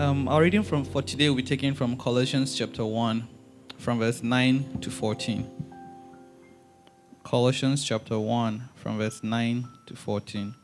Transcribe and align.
Um, 0.00 0.28
our 0.28 0.40
reading 0.40 0.62
from 0.62 0.86
for 0.86 1.02
today 1.02 1.28
will 1.28 1.36
be 1.36 1.42
taken 1.42 1.74
from 1.74 1.94
Colossians 1.94 2.56
chapter 2.56 2.86
1, 2.86 3.28
from 3.76 3.98
verse 3.98 4.22
9 4.22 4.78
to 4.80 4.90
14. 4.90 5.46
Colossians 7.22 7.84
chapter 7.84 8.18
1, 8.18 8.70
from 8.76 8.96
verse 8.96 9.22
9 9.22 9.68
to 9.84 9.94
14. 9.94 10.54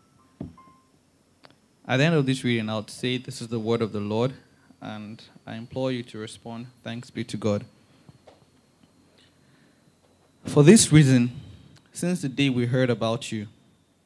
At 1.87 1.99
the 1.99 2.05
end 2.05 2.15
of 2.15 2.25
this 2.25 2.45
reading, 2.45 2.71
I'll 2.71 2.89
say, 2.89 3.19
This 3.19 3.43
is 3.43 3.49
the 3.49 3.59
word 3.59 3.83
of 3.83 3.93
the 3.93 4.01
Lord, 4.01 4.33
and 4.81 5.23
I 5.47 5.57
implore 5.57 5.93
you 5.93 6.03
to 6.05 6.17
respond, 6.17 6.69
Thanks 6.83 7.11
be 7.11 7.23
to 7.25 7.37
God. 7.37 7.67
For 10.47 10.63
this 10.63 10.91
reason, 10.91 11.39
since 11.93 12.23
the 12.23 12.31
day 12.31 12.49
we 12.49 12.65
heard 12.65 12.89
about 12.89 13.31
you, 13.31 13.49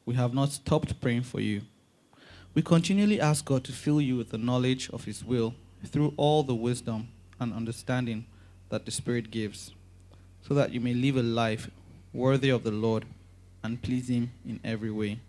we 0.05 0.17
have 0.17 0.35
not 0.35 0.51
stopped 0.51 1.01
praying 1.01 1.23
for 1.23 1.39
you. 1.39 1.63
We 2.53 2.63
continually 2.63 3.21
ask 3.21 3.45
God 3.45 3.63
to 3.65 3.73
fill 3.73 4.01
you 4.01 4.17
with 4.17 4.31
the 4.31 4.39
knowledge 4.39 4.91
of 4.91 5.05
His 5.05 5.25
will 5.25 5.55
through 5.87 6.15
all 6.17 6.43
the 6.43 6.55
wisdom 6.55 7.09
and 7.39 7.55
understanding 7.55 8.27
that 8.71 8.85
the 8.85 8.91
Spirit 8.91 9.31
gives, 9.31 9.73
so 10.43 10.55
that 10.55 10.73
you 10.73 10.81
may 10.81 10.93
live 10.93 11.17
a 11.17 11.23
life 11.23 11.71
worthy 12.13 12.51
of 12.51 12.65
the 12.65 12.73
Lord 12.73 13.05
and 13.63 13.81
please 13.81 14.09
Him 14.09 14.33
in 14.45 14.59
every 14.65 14.91
way, 14.91 15.21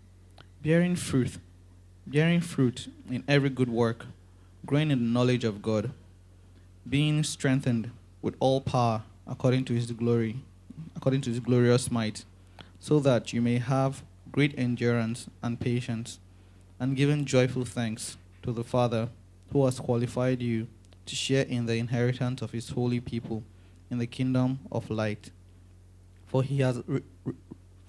bearing 0.62 0.96
fruit, 0.96 1.38
bearing 2.08 2.40
fruit 2.40 2.88
in 3.08 3.22
every 3.28 3.50
good 3.50 3.70
work, 3.70 4.06
growing 4.66 4.90
in 4.90 4.98
the 4.98 5.04
knowledge 5.04 5.44
of 5.44 5.62
God, 5.62 5.92
being 6.88 7.22
strengthened 7.22 7.92
with 8.20 8.34
all 8.40 8.60
power 8.60 9.02
according 9.28 9.64
to 9.66 9.74
His 9.74 9.92
glory, 9.92 10.40
according 10.96 11.20
to 11.20 11.30
His 11.30 11.38
glorious 11.38 11.88
might, 11.88 12.24
so 12.80 12.98
that 12.98 13.32
you 13.32 13.40
may 13.40 13.58
have 13.58 14.02
great 14.32 14.58
endurance 14.58 15.28
and 15.40 15.60
patience 15.60 16.18
and 16.82 16.96
giving 16.96 17.24
joyful 17.24 17.64
thanks 17.64 18.16
to 18.42 18.50
the 18.50 18.64
Father 18.64 19.08
who 19.52 19.64
has 19.64 19.78
qualified 19.78 20.42
you 20.42 20.66
to 21.06 21.14
share 21.14 21.44
in 21.44 21.66
the 21.66 21.76
inheritance 21.76 22.42
of 22.42 22.50
his 22.50 22.70
holy 22.70 22.98
people 22.98 23.44
in 23.88 23.98
the 23.98 24.06
kingdom 24.06 24.58
of 24.72 24.90
light. 24.90 25.30
For 26.26 26.42
he 26.42 26.58
has 26.58 26.82
re- 26.88 27.04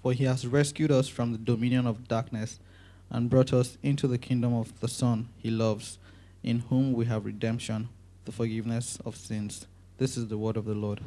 for 0.03 0.13
he 0.13 0.25
has 0.25 0.45
rescued 0.45 0.91
us 0.91 1.07
from 1.07 1.31
the 1.31 1.39
dominion 1.39 1.87
of 1.87 2.07
darkness 2.07 2.59
and 3.09 3.31
brought 3.31 3.51
us 3.51 3.79
into 3.81 4.07
the 4.07 4.19
kingdom 4.19 4.53
of 4.53 4.79
the 4.79 4.87
Son 4.87 5.27
he 5.37 5.49
loves, 5.49 5.97
in 6.43 6.59
whom 6.69 6.93
we 6.93 7.05
have 7.05 7.25
redemption, 7.25 7.89
the 8.25 8.31
forgiveness 8.31 8.99
of 9.03 9.15
sins. 9.15 9.65
This 9.97 10.17
is 10.17 10.27
the 10.27 10.37
word 10.37 10.55
of 10.55 10.65
the 10.65 10.75
Lord. 10.75 10.99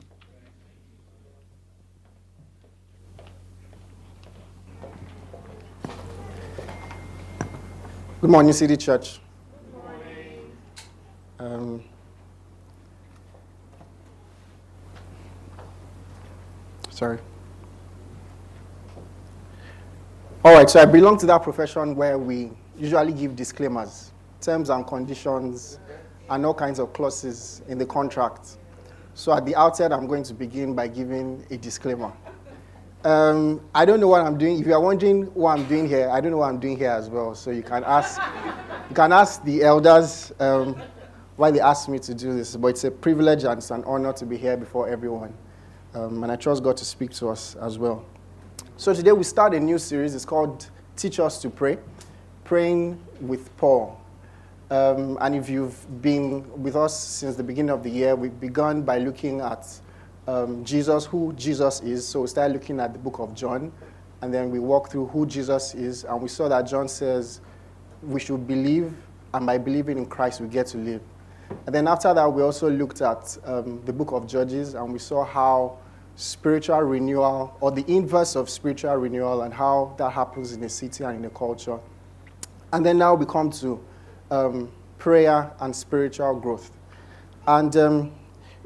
Good 8.19 8.31
morning, 8.31 8.55
City 8.55 8.79
Church. 8.79 9.21
Um, 11.39 11.85
sorry. 16.89 17.19
All 20.43 20.55
right, 20.55 20.71
so 20.71 20.81
I 20.81 20.87
belong 20.87 21.19
to 21.19 21.27
that 21.27 21.43
profession 21.43 21.95
where 21.95 22.17
we 22.17 22.53
usually 22.79 23.13
give 23.13 23.37
disclaimers, 23.37 24.13
terms 24.41 24.71
and 24.71 24.87
conditions, 24.87 25.79
and 26.31 26.47
all 26.47 26.55
kinds 26.55 26.79
of 26.79 26.95
clauses 26.95 27.61
in 27.69 27.77
the 27.77 27.85
contract. 27.85 28.57
So 29.13 29.35
at 29.35 29.45
the 29.45 29.55
outset, 29.55 29.93
I'm 29.93 30.07
going 30.07 30.23
to 30.23 30.33
begin 30.33 30.75
by 30.75 30.89
giving 30.89 31.45
a 31.51 31.59
disclaimer. 31.59 32.15
Um, 33.07 33.61
I 33.73 33.85
don't 33.85 34.01
know 34.01 34.09
what 34.09 34.23
I'm 34.23 34.37
doing. 34.37 34.59
If 34.59 34.67
you 34.67 34.75
are 34.75 34.81
wondering 34.81 35.27
what 35.27 35.57
I'm 35.57 35.65
doing 35.69 35.89
here, 35.89 36.11
I 36.11 36.21
don't 36.21 36.33
know 36.33 36.39
what 36.39 36.49
I'm 36.49 36.59
doing 36.59 36.77
here 36.77 36.91
as 36.91 37.09
well. 37.09 37.37
So 37.37 37.53
you 37.53 37.63
can 37.63 37.85
ask, 37.85 38.21
you 38.89 38.97
can 38.97 39.13
ask 39.13 39.45
the 39.45 39.63
elders 39.63 40.33
um, 40.41 40.83
why 41.37 41.53
they 41.53 41.61
asked 41.61 41.89
me 41.89 42.01
to 42.01 42.13
do 42.13 42.35
this. 42.37 42.57
But 42.57 42.67
it's 42.67 42.83
a 42.83 42.91
privilege 42.91 43.45
and 43.45 43.59
it's 43.59 43.71
an 43.71 43.85
honor 43.85 44.13
to 44.15 44.27
be 44.27 44.37
here 44.37 44.57
before 44.57 44.89
everyone. 44.89 45.33
Um, 45.95 46.25
and 46.25 46.33
I 46.33 46.35
trust 46.35 46.65
God 46.65 46.77
to 46.79 46.85
speak 46.85 47.13
to 47.13 47.29
us 47.29 47.55
as 47.55 47.79
well. 47.79 48.05
So 48.77 48.93
today 48.93 49.13
we 49.13 49.23
start 49.23 49.55
a 49.55 49.61
new 49.61 49.79
series. 49.79 50.17
It's 50.17 50.25
called 50.25 50.69
Teach 50.97 51.21
Us 51.21 51.41
to 51.43 51.49
Pray, 51.49 51.79
Praying 52.43 53.01
with 53.21 53.57
Paul. 53.57 54.01
Um, 54.69 55.17
and 55.21 55.37
if 55.37 55.49
you've 55.49 56.03
been 56.03 56.61
with 56.61 56.75
us 56.75 56.99
since 56.99 57.37
the 57.37 57.45
beginning 57.45 57.71
of 57.71 57.85
the 57.85 57.91
year, 57.91 58.17
we've 58.17 58.41
begun 58.41 58.83
by 58.83 58.99
looking 58.99 59.43
at 59.43 59.65
um, 60.27 60.65
Jesus, 60.65 61.07
who 61.07 61.33
Jesus 61.35 61.81
is. 61.81 62.07
So 62.07 62.23
we 62.23 62.27
started 62.27 62.55
looking 62.55 62.81
at 62.81 62.93
the 62.93 62.99
book 62.99 63.19
of 63.19 63.35
John, 63.35 63.73
and 64.23 64.33
then 64.33 64.51
we 64.51 64.59
walked 64.59 64.93
through 64.93 65.07
who 65.07 65.27
Jesus 65.27 65.75
is, 65.75 66.05
and 66.05 66.21
we 66.21 66.29
saw 66.29 66.49
that 66.49 66.63
John 66.63 66.89
says 66.89 67.41
we 68.03 68.21
should 68.21 68.47
believe, 68.47 68.93
and 69.35 69.47
by 69.47 69.59
believing 69.59 69.99
in 69.99 70.07
Christ, 70.07 70.41
we 70.41 70.49
get 70.49 70.67
to 70.69 70.79
live. 70.79 71.03
And 71.67 71.75
then 71.75 71.87
after 71.87 72.13
that, 72.13 72.29
we 72.29 72.43
also 72.43 72.69
looked 72.69 73.03
at 73.03 73.37
um, 73.45 73.83
the 73.85 73.93
book 73.93 74.13
of 74.13 74.27
Judges, 74.27 74.75
and 74.75 74.93
we 74.93 74.99
saw 74.99 75.25
how 75.25 75.79
spiritual 76.17 76.81
renewal, 76.81 77.57
or 77.61 77.71
the 77.71 77.85
inverse 77.87 78.37
of 78.37 78.49
spiritual 78.49 78.95
renewal, 78.97 79.43
and 79.43 79.53
how 79.53 79.95
that 79.99 80.11
happens 80.11 80.53
in 80.53 80.63
a 80.65 80.69
city 80.69 81.05
and 81.05 81.19
in 81.19 81.25
a 81.25 81.31
culture. 81.31 81.79
And 82.73 82.85
then 82.85 82.99
now 82.99 83.15
we 83.15 83.27
come 83.27 83.51
to 83.51 83.85
um, 84.31 84.73
prayer 84.99 85.53
and 85.61 85.75
spiritual 85.75 86.35
growth. 86.41 86.73
And 87.47 87.77
um, 87.77 88.13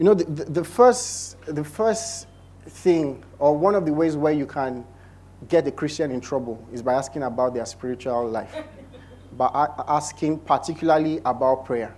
you 0.00 0.06
know, 0.06 0.14
the, 0.14 0.24
the, 0.24 0.44
the, 0.44 0.64
first, 0.64 1.36
the 1.44 1.62
first 1.62 2.26
thing, 2.66 3.22
or 3.38 3.54
one 3.54 3.74
of 3.74 3.84
the 3.84 3.92
ways 3.92 4.16
where 4.16 4.32
you 4.32 4.46
can 4.46 4.82
get 5.46 5.66
a 5.66 5.70
Christian 5.70 6.10
in 6.10 6.22
trouble 6.22 6.66
is 6.72 6.82
by 6.82 6.94
asking 6.94 7.22
about 7.22 7.52
their 7.52 7.66
spiritual 7.66 8.26
life, 8.26 8.56
by 9.36 9.68
asking 9.86 10.38
particularly 10.38 11.20
about 11.26 11.66
prayer. 11.66 11.94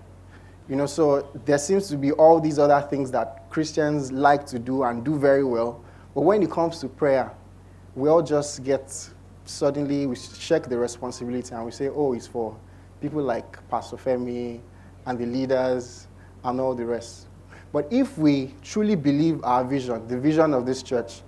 You 0.69 0.75
know, 0.75 0.87
so 0.87 1.31
there 1.45 1.59
seems 1.59 1.87
to 1.91 1.97
be 1.97 2.11
all 2.11 2.41
these 2.41 2.59
other 2.59 2.85
things 2.91 3.13
that 3.13 3.49
Christians 3.51 4.11
like 4.11 4.47
to 4.47 4.59
do 4.59 4.83
and 4.83 5.05
do 5.05 5.17
very 5.17 5.45
well. 5.45 5.85
But 6.13 6.23
when 6.23 6.43
it 6.43 6.51
comes 6.51 6.81
to 6.81 6.89
prayer, 6.89 7.33
we 7.95 8.09
all 8.09 8.23
just 8.23 8.65
get 8.65 8.91
suddenly, 9.45 10.07
we 10.07 10.17
check 10.17 10.65
the 10.65 10.77
responsibility 10.77 11.55
and 11.55 11.65
we 11.65 11.71
say, 11.71 11.89
oh, 11.89 12.15
it's 12.15 12.27
for 12.27 12.57
people 13.01 13.23
like 13.23 13.69
Pastor 13.71 13.97
Femi 13.97 14.61
and 15.07 15.17
the 15.17 15.27
leaders 15.27 16.09
and 16.43 16.61
all 16.61 16.75
the 16.75 16.85
rest. 16.85 17.29
But 17.73 17.91
if 17.91 18.19
we 18.19 18.55
truly 18.63 18.95
believe 18.95 19.43
our 19.43 19.65
vision, 19.65 20.07
the 20.07 20.19
vision 20.19 20.53
of 20.53 20.67
this 20.67 20.83
church, 20.83 21.23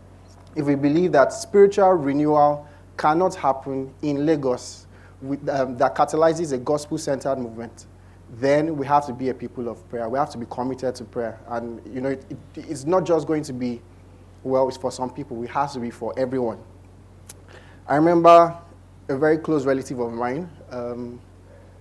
if 0.55 0.67
we 0.67 0.75
believe 0.75 1.13
that 1.13 1.33
spiritual 1.33 1.93
renewal 1.95 2.69
cannot 2.97 3.35
happen 3.35 3.93
in 4.03 4.27
Lagos 4.27 4.87
with, 5.23 5.49
um, 5.49 5.77
that 5.79 5.95
catalyzes 5.97 6.53
a 6.53 6.59
gospel 6.59 6.99
centered 6.99 7.39
movement, 7.39 7.87
then 8.39 8.77
we 8.77 8.87
have 8.87 9.07
to 9.07 9.13
be 9.13 9.31
a 9.31 9.35
people 9.35 9.69
of 9.69 9.89
prayer. 9.89 10.09
We 10.09 10.19
have 10.19 10.31
to 10.31 10.39
be 10.39 10.47
committed 10.51 10.95
to 10.97 11.05
prayer. 11.05 11.41
And, 11.49 11.81
you 11.93 12.01
know, 12.01 12.11
it, 12.11 12.25
it, 12.31 12.39
it's 12.57 12.85
not 12.85 13.05
just 13.05 13.27
going 13.27 13.43
to 13.45 13.53
be, 13.53 13.81
well, 14.43 14.69
it's 14.69 14.77
for 14.77 14.93
some 14.93 15.11
people, 15.11 15.43
it 15.43 15.51
has 15.51 15.73
to 15.75 15.81
be 15.81 15.91
for 15.91 16.13
everyone. 16.19 16.59
I 17.89 17.97
remember 17.97 18.57
a 19.09 19.17
very 19.17 19.39
close 19.39 19.65
relative 19.65 19.99
of 19.99 20.13
mine 20.13 20.51
um, 20.71 21.21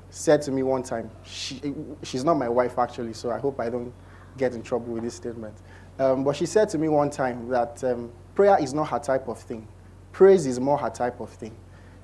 said 0.10 0.42
to 0.44 0.52
me 0.52 0.64
one 0.64 0.84
time, 0.84 1.10
she, 1.24 1.62
she's 2.04 2.24
not 2.24 2.36
my 2.36 2.50
wife 2.50 2.78
actually, 2.78 3.14
so 3.14 3.32
I 3.32 3.40
hope 3.40 3.60
I 3.60 3.70
don't 3.70 3.94
get 4.38 4.54
in 4.54 4.64
trouble 4.64 4.94
with 4.94 5.04
this 5.04 5.16
statement. 5.16 5.56
Um, 6.00 6.24
but 6.24 6.36
she 6.36 6.46
said 6.46 6.70
to 6.70 6.78
me 6.78 6.90
one 6.90 7.10
time 7.10 7.48
that 7.50 7.84
um, 7.84 8.12
prayer 8.36 8.58
is 8.60 8.74
not 8.74 8.90
her 8.90 9.00
type 9.00 9.28
of 9.28 9.40
thing. 9.40 9.68
Praise 10.12 10.46
is 10.46 10.60
more 10.60 10.78
her 10.78 10.90
type 10.90 11.20
of 11.20 11.30
thing. 11.30 11.56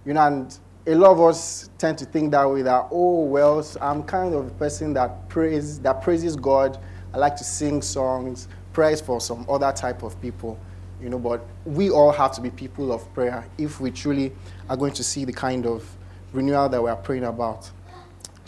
You 0.06 0.14
know, 0.14 0.26
and 0.26 0.60
a 0.88 0.96
lot 0.96 1.12
of 1.12 1.22
us 1.22 1.70
tend 1.78 1.98
to 2.00 2.06
think 2.06 2.32
that 2.32 2.50
way 2.50 2.62
that, 2.62 2.88
oh, 2.92 3.24
well, 3.24 3.66
I'm 3.82 4.04
kind 4.04 4.34
of 4.34 4.48
a 4.48 4.52
person 4.52 4.94
that 4.94 5.30
prays, 5.30 5.80
that 5.82 6.02
praises 6.02 6.36
God. 6.36 6.80
I 7.14 7.18
like 7.18 7.36
to 7.38 7.44
sing 7.44 7.82
songs, 7.82 8.48
praise 8.74 9.02
for 9.02 9.20
some 9.20 9.46
other 9.50 9.72
type 9.72 10.04
of 10.04 10.20
people. 10.22 10.60
You 11.02 11.10
know, 11.10 11.20
but 11.20 11.46
we 11.66 11.90
all 11.90 12.12
have 12.12 12.34
to 12.34 12.42
be 12.42 12.50
people 12.50 12.92
of 12.92 13.12
prayer 13.14 13.46
if 13.58 13.80
we 13.80 13.90
truly 13.90 14.34
are 14.70 14.76
going 14.76 14.94
to 14.94 15.04
see 15.04 15.24
the 15.26 15.32
kind 15.32 15.66
of 15.66 15.86
renewal 16.34 16.68
that 16.70 16.82
we 16.82 16.90
are 16.90 16.96
praying 16.96 17.24
about. 17.24 17.72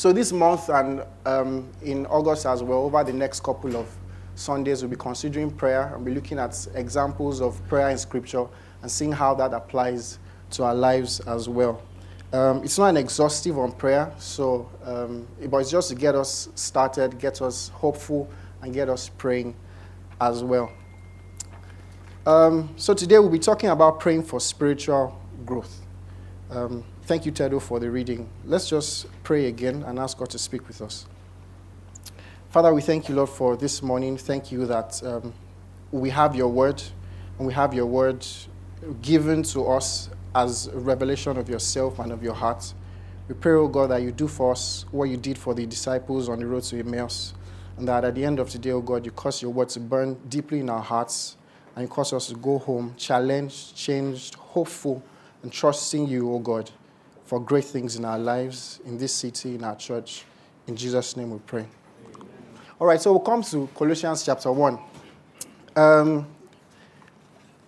So 0.02 0.12
this 0.12 0.32
month 0.32 0.68
and 0.70 1.04
um, 1.28 1.70
in 1.84 2.08
August 2.08 2.48
as 2.48 2.64
well, 2.64 2.80
over 2.80 3.04
the 3.04 3.14
next 3.14 3.44
couple 3.44 3.78
of 3.78 3.88
Sundays, 4.34 4.82
we'll 4.82 4.90
be 4.90 4.96
considering 4.96 5.52
prayer 5.52 5.94
and 5.94 6.04
be 6.04 6.12
looking 6.12 6.40
at 6.40 6.68
examples 6.74 7.40
of 7.40 7.62
prayer 7.68 7.88
in 7.92 8.00
Scripture 8.00 8.48
and 8.82 8.90
seeing 8.90 9.12
how 9.12 9.36
that 9.36 9.54
applies 9.54 10.18
to 10.50 10.64
our 10.64 10.74
lives 10.74 11.20
as 11.20 11.48
well. 11.48 11.84
Um, 12.34 12.64
it's 12.64 12.80
not 12.80 12.88
an 12.88 12.98
exhaustive 12.98 13.60
on 13.60 13.74
prayer, 13.74 14.12
so 14.18 14.68
um, 14.84 15.28
but 15.52 15.58
it's 15.58 15.70
just 15.70 15.90
to 15.90 15.96
get 15.96 16.16
us 16.16 16.50
started, 16.56 17.20
get 17.20 17.40
us 17.44 17.70
hopeful, 17.70 18.28
and 18.64 18.74
get 18.74 18.90
us 18.90 19.08
praying 19.08 19.54
as 20.20 20.44
well. 20.44 20.72
Um, 22.26 22.74
so 22.76 22.96
today 22.96 23.20
we'll 23.20 23.30
be 23.30 23.38
talking 23.38 23.70
about 23.70 24.00
praying 24.00 24.24
for 24.24 24.40
spiritual 24.40 25.22
growth. 25.46 25.80
Thank 27.12 27.26
you, 27.26 27.34
Tedo, 27.34 27.62
for 27.62 27.78
the 27.78 27.92
reading. 27.92 28.30
Let's 28.46 28.70
just 28.70 29.06
pray 29.24 29.48
again 29.48 29.84
and 29.84 30.00
ask 30.00 30.18
God 30.18 30.30
to 30.30 30.40
speak 30.40 30.66
with 30.70 30.82
us. 30.82 31.06
Father, 32.52 32.74
we 32.74 32.82
thank 32.82 33.10
you, 33.10 33.16
Lord, 33.16 33.28
for 33.28 33.58
this 33.58 33.84
morning. 33.84 34.16
Thank 34.16 34.50
you 34.50 34.66
that 34.68 35.04
um, 35.04 35.34
we 35.92 36.10
have 36.10 36.38
your 36.38 36.48
word, 36.48 36.82
and 37.38 37.46
we 37.46 37.52
have 37.52 37.74
your 37.74 37.86
word 37.86 38.26
given 39.02 39.44
to 39.44 39.66
us 39.68 40.10
as 40.34 40.68
a 40.68 40.80
revelation 40.80 41.36
of 41.36 41.50
yourself 41.50 42.00
and 42.00 42.14
of 42.14 42.24
your 42.24 42.34
heart. 42.34 42.74
We 43.28 43.36
pray, 43.36 43.56
O 43.56 43.64
oh 43.64 43.68
God, 43.68 43.92
that 43.92 44.02
you 44.04 44.14
do 44.14 44.30
for 44.30 44.54
us 44.54 44.86
what 44.92 45.10
you 45.10 45.18
did 45.18 45.38
for 45.38 45.54
the 45.54 45.66
disciples 45.66 46.30
on 46.30 46.40
the 46.40 46.46
road 46.46 46.64
to 46.64 46.80
Emmaus, 46.80 47.34
and 47.76 47.86
that 47.90 48.06
at 48.06 48.16
the 48.16 48.24
end 48.24 48.40
of 48.40 48.54
the 48.54 48.58
day, 48.58 48.72
O 48.72 48.78
oh 48.78 48.82
God, 48.82 49.04
you 49.04 49.12
cause 49.12 49.42
your 49.42 49.52
word 49.52 49.68
to 49.68 49.82
burn 49.82 50.14
deeply 50.30 50.62
in 50.62 50.70
our 50.70 50.82
hearts, 50.82 51.36
and 51.76 51.90
cause 51.90 52.14
us 52.14 52.28
to 52.28 52.36
go 52.36 52.58
home 52.58 52.96
challenged, 52.96 53.76
changed, 53.76 54.36
hopeful, 54.36 55.04
and 55.44 55.52
trusting 55.52 56.08
you, 56.08 56.32
O 56.32 56.36
oh 56.36 56.40
God, 56.40 56.72
for 57.32 57.40
great 57.40 57.64
things 57.64 57.96
in 57.96 58.04
our 58.04 58.20
lives, 58.20 58.82
in 58.84 58.98
this 58.98 59.14
city, 59.14 59.56
in 59.56 59.64
our 59.64 59.78
church. 59.78 60.26
In 60.68 60.76
Jesus' 60.76 61.16
name 61.16 61.32
we 61.32 61.40
pray. 61.40 61.66
All 62.78 62.86
right, 62.86 63.00
so 63.00 63.14
we'll 63.14 63.22
come 63.22 63.42
to 63.44 63.70
Colossians 63.74 64.26
chapter 64.26 64.52
1. 64.52 64.78
Um, 65.78 66.28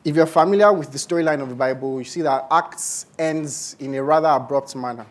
if 0.04 0.18
you're 0.18 0.26
familiar 0.26 0.74
with 0.74 0.92
the 0.92 0.98
storyline 0.98 1.42
of 1.42 1.48
the 1.48 1.56
Bible, 1.56 1.98
you 1.98 2.04
see 2.04 2.22
that 2.24 2.46
Acts 2.52 3.06
ends 3.18 3.78
in 3.80 3.96
a 3.96 4.04
rather 4.04 4.28
abrupt 4.28 4.76
manner. 4.76 5.06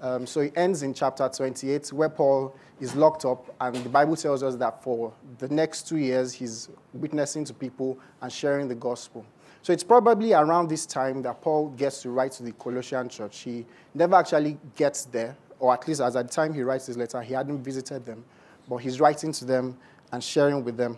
Um, 0.00 0.24
so 0.24 0.42
it 0.42 0.52
ends 0.54 0.84
in 0.84 0.94
chapter 0.94 1.28
28, 1.28 1.92
where 1.92 2.08
Paul 2.08 2.54
is 2.80 2.94
locked 2.94 3.24
up, 3.24 3.52
and 3.60 3.74
the 3.74 3.88
Bible 3.88 4.14
tells 4.14 4.44
us 4.44 4.54
that 4.54 4.84
for 4.84 5.12
the 5.38 5.48
next 5.48 5.88
two 5.88 5.98
years, 5.98 6.32
he's 6.32 6.68
witnessing 6.94 7.44
to 7.46 7.52
people 7.52 7.98
and 8.22 8.32
sharing 8.32 8.68
the 8.68 8.76
gospel. 8.76 9.26
So 9.62 9.72
it's 9.72 9.84
probably 9.84 10.32
around 10.32 10.68
this 10.68 10.86
time 10.86 11.22
that 11.22 11.40
Paul 11.42 11.68
gets 11.70 12.02
to 12.02 12.10
write 12.10 12.32
to 12.32 12.42
the 12.42 12.52
Colossian 12.52 13.08
church. 13.08 13.40
He 13.40 13.66
never 13.94 14.16
actually 14.16 14.58
gets 14.74 15.04
there, 15.04 15.36
or 15.58 15.74
at 15.74 15.86
least 15.86 16.00
as 16.00 16.16
at 16.16 16.28
the 16.28 16.32
time 16.32 16.54
he 16.54 16.62
writes 16.62 16.86
his 16.86 16.96
letter, 16.96 17.20
he 17.20 17.34
hadn't 17.34 17.62
visited 17.62 18.04
them 18.04 18.24
but 18.70 18.76
he's 18.76 19.00
writing 19.00 19.32
to 19.32 19.44
them 19.44 19.76
and 20.12 20.22
sharing 20.22 20.64
with 20.64 20.76
them. 20.76 20.96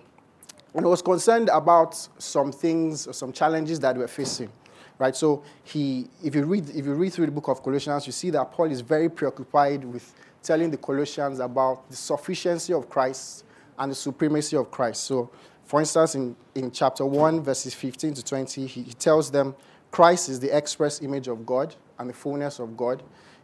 And 0.74 0.84
he 0.84 0.88
was 0.88 1.02
concerned 1.02 1.48
about 1.52 1.96
some 2.18 2.52
things, 2.52 3.08
some 3.16 3.32
challenges 3.32 3.80
that 3.80 3.96
we're 3.96 4.06
facing. 4.06 4.50
Right? 4.98 5.16
So 5.16 5.42
he, 5.64 6.06
if 6.22 6.34
you 6.34 6.44
read, 6.44 6.68
if 6.68 6.84
you 6.84 6.94
read 6.94 7.12
through 7.12 7.26
the 7.26 7.32
book 7.32 7.48
of 7.48 7.62
Colossians, 7.62 8.06
you 8.06 8.12
see 8.12 8.30
that 8.30 8.52
Paul 8.52 8.70
is 8.70 8.82
very 8.82 9.08
preoccupied 9.08 9.84
with 9.84 10.14
telling 10.42 10.70
the 10.70 10.76
Colossians 10.76 11.40
about 11.40 11.88
the 11.88 11.96
sufficiency 11.96 12.72
of 12.72 12.88
Christ 12.88 13.44
and 13.78 13.90
the 13.90 13.96
supremacy 13.96 14.56
of 14.56 14.70
Christ. 14.70 15.04
So, 15.04 15.30
for 15.72 15.80
instance, 15.80 16.14
in, 16.14 16.36
in 16.54 16.70
chapter 16.70 17.06
1, 17.06 17.40
verses 17.40 17.72
15 17.72 18.12
to 18.12 18.22
20, 18.22 18.66
he, 18.66 18.82
he 18.82 18.92
tells 18.92 19.30
them 19.30 19.54
Christ 19.90 20.28
is 20.28 20.38
the 20.38 20.54
express 20.54 21.00
image 21.00 21.28
of 21.28 21.46
God 21.46 21.74
and 21.98 22.10
the 22.10 22.14
fullness 22.14 22.58
of 22.58 22.76
God 22.76 23.02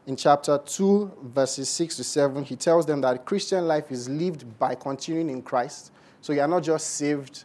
in 0.09 0.17
chapter 0.17 0.57
2, 0.57 1.13
verses 1.23 1.69
6 1.69 1.97
to 1.97 2.05
7, 2.05 2.43
he 2.43 2.57
tells 2.57 2.87
them 2.87 3.03
that 3.03 3.27
Christian 3.27 3.69
life 3.69 3.93
is 3.93 4.09
lived 4.09 4.59
by 4.59 4.75
continuing 4.75 5.29
in 5.29 5.43
Christ. 5.43 5.93
So 6.23 6.33
you 6.33 6.41
are 6.41 6.49
not 6.49 6.63
just 6.63 6.95
saved 6.95 7.45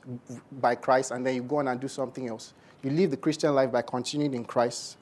by 0.50 0.75
Christ 0.75 1.12
and 1.12 1.25
then 1.25 1.36
you 1.36 1.44
go 1.44 1.57
on 1.57 1.68
and 1.68 1.77
do 1.77 1.89
something 1.89 2.29
else. 2.29 2.53
You 2.81 2.91
live 2.91 3.12
the 3.12 3.18
Christian 3.18 3.53
life 3.53 3.69
by 3.69 3.81
continuing 3.81 4.33
in 4.33 4.45
Christ. 4.45 4.95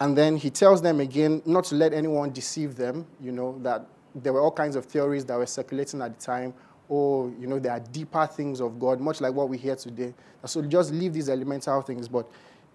And 0.00 0.18
then 0.18 0.36
he 0.36 0.50
tells 0.50 0.82
them 0.82 0.98
again 0.98 1.42
not 1.46 1.64
to 1.66 1.76
let 1.76 1.94
anyone 1.94 2.30
deceive 2.30 2.74
them, 2.74 3.06
you 3.20 3.30
know, 3.30 3.56
that 3.62 3.86
there 4.16 4.32
were 4.32 4.40
all 4.40 4.50
kinds 4.50 4.74
of 4.74 4.84
theories 4.84 5.24
that 5.26 5.38
were 5.38 5.46
circulating 5.46 6.02
at 6.02 6.18
the 6.18 6.24
time. 6.24 6.54
Oh, 6.90 7.32
you 7.38 7.46
know, 7.46 7.58
there 7.58 7.72
are 7.72 7.80
deeper 7.80 8.26
things 8.26 8.60
of 8.60 8.78
God, 8.78 9.00
much 9.00 9.20
like 9.20 9.34
what 9.34 9.48
we 9.48 9.58
hear 9.58 9.76
today. 9.76 10.14
So 10.44 10.62
just 10.62 10.92
leave 10.92 11.12
these 11.12 11.28
elemental 11.28 11.82
things. 11.82 12.08
But 12.08 12.30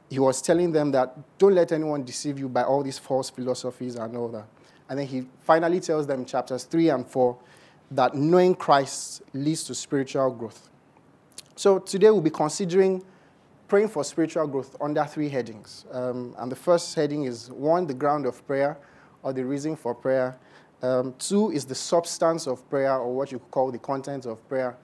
he 0.10 0.19
was 0.19 0.42
telling 0.42 0.72
them 0.72 0.92
that 0.92 1.18
don't 1.38 1.56
let 1.56 1.72
anyone 1.72 2.04
deceive 2.04 2.38
you 2.38 2.50
by 2.50 2.63
all 2.63 2.84
these 2.84 2.98
false 2.98 3.30
philosophies 3.30 3.96
and 3.96 4.16
all 4.18 4.28
that. 4.30 4.46
And 4.90 5.00
then 5.00 5.08
he 5.08 5.25
finally 5.44 5.80
tells 5.80 6.06
them 6.06 6.25
chapters 6.25 6.66
3 6.66 6.90
and 6.90 7.08
4 7.08 7.38
that 7.92 8.16
knowing 8.16 8.56
Christ 8.56 9.22
leads 9.34 9.63
to 9.66 9.75
spiritual 9.75 10.31
growth. 10.31 10.69
So 11.56 11.80
today 11.80 12.10
we'll 12.10 12.22
be 12.22 12.30
considering 12.30 13.04
praying 13.68 13.88
for 13.88 14.04
spiritual 14.04 14.48
growth 14.48 14.75
under 14.81 15.06
three 15.06 15.30
headings. 15.30 15.86
Um, 15.92 16.36
and 16.40 16.52
the 16.52 16.57
first 16.57 16.94
heading 16.94 17.24
is 17.24 17.50
one, 17.52 17.88
the 17.88 17.94
ground 17.94 18.25
of 18.25 18.46
prayer 18.46 18.78
or 19.24 19.31
the 19.31 19.46
reason 19.46 19.78
for 19.78 19.96
prayer. 19.96 20.38
Um, 20.81 21.13
two 21.19 21.51
is 21.51 21.66
the 21.66 21.75
substance 21.75 22.48
of 22.48 22.68
prayer 22.69 22.98
or 22.98 23.13
what 23.13 23.31
you 23.31 23.39
call 23.51 23.72
the 23.72 23.78
content 23.78 24.25
of 24.25 24.48
prayer. 24.50 24.75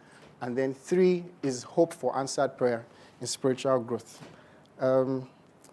And 0.42 0.56
then 0.56 0.74
three 0.74 1.24
is 1.42 1.64
hope 1.64 1.94
for 1.94 2.16
answered 2.18 2.58
prayer 2.58 2.86
in 3.20 3.28
spiritual 3.28 3.80
growth. 3.80 4.22
Um, 4.80 5.28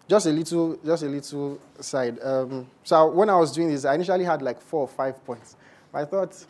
just 0.07 0.25
a 0.25 0.29
little, 0.29 0.77
just 0.83 1.03
a 1.03 1.07
little 1.07 1.59
side. 1.79 2.19
Um, 2.23 2.67
so 2.83 3.09
when 3.09 3.29
I 3.29 3.35
was 3.35 3.51
doing 3.51 3.69
this, 3.69 3.85
I 3.85 3.95
initially 3.95 4.23
had 4.23 4.41
like 4.41 4.61
four 4.61 4.81
or 4.81 4.87
five 4.87 5.23
points. 5.25 5.55
But 5.91 6.01
I 6.01 6.05
thought, 6.05 6.45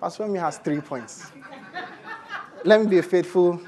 Pastor 0.00 0.24
Femi 0.24 0.40
has 0.40 0.58
three 0.58 0.80
points. 0.80 1.30
Let 2.64 2.80
me 2.80 2.86
be 2.86 2.98
a 2.98 3.02
faithful, 3.02 3.60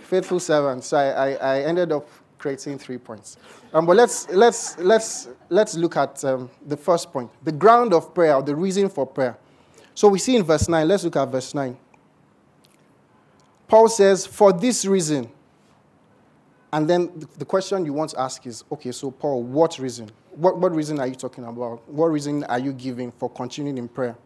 faithful 0.00 0.40
servant. 0.40 0.84
So 0.84 0.96
I, 0.96 1.10
I, 1.10 1.32
I 1.34 1.60
ended 1.62 1.92
up 1.92 2.08
creating 2.38 2.78
three 2.78 2.98
points. 2.98 3.36
Um, 3.72 3.86
but 3.86 3.96
let's, 3.96 4.28
let's, 4.30 4.78
let's, 4.78 5.28
let's 5.48 5.74
look 5.74 5.96
at 5.96 6.24
um, 6.24 6.50
the 6.66 6.76
first 6.76 7.12
point 7.12 7.30
the 7.42 7.52
ground 7.52 7.92
of 7.92 8.14
prayer, 8.14 8.40
the 8.42 8.54
reason 8.54 8.88
for 8.88 9.06
prayer. 9.06 9.36
So 9.94 10.08
we 10.08 10.18
see 10.18 10.36
in 10.36 10.42
verse 10.42 10.68
9, 10.68 10.86
let's 10.86 11.04
look 11.04 11.16
at 11.16 11.26
verse 11.26 11.54
9. 11.54 11.76
Paul 13.68 13.88
says, 13.88 14.26
For 14.26 14.52
this 14.52 14.84
reason, 14.84 15.30
and 16.72 16.88
then 16.88 17.26
the 17.38 17.44
question 17.44 17.84
you 17.84 17.92
want 17.92 18.10
to 18.10 18.20
ask 18.20 18.46
is 18.46 18.64
okay, 18.70 18.92
so 18.92 19.10
Paul, 19.10 19.42
what 19.42 19.78
reason? 19.78 20.10
What, 20.32 20.58
what 20.58 20.74
reason 20.74 21.00
are 21.00 21.06
you 21.06 21.14
talking 21.14 21.44
about? 21.44 21.88
What 21.88 22.08
reason 22.08 22.44
are 22.44 22.58
you 22.58 22.72
giving 22.72 23.10
for 23.12 23.30
continuing 23.30 23.78
in 23.78 23.88
prayer? 23.88 24.16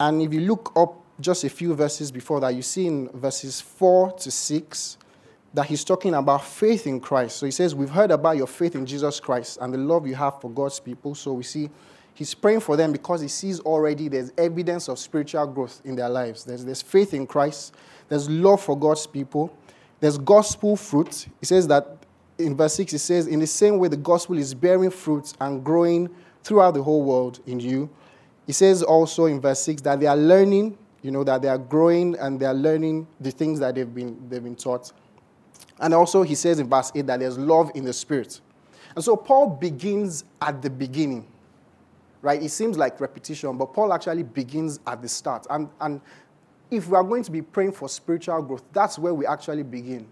And 0.00 0.20
if 0.22 0.32
you 0.32 0.40
look 0.40 0.72
up 0.74 1.00
just 1.20 1.44
a 1.44 1.48
few 1.50 1.74
verses 1.74 2.10
before 2.10 2.40
that, 2.40 2.54
you 2.54 2.62
see 2.62 2.86
in 2.86 3.08
verses 3.10 3.60
4 3.60 4.12
to 4.12 4.30
6 4.30 4.98
that 5.54 5.66
he's 5.66 5.84
talking 5.84 6.14
about 6.14 6.44
faith 6.44 6.86
in 6.86 7.00
Christ. 7.00 7.38
So 7.38 7.46
he 7.46 7.52
says, 7.52 7.74
We've 7.74 7.90
heard 7.90 8.10
about 8.10 8.36
your 8.36 8.46
faith 8.46 8.74
in 8.74 8.86
Jesus 8.86 9.18
Christ 9.18 9.58
and 9.60 9.72
the 9.74 9.78
love 9.78 10.06
you 10.06 10.14
have 10.14 10.40
for 10.40 10.50
God's 10.50 10.78
people. 10.78 11.14
So 11.14 11.32
we 11.32 11.42
see 11.42 11.68
he's 12.14 12.34
praying 12.34 12.60
for 12.60 12.76
them 12.76 12.92
because 12.92 13.20
he 13.20 13.28
sees 13.28 13.60
already 13.60 14.08
there's 14.08 14.32
evidence 14.38 14.88
of 14.88 14.98
spiritual 14.98 15.46
growth 15.46 15.80
in 15.84 15.96
their 15.96 16.08
lives. 16.08 16.44
There's, 16.44 16.64
there's 16.64 16.82
faith 16.82 17.14
in 17.14 17.26
Christ, 17.26 17.74
there's 18.08 18.28
love 18.28 18.62
for 18.62 18.78
God's 18.78 19.06
people, 19.06 19.54
there's 19.98 20.18
gospel 20.18 20.76
fruit. 20.76 21.26
He 21.40 21.46
says 21.46 21.66
that 21.68 21.96
in 22.38 22.56
verse 22.56 22.74
6, 22.74 22.92
he 22.92 22.98
says, 22.98 23.26
In 23.26 23.40
the 23.40 23.46
same 23.46 23.78
way 23.78 23.88
the 23.88 23.96
gospel 23.96 24.38
is 24.38 24.54
bearing 24.54 24.90
fruit 24.90 25.32
and 25.40 25.64
growing 25.64 26.08
throughout 26.42 26.74
the 26.74 26.82
whole 26.82 27.02
world 27.02 27.40
in 27.46 27.60
you. 27.60 27.90
He 28.46 28.52
says 28.52 28.82
also 28.82 29.26
in 29.26 29.40
verse 29.40 29.60
6 29.60 29.82
that 29.82 30.00
they 30.00 30.06
are 30.06 30.16
learning, 30.16 30.76
you 31.02 31.10
know, 31.10 31.22
that 31.24 31.42
they 31.42 31.48
are 31.48 31.58
growing 31.58 32.16
and 32.18 32.40
they 32.40 32.46
are 32.46 32.54
learning 32.54 33.06
the 33.20 33.30
things 33.30 33.60
that 33.60 33.74
they've 33.74 33.94
been, 33.94 34.18
they've 34.28 34.42
been 34.42 34.56
taught. 34.56 34.92
And 35.80 35.94
also 35.94 36.22
he 36.22 36.34
says 36.34 36.58
in 36.58 36.68
verse 36.68 36.92
8 36.94 37.06
that 37.06 37.20
there's 37.20 37.38
love 37.38 37.70
in 37.74 37.84
the 37.84 37.92
spirit. 37.92 38.40
And 38.94 39.04
so 39.04 39.16
Paul 39.16 39.48
begins 39.48 40.24
at 40.42 40.62
the 40.62 40.70
beginning, 40.70 41.26
right? 42.22 42.42
It 42.42 42.50
seems 42.50 42.76
like 42.76 43.00
repetition, 43.00 43.56
but 43.56 43.72
Paul 43.72 43.92
actually 43.92 44.24
begins 44.24 44.80
at 44.86 45.00
the 45.00 45.08
start. 45.08 45.46
And, 45.48 45.68
and 45.80 46.00
if 46.70 46.88
we 46.88 46.96
are 46.96 47.04
going 47.04 47.22
to 47.24 47.30
be 47.30 47.42
praying 47.42 47.72
for 47.72 47.88
spiritual 47.88 48.42
growth, 48.42 48.64
that's 48.72 48.98
where 48.98 49.14
we 49.14 49.26
actually 49.26 49.62
begin. 49.62 50.06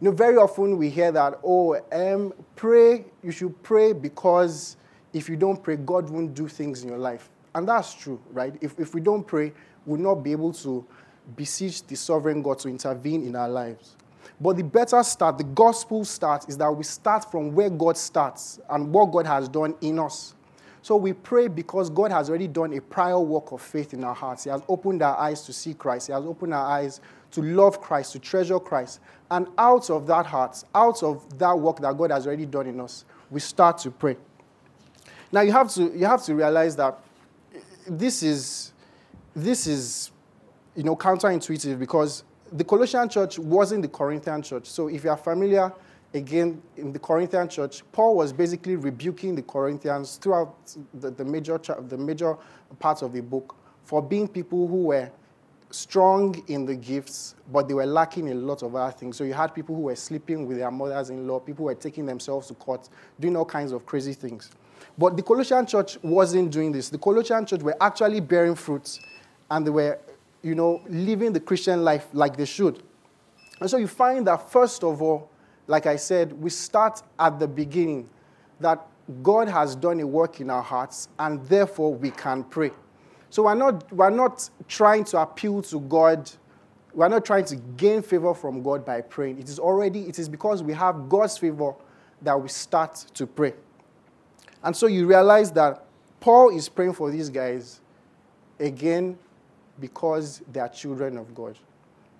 You 0.00 0.10
know, 0.10 0.12
very 0.12 0.36
often 0.36 0.78
we 0.78 0.88
hear 0.88 1.12
that, 1.12 1.40
oh, 1.44 1.78
um, 1.92 2.32
pray, 2.56 3.04
you 3.22 3.32
should 3.32 3.62
pray 3.62 3.92
because 3.92 4.76
if 5.12 5.28
you 5.28 5.36
don't 5.36 5.62
pray, 5.62 5.76
God 5.76 6.08
won't 6.08 6.34
do 6.34 6.48
things 6.48 6.82
in 6.82 6.88
your 6.88 6.98
life. 6.98 7.28
And 7.54 7.68
that's 7.68 7.94
true, 7.94 8.20
right? 8.32 8.54
If, 8.60 8.78
if 8.78 8.94
we 8.94 9.00
don't 9.00 9.26
pray, 9.26 9.52
we'll 9.84 10.00
not 10.00 10.16
be 10.16 10.32
able 10.32 10.52
to 10.54 10.86
beseech 11.36 11.86
the 11.86 11.96
sovereign 11.96 12.42
God 12.42 12.60
to 12.60 12.68
intervene 12.68 13.26
in 13.26 13.36
our 13.36 13.48
lives. 13.48 13.96
But 14.40 14.56
the 14.56 14.64
better 14.64 15.02
start, 15.02 15.38
the 15.38 15.44
gospel 15.44 16.04
start, 16.04 16.48
is 16.48 16.56
that 16.58 16.70
we 16.70 16.84
start 16.84 17.30
from 17.30 17.54
where 17.54 17.70
God 17.70 17.96
starts 17.96 18.58
and 18.68 18.92
what 18.92 19.06
God 19.06 19.26
has 19.26 19.48
done 19.48 19.74
in 19.80 19.98
us. 19.98 20.34
So 20.82 20.96
we 20.96 21.12
pray 21.12 21.48
because 21.48 21.90
God 21.90 22.10
has 22.10 22.30
already 22.30 22.48
done 22.48 22.72
a 22.72 22.80
prior 22.80 23.20
work 23.20 23.52
of 23.52 23.60
faith 23.60 23.92
in 23.92 24.02
our 24.02 24.14
hearts. 24.14 24.44
He 24.44 24.50
has 24.50 24.62
opened 24.68 25.02
our 25.02 25.16
eyes 25.18 25.42
to 25.42 25.52
see 25.52 25.74
Christ. 25.74 26.06
He 26.06 26.12
has 26.12 26.24
opened 26.24 26.54
our 26.54 26.66
eyes 26.66 27.00
to 27.32 27.42
love 27.42 27.80
Christ, 27.80 28.12
to 28.12 28.18
treasure 28.18 28.58
Christ. 28.58 29.00
And 29.30 29.46
out 29.58 29.90
of 29.90 30.06
that 30.06 30.26
heart, 30.26 30.64
out 30.74 31.02
of 31.02 31.38
that 31.38 31.58
work 31.58 31.80
that 31.80 31.96
God 31.96 32.10
has 32.10 32.26
already 32.26 32.46
done 32.46 32.66
in 32.66 32.80
us, 32.80 33.04
we 33.30 33.40
start 33.40 33.78
to 33.78 33.90
pray. 33.90 34.16
Now 35.30 35.42
you 35.42 35.52
have 35.52 35.70
to, 35.74 35.82
you 35.96 36.06
have 36.06 36.22
to 36.24 36.34
realize 36.34 36.76
that 36.76 36.98
this 37.86 38.22
is, 38.22 38.72
this 39.34 39.66
is 39.66 40.10
you 40.74 40.82
know, 40.82 40.96
counterintuitive 40.96 41.78
because 41.78 42.24
the 42.52 42.64
Colossian 42.64 43.08
church 43.08 43.38
wasn't 43.38 43.82
the 43.82 43.88
Corinthian 43.88 44.42
church. 44.42 44.66
So 44.66 44.88
if 44.88 45.04
you 45.04 45.10
are 45.10 45.16
familiar, 45.16 45.72
again 46.12 46.60
in 46.76 46.92
the 46.92 46.98
Corinthian 46.98 47.48
church, 47.48 47.82
Paul 47.92 48.16
was 48.16 48.32
basically 48.32 48.76
rebuking 48.76 49.34
the 49.34 49.42
Corinthians 49.42 50.16
throughout 50.16 50.56
the, 50.94 51.10
the, 51.10 51.24
major, 51.24 51.58
the 51.88 51.98
major 51.98 52.36
parts 52.78 53.02
of 53.02 53.12
the 53.12 53.22
book 53.22 53.56
for 53.84 54.02
being 54.02 54.28
people 54.28 54.66
who 54.66 54.84
were 54.84 55.10
strong 55.70 56.42
in 56.48 56.64
the 56.66 56.74
gifts, 56.74 57.36
but 57.52 57.68
they 57.68 57.74
were 57.74 57.86
lacking 57.86 58.26
in 58.28 58.36
a 58.38 58.40
lot 58.40 58.62
of 58.62 58.74
other 58.74 58.92
things. 58.92 59.16
So 59.16 59.24
you 59.24 59.34
had 59.34 59.54
people 59.54 59.74
who 59.74 59.82
were 59.82 59.96
sleeping 59.96 60.46
with 60.46 60.58
their 60.58 60.70
mothers 60.70 61.10
in 61.10 61.26
law, 61.26 61.38
people 61.38 61.64
who 61.64 61.66
were 61.66 61.74
taking 61.74 62.06
themselves 62.06 62.48
to 62.48 62.54
court, 62.54 62.88
doing 63.18 63.36
all 63.36 63.44
kinds 63.44 63.72
of 63.72 63.86
crazy 63.86 64.12
things. 64.12 64.50
But 64.98 65.16
the 65.16 65.22
Colossian 65.22 65.66
church 65.66 65.98
wasn't 66.02 66.50
doing 66.50 66.72
this. 66.72 66.88
The 66.88 66.98
Colossian 66.98 67.46
church 67.46 67.62
were 67.62 67.76
actually 67.80 68.20
bearing 68.20 68.54
fruits 68.56 69.00
and 69.50 69.66
they 69.66 69.70
were, 69.70 69.98
you 70.42 70.54
know, 70.54 70.82
living 70.88 71.32
the 71.32 71.40
Christian 71.40 71.84
life 71.84 72.06
like 72.12 72.36
they 72.36 72.44
should. 72.44 72.82
And 73.60 73.68
so 73.68 73.76
you 73.76 73.86
find 73.86 74.26
that, 74.26 74.50
first 74.50 74.82
of 74.82 75.02
all, 75.02 75.30
like 75.66 75.86
I 75.86 75.96
said, 75.96 76.32
we 76.32 76.50
start 76.50 77.02
at 77.18 77.38
the 77.38 77.46
beginning 77.46 78.08
that 78.58 78.86
God 79.22 79.48
has 79.48 79.74
done 79.76 80.00
a 80.00 80.06
work 80.06 80.40
in 80.40 80.50
our 80.50 80.62
hearts 80.62 81.08
and 81.18 81.44
therefore 81.46 81.94
we 81.94 82.10
can 82.10 82.44
pray. 82.44 82.70
So 83.28 83.44
we're 83.44 83.54
not, 83.54 83.92
we're 83.92 84.10
not 84.10 84.48
trying 84.66 85.04
to 85.04 85.18
appeal 85.18 85.62
to 85.62 85.80
God. 85.80 86.30
We're 86.94 87.08
not 87.08 87.24
trying 87.24 87.44
to 87.46 87.56
gain 87.56 88.02
favor 88.02 88.34
from 88.34 88.62
God 88.62 88.84
by 88.84 89.00
praying. 89.02 89.38
It 89.38 89.48
is 89.48 89.58
already, 89.58 90.02
it 90.02 90.18
is 90.18 90.28
because 90.28 90.62
we 90.62 90.72
have 90.72 91.08
God's 91.08 91.38
favor 91.38 91.74
that 92.22 92.40
we 92.40 92.48
start 92.48 92.96
to 93.14 93.26
pray. 93.26 93.54
And 94.62 94.76
so 94.76 94.86
you 94.86 95.06
realize 95.06 95.52
that 95.52 95.84
Paul 96.18 96.50
is 96.50 96.68
praying 96.68 96.94
for 96.94 97.10
these 97.10 97.30
guys 97.30 97.80
again 98.58 99.18
because 99.80 100.42
they 100.52 100.60
are 100.60 100.68
children 100.68 101.16
of 101.16 101.34
God. 101.34 101.58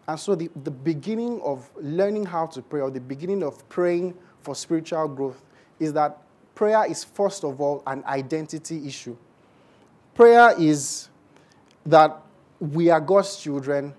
And 0.09 0.19
so 0.19 0.35
the, 0.35 0.51
the 0.65 0.71
beginning 0.71 1.41
of 1.43 1.71
learning 1.81 2.25
how 2.27 2.47
to 2.47 2.63
pray, 2.63 2.81
or 2.81 2.91
the 2.91 3.01
beginning 3.01 3.43
of 3.43 3.69
praying 3.69 4.15
for 4.43 4.55
spiritual 4.55 5.07
growth, 5.09 5.45
is 5.79 5.93
that 5.93 6.19
prayer 6.55 6.85
is 6.91 7.05
first 7.05 7.45
of 7.45 7.61
all 7.61 7.83
an 7.87 8.03
identity 8.05 8.87
issue. 8.87 9.17
Prayer 10.15 10.55
is 10.59 11.09
that 11.87 12.21
we 12.59 12.91
are 12.91 13.01
God's 13.01 13.37
children, 13.37 13.95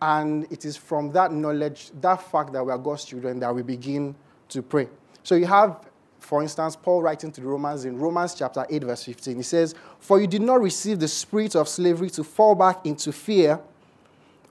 and 0.00 0.50
it 0.50 0.64
is 0.64 0.76
from 0.76 1.12
that 1.12 1.32
knowledge, 1.32 1.90
that 2.00 2.22
fact 2.30 2.52
that 2.52 2.64
we 2.64 2.72
are 2.72 2.78
God's 2.78 3.04
children, 3.04 3.38
that 3.40 3.54
we 3.54 3.62
begin 3.62 4.14
to 4.48 4.62
pray. 4.62 4.88
So 5.22 5.34
you 5.34 5.46
have, 5.46 5.84
for 6.26 6.42
instance, 6.42 6.74
Paul 6.74 7.02
writing 7.02 7.30
to 7.30 7.40
the 7.40 7.46
Romans 7.46 7.84
in 7.84 7.98
Romans 7.98 8.34
chapter 8.34 8.66
8, 8.68 8.82
verse 8.82 9.04
15. 9.04 9.36
He 9.36 9.42
says, 9.44 9.76
For 10.00 10.20
you 10.20 10.26
did 10.26 10.42
not 10.42 10.60
receive 10.60 10.98
the 10.98 11.06
spirit 11.06 11.54
of 11.54 11.68
slavery 11.68 12.10
to 12.10 12.24
fall 12.24 12.56
back 12.56 12.84
into 12.84 13.12
fear, 13.12 13.60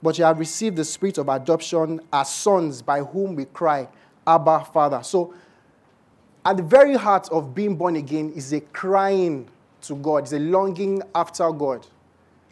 but 0.02 0.16
you 0.16 0.24
have 0.24 0.38
received 0.38 0.76
the 0.76 0.86
spirit 0.86 1.18
of 1.18 1.28
adoption 1.28 2.00
as 2.10 2.32
sons 2.32 2.80
by 2.80 3.00
whom 3.00 3.36
we 3.36 3.44
cry, 3.44 3.86
Abba, 4.26 4.64
Father. 4.72 5.02
So, 5.02 5.34
at 6.46 6.56
the 6.56 6.62
very 6.62 6.94
heart 6.94 7.28
of 7.30 7.54
being 7.54 7.76
born 7.76 7.96
again 7.96 8.32
is 8.34 8.54
a 8.54 8.60
crying 8.62 9.46
to 9.82 9.96
God, 9.96 10.24
is 10.24 10.32
a 10.32 10.38
longing 10.38 11.02
after 11.14 11.50
God. 11.52 11.86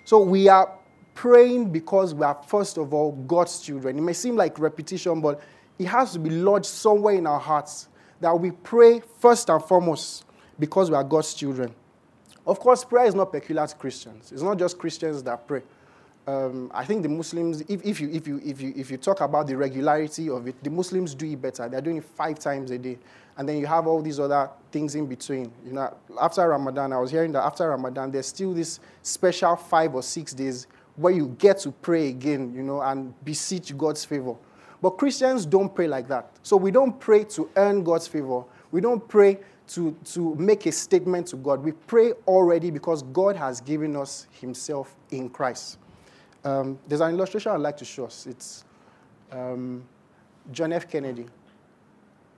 So 0.05 0.21
we 0.21 0.49
are 0.49 0.71
praying 1.15 1.71
because 1.71 2.13
we 2.13 2.25
are, 2.25 2.39
first 2.47 2.77
of 2.77 2.93
all, 2.93 3.13
God's 3.13 3.61
children. 3.61 3.97
It 3.97 4.03
may 4.03 4.13
seem 4.13 4.37
like 4.37 4.59
repetition, 4.59 5.23
but 5.23 5.41
it 5.79 5.87
has 5.87 6.13
to 6.13 6.19
be 6.19 6.29
lodged 6.29 6.67
somewhere 6.67 7.15
in 7.15 7.27
our 7.27 7.41
hearts 7.41 7.89
that 8.21 8.39
we 8.39 8.51
pray 8.51 9.01
first 9.19 9.49
and 9.49 9.63
foremost 9.63 10.25
because 10.59 10.91
we 10.91 10.97
are 10.97 11.05
God's 11.05 11.35
children. 11.35 11.75
Of 12.47 12.61
course, 12.61 12.85
prayer 12.85 13.07
is 13.07 13.15
not 13.15 13.33
peculiar 13.33 13.67
to 13.67 13.75
Christians. 13.75 14.31
It's 14.33 14.43
not 14.43 14.59
just 14.59 14.79
Christians 14.79 15.23
that 15.23 15.47
pray. 15.47 15.63
Um, 16.27 16.71
I 16.75 16.85
think 16.85 17.03
the 17.03 17.09
Muslims, 17.09 17.61
if, 17.63 17.85
if, 17.85 18.01
you, 18.01 18.11
if, 18.11 18.27
you, 18.27 18.41
if, 18.45 18.61
you, 18.61 18.73
if 18.75 18.91
you 18.91 18.97
talk 18.97 19.21
about 19.21 19.47
the 19.47 19.57
regularity 19.57 20.31
of 20.31 20.47
it, 20.49 20.63
the 20.63 20.71
Muslims 20.71 21.15
do 21.15 21.31
it 21.31 21.41
better. 21.41 21.69
They're 21.69 21.83
doing 21.83 21.99
it 21.99 22.05
five 22.05 22.39
times 22.39 22.71
a 22.71 22.79
day. 22.79 22.99
And 23.37 23.49
then 23.49 23.59
you 23.59 23.67
have 23.67 23.87
all 23.87 24.01
these 24.01 24.19
other 24.21 24.49
things 24.71 24.95
in 24.95 25.07
between. 25.07 25.53
You 25.67 25.73
know, 25.73 25.95
after 26.21 26.49
Ramadan, 26.49 26.93
I 26.93 26.99
was 26.99 27.11
hearing 27.11 27.33
that 27.33 27.43
after 27.45 27.69
Ramadan, 27.69 28.11
there's 28.11 28.27
still 28.27 28.55
this 28.55 28.81
special 29.03 29.57
five 29.57 29.95
or 29.95 30.03
six 30.03 30.33
days 30.33 30.67
where 30.97 31.13
you 31.13 31.35
get 31.39 31.59
to 31.59 31.73
pray 31.73 32.09
again, 32.09 32.55
you 32.55 32.63
know, 32.63 32.81
and 32.81 33.13
beseech 33.25 33.77
God's 33.77 34.05
favor. 34.05 34.37
But 34.85 34.99
Christians 34.99 35.47
don't 35.47 35.75
pray 35.75 35.89
like 35.89 36.09
that. 36.09 36.31
So 36.43 36.59
we 36.59 36.71
don't 36.71 37.01
pray 37.01 37.25
to 37.25 37.49
earn 37.57 37.83
God's 37.83 38.07
favor. 38.07 38.45
We 38.71 38.83
don't 38.83 39.09
pray 39.09 39.39
to, 39.69 39.97
to 40.13 40.35
make 40.35 40.67
a 40.67 40.73
statement 40.73 41.29
to 41.29 41.37
God. 41.37 41.65
We 41.65 41.73
pray 41.73 42.13
already 42.29 42.71
because 42.71 43.03
God 43.03 43.35
has 43.35 43.63
given 43.63 43.97
us 43.97 44.27
Himself 44.43 44.95
in 45.11 45.31
Christ. 45.31 45.79
Um, 46.45 46.79
there's 46.87 47.01
an 47.01 47.15
illustration 47.15 47.53
I'd 47.53 47.63
like 47.63 47.79
to 47.79 47.87
show 47.87 48.05
us. 48.05 48.27
It's 48.27 48.67
um, 49.33 49.85
John 50.53 50.71
F. 50.71 50.87
Kennedy. 50.87 51.25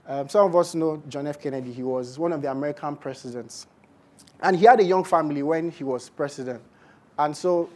Um, 0.06 0.28
some 0.28 0.46
of 0.46 0.54
us 0.54 0.76
know 0.76 1.02
John 1.08 1.26
F. 1.26 1.40
Kennedy. 1.40 1.72
He 1.72 1.82
was 1.82 2.16
one 2.16 2.32
of 2.32 2.42
the 2.42 2.50
American 2.52 2.94
presidents. 2.94 3.66
And 4.38 4.56
he 4.56 4.66
had 4.66 4.78
a 4.78 4.84
young 4.84 5.02
family 5.02 5.42
when 5.42 5.72
he 5.72 5.82
was 5.82 6.08
president. 6.10 6.62
And 7.18 7.36
so 7.36 7.68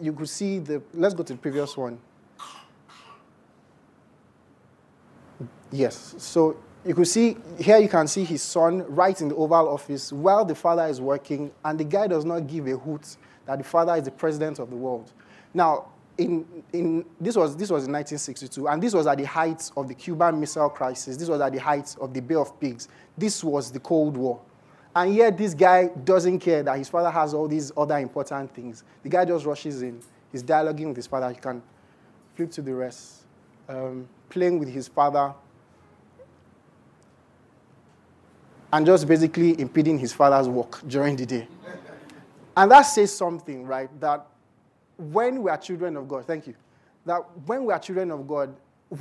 you 0.00 0.12
could 0.12 0.28
see 0.28 0.60
the, 0.60 0.80
let's 0.92 1.14
go 1.14 1.24
to 1.24 1.32
the 1.32 1.38
previous 1.40 1.76
one. 1.76 1.98
Yes. 5.74 6.14
So 6.18 6.56
you 6.86 6.94
could 6.94 7.08
see, 7.08 7.36
here 7.58 7.78
you 7.78 7.88
can 7.88 8.06
see 8.06 8.22
his 8.22 8.42
son 8.42 8.84
right 8.88 9.20
in 9.20 9.28
the 9.28 9.34
Oval 9.34 9.68
Office 9.68 10.12
while 10.12 10.44
the 10.44 10.54
father 10.54 10.86
is 10.86 11.00
working, 11.00 11.50
and 11.64 11.80
the 11.80 11.84
guy 11.84 12.06
does 12.06 12.24
not 12.24 12.46
give 12.46 12.68
a 12.68 12.76
hoot 12.76 13.16
that 13.46 13.58
the 13.58 13.64
father 13.64 13.96
is 13.96 14.04
the 14.04 14.12
president 14.12 14.60
of 14.60 14.70
the 14.70 14.76
world. 14.76 15.12
Now, 15.52 15.86
in, 16.16 16.46
in, 16.72 17.04
this, 17.20 17.34
was, 17.34 17.56
this 17.56 17.70
was 17.70 17.86
in 17.86 17.92
1962, 17.92 18.68
and 18.68 18.80
this 18.80 18.94
was 18.94 19.08
at 19.08 19.18
the 19.18 19.24
height 19.24 19.68
of 19.76 19.88
the 19.88 19.94
Cuban 19.94 20.38
Missile 20.38 20.68
Crisis. 20.70 21.16
This 21.16 21.28
was 21.28 21.40
at 21.40 21.52
the 21.52 21.58
height 21.58 21.96
of 22.00 22.14
the 22.14 22.20
Bay 22.20 22.36
of 22.36 22.58
Pigs. 22.60 22.86
This 23.18 23.42
was 23.42 23.72
the 23.72 23.80
Cold 23.80 24.16
War. 24.16 24.40
And 24.94 25.12
yet, 25.12 25.36
this 25.36 25.54
guy 25.54 25.88
doesn't 26.04 26.38
care 26.38 26.62
that 26.62 26.78
his 26.78 26.88
father 26.88 27.10
has 27.10 27.34
all 27.34 27.48
these 27.48 27.72
other 27.76 27.98
important 27.98 28.54
things. 28.54 28.84
The 29.02 29.08
guy 29.08 29.24
just 29.24 29.44
rushes 29.44 29.82
in. 29.82 30.00
He's 30.30 30.44
dialoguing 30.44 30.86
with 30.86 30.96
his 30.98 31.08
father. 31.08 31.28
He 31.30 31.40
can 31.40 31.60
flip 32.36 32.52
to 32.52 32.62
the 32.62 32.74
rest. 32.76 33.24
Um, 33.68 34.08
playing 34.28 34.60
with 34.60 34.68
his 34.68 34.86
father. 34.86 35.34
And 38.74 38.84
just 38.84 39.06
basically 39.06 39.60
impeding 39.60 40.00
his 40.00 40.12
father's 40.12 40.48
work 40.48 40.80
during 40.88 41.14
the 41.14 41.24
day. 41.24 41.46
And 42.56 42.68
that 42.72 42.82
says 42.82 43.16
something, 43.16 43.64
right? 43.64 43.88
That 44.00 44.26
when 44.96 45.44
we 45.44 45.50
are 45.52 45.56
children 45.56 45.96
of 45.96 46.08
God, 46.08 46.24
thank 46.24 46.48
you, 46.48 46.56
that 47.06 47.18
when 47.46 47.66
we 47.66 47.72
are 47.72 47.78
children 47.78 48.10
of 48.10 48.26
God, 48.26 48.52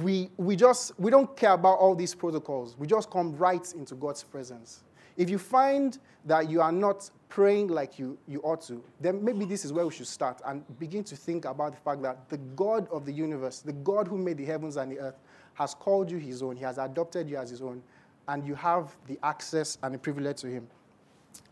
we, 0.02 0.30
we 0.38 0.56
just, 0.56 0.98
we 1.00 1.10
don't 1.10 1.36
care 1.36 1.54
about 1.54 1.80
all 1.80 1.96
these 1.96 2.14
protocols. 2.14 2.78
We 2.78 2.86
just 2.86 3.10
come 3.10 3.36
right 3.36 3.74
into 3.74 3.96
God's 3.96 4.22
presence. 4.22 4.84
If 5.18 5.28
you 5.28 5.40
find 5.40 5.98
that 6.26 6.52
you 6.52 6.62
are 6.62 6.72
not 6.72 7.10
praying 7.28 7.70
like 7.70 7.98
you, 7.98 8.16
you 8.28 8.42
ought 8.42 8.62
to, 8.68 8.84
then 9.02 9.26
maybe 9.26 9.44
this 9.44 9.66
is 9.66 9.74
where 9.74 9.88
we 9.88 9.92
should 9.92 10.06
start 10.06 10.40
and 10.46 10.64
begin 10.78 11.04
to 11.06 11.16
think 11.16 11.46
about 11.46 11.72
the 11.72 11.80
fact 11.80 12.04
that 12.04 12.30
the 12.30 12.38
God 12.38 12.88
of 12.92 13.08
the 13.08 13.12
universe, 13.12 13.62
the 13.62 13.74
God 13.74 14.08
who 14.08 14.20
made 14.20 14.38
the 14.38 14.46
heavens 14.46 14.78
and 14.78 14.92
the 14.92 15.00
earth, 15.00 15.18
has 15.56 15.74
called 15.74 16.12
you 16.12 16.20
his 16.20 16.44
own. 16.44 16.56
He 16.56 16.64
has 16.64 16.78
adopted 16.78 17.28
you 17.28 17.38
as 17.38 17.50
his 17.50 17.62
own, 17.64 17.82
and 18.28 18.46
you 18.46 18.56
have 18.56 18.96
the 19.08 19.18
access 19.24 19.78
and 19.84 19.94
the 19.94 20.00
privilege 20.00 20.38
to 20.42 20.48
him. 20.48 20.68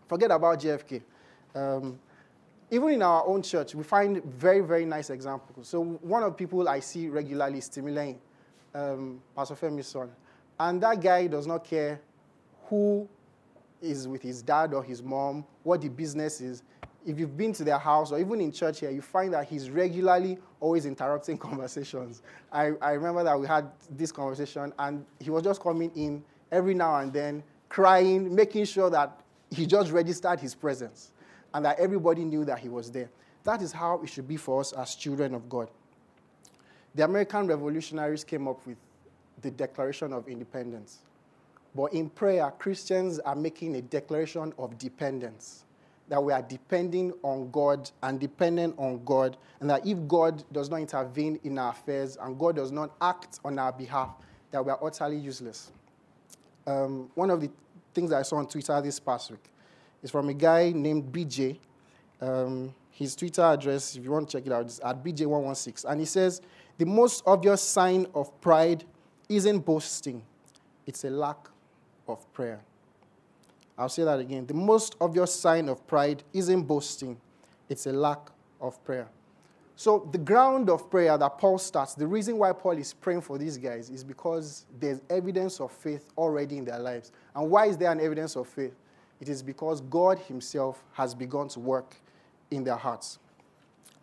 Forget 0.07 0.31
about 0.31 0.59
JFK. 0.59 1.01
Um, 1.55 1.99
even 2.69 2.89
in 2.89 3.01
our 3.01 3.25
own 3.27 3.41
church, 3.41 3.75
we 3.75 3.83
find 3.83 4.23
very, 4.23 4.61
very 4.61 4.85
nice 4.85 5.09
examples. 5.09 5.67
So 5.67 5.83
one 5.83 6.23
of 6.23 6.31
the 6.31 6.37
people 6.37 6.67
I 6.69 6.79
see 6.79 7.09
regularly 7.09 7.57
is 7.57 7.69
um, 8.73 9.21
Pastor 9.35 9.55
Femi's 9.55 9.87
son. 9.87 10.09
And 10.59 10.81
that 10.81 11.01
guy 11.01 11.27
does 11.27 11.47
not 11.47 11.63
care 11.65 11.99
who 12.65 13.07
is 13.81 14.07
with 14.07 14.21
his 14.21 14.41
dad 14.41 14.73
or 14.73 14.83
his 14.83 15.01
mom, 15.01 15.43
what 15.63 15.81
the 15.81 15.89
business 15.89 16.39
is. 16.39 16.63
If 17.05 17.19
you've 17.19 17.35
been 17.35 17.51
to 17.53 17.63
their 17.63 17.79
house 17.79 18.11
or 18.11 18.19
even 18.19 18.39
in 18.39 18.51
church 18.51 18.79
here, 18.79 18.91
you 18.91 19.01
find 19.01 19.33
that 19.33 19.47
he's 19.47 19.69
regularly 19.69 20.37
always 20.59 20.85
interrupting 20.85 21.37
conversations. 21.37 22.21
I, 22.51 22.73
I 22.81 22.91
remember 22.91 23.23
that 23.23 23.39
we 23.39 23.47
had 23.47 23.71
this 23.89 24.11
conversation 24.11 24.71
and 24.77 25.05
he 25.19 25.29
was 25.29 25.43
just 25.43 25.61
coming 25.61 25.91
in 25.95 26.23
every 26.51 26.73
now 26.73 26.97
and 26.97 27.13
then, 27.13 27.43
crying, 27.69 28.33
making 28.33 28.65
sure 28.65 28.89
that 28.89 29.21
he 29.49 29.65
just 29.65 29.91
registered 29.91 30.39
his 30.39 30.55
presence 30.55 31.11
and 31.53 31.65
that 31.65 31.79
everybody 31.79 32.23
knew 32.23 32.45
that 32.45 32.59
he 32.59 32.69
was 32.69 32.91
there. 32.91 33.09
That 33.43 33.61
is 33.61 33.71
how 33.71 34.01
it 34.01 34.07
should 34.07 34.27
be 34.27 34.37
for 34.37 34.61
us 34.61 34.71
as 34.73 34.95
children 34.95 35.33
of 35.33 35.49
God. 35.49 35.69
The 36.95 37.05
American 37.05 37.47
revolutionaries 37.47 38.23
came 38.23 38.47
up 38.47 38.65
with 38.67 38.77
the 39.41 39.51
Declaration 39.51 40.13
of 40.13 40.27
Independence. 40.27 40.99
But 41.73 41.93
in 41.93 42.09
prayer, 42.09 42.51
Christians 42.59 43.19
are 43.19 43.35
making 43.35 43.75
a 43.75 43.81
declaration 43.81 44.53
of 44.57 44.77
dependence 44.77 45.63
that 46.11 46.21
we 46.21 46.33
are 46.33 46.41
depending 46.41 47.13
on 47.23 47.49
God 47.51 47.89
and 48.03 48.19
dependent 48.19 48.75
on 48.77 49.01
God, 49.05 49.37
and 49.61 49.69
that 49.69 49.87
if 49.87 49.97
God 50.09 50.43
does 50.51 50.69
not 50.69 50.81
intervene 50.81 51.39
in 51.45 51.57
our 51.57 51.71
affairs 51.71 52.17
and 52.21 52.37
God 52.37 52.57
does 52.57 52.69
not 52.69 52.91
act 52.99 53.39
on 53.45 53.57
our 53.57 53.71
behalf, 53.71 54.09
that 54.51 54.63
we 54.63 54.71
are 54.71 54.79
utterly 54.83 55.15
useless. 55.15 55.71
Um, 56.65 57.09
one 57.15 57.29
of 57.29 57.41
the 57.41 57.49
things 57.93 58.09
that 58.11 58.17
I 58.17 58.21
saw 58.21 58.37
on 58.37 58.47
Twitter 58.47 58.79
this 58.81 58.99
past 58.99 59.31
week 59.31 59.43
is 60.03 60.11
from 60.11 60.29
a 60.29 60.33
guy 60.33 60.71
named 60.71 61.11
BJ. 61.11 61.57
Um, 62.19 62.73
his 62.91 63.15
Twitter 63.15 63.41
address, 63.41 63.95
if 63.95 64.03
you 64.03 64.11
want 64.11 64.29
to 64.29 64.37
check 64.37 64.45
it 64.45 64.53
out, 64.53 64.65
is 64.65 64.79
at 64.79 65.03
BJ116. 65.03 65.85
And 65.85 65.99
he 65.99 66.05
says, 66.05 66.41
The 66.77 66.85
most 66.85 67.23
obvious 67.25 67.61
sign 67.61 68.05
of 68.13 68.39
pride 68.41 68.83
isn't 69.29 69.59
boasting, 69.59 70.23
it's 70.85 71.03
a 71.03 71.09
lack 71.09 71.47
of 72.07 72.31
prayer. 72.33 72.59
I'll 73.77 73.89
say 73.89 74.03
that 74.03 74.19
again. 74.19 74.45
The 74.45 74.53
most 74.53 74.95
obvious 75.01 75.33
sign 75.33 75.69
of 75.69 75.87
pride 75.87 76.23
isn't 76.33 76.63
boasting, 76.63 77.19
it's 77.69 77.87
a 77.87 77.93
lack 77.93 78.29
of 78.59 78.83
prayer. 78.83 79.07
So, 79.81 80.07
the 80.11 80.19
ground 80.19 80.69
of 80.69 80.91
prayer 80.91 81.17
that 81.17 81.39
Paul 81.39 81.57
starts, 81.57 81.95
the 81.95 82.05
reason 82.05 82.37
why 82.37 82.53
Paul 82.53 82.77
is 82.77 82.93
praying 82.93 83.21
for 83.21 83.39
these 83.39 83.57
guys 83.57 83.89
is 83.89 84.03
because 84.03 84.67
there's 84.79 85.01
evidence 85.09 85.59
of 85.59 85.71
faith 85.71 86.05
already 86.15 86.59
in 86.59 86.65
their 86.65 86.77
lives. 86.77 87.11
And 87.35 87.49
why 87.49 87.65
is 87.65 87.77
there 87.77 87.91
an 87.91 87.99
evidence 87.99 88.35
of 88.35 88.47
faith? 88.47 88.75
It 89.19 89.27
is 89.27 89.41
because 89.41 89.81
God 89.81 90.19
Himself 90.19 90.83
has 90.93 91.15
begun 91.15 91.47
to 91.47 91.59
work 91.59 91.95
in 92.51 92.63
their 92.63 92.75
hearts. 92.75 93.17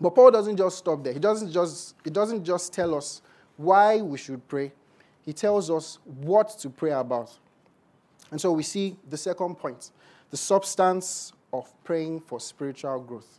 But 0.01 0.17
Paul 0.17 0.33
doesn't 0.33 0.57
just 0.57 0.79
stop 0.79 1.05
there. 1.05 1.13
He 1.13 1.21
doesn't 1.21 1.53
just, 1.53 1.95
he 2.03 2.11
doesn't 2.11 2.43
just 2.43 2.73
tell 2.73 2.93
us 2.97 3.23
why 3.57 4.01
we 4.01 4.19
should 4.19 4.49
pray, 4.49 4.73
he 5.25 5.33
tells 5.33 5.71
us 5.71 6.01
what 6.05 6.49
to 6.59 6.71
pray 6.71 6.91
about. 6.91 7.39
And 8.33 8.41
so 8.41 8.51
we 8.51 8.65
see 8.65 8.97
the 9.09 9.17
second 9.17 9.55
point 9.55 9.93
the 10.31 10.37
substance 10.37 11.33
of 11.53 11.73
praying 11.85 12.23
for 12.23 12.41
spiritual 12.41 12.99
growth. 12.99 13.39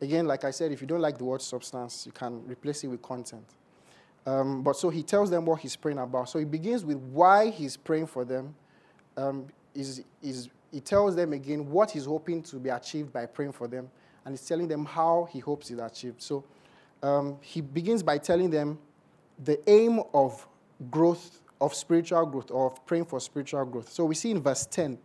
Again, 0.00 0.26
like 0.26 0.44
I 0.44 0.50
said, 0.50 0.72
if 0.72 0.80
you 0.80 0.86
don't 0.86 1.00
like 1.00 1.16
the 1.16 1.24
word 1.24 1.40
substance, 1.40 2.04
you 2.04 2.12
can 2.12 2.46
replace 2.46 2.84
it 2.84 2.88
with 2.88 3.00
content. 3.00 3.44
Um, 4.26 4.62
but 4.62 4.76
so 4.76 4.90
he 4.90 5.02
tells 5.02 5.30
them 5.30 5.46
what 5.46 5.60
he's 5.60 5.76
praying 5.76 5.98
about. 5.98 6.28
So 6.28 6.38
he 6.38 6.44
begins 6.44 6.84
with 6.84 6.98
why 6.98 7.50
he's 7.50 7.76
praying 7.76 8.08
for 8.08 8.24
them. 8.24 8.54
Um, 9.16 9.46
is, 9.74 10.02
is, 10.22 10.48
he 10.72 10.80
tells 10.80 11.14
them 11.14 11.32
again 11.32 11.70
what 11.70 11.92
he's 11.92 12.06
hoping 12.06 12.42
to 12.44 12.56
be 12.56 12.68
achieved 12.68 13.12
by 13.12 13.26
praying 13.26 13.52
for 13.52 13.68
them. 13.68 13.88
And 14.24 14.32
he's 14.32 14.46
telling 14.46 14.66
them 14.66 14.84
how 14.84 15.28
he 15.32 15.38
hopes 15.38 15.70
it's 15.70 15.80
achieved. 15.80 16.20
So 16.20 16.44
um, 17.02 17.38
he 17.40 17.60
begins 17.60 18.02
by 18.02 18.18
telling 18.18 18.50
them 18.50 18.78
the 19.42 19.58
aim 19.70 20.00
of 20.12 20.46
growth, 20.90 21.40
of 21.60 21.72
spiritual 21.72 22.26
growth, 22.26 22.50
or 22.50 22.72
of 22.72 22.84
praying 22.84 23.04
for 23.04 23.20
spiritual 23.20 23.64
growth. 23.64 23.90
So 23.90 24.04
we 24.04 24.16
see 24.16 24.32
in 24.32 24.42
verse 24.42 24.66
10, 24.66 24.98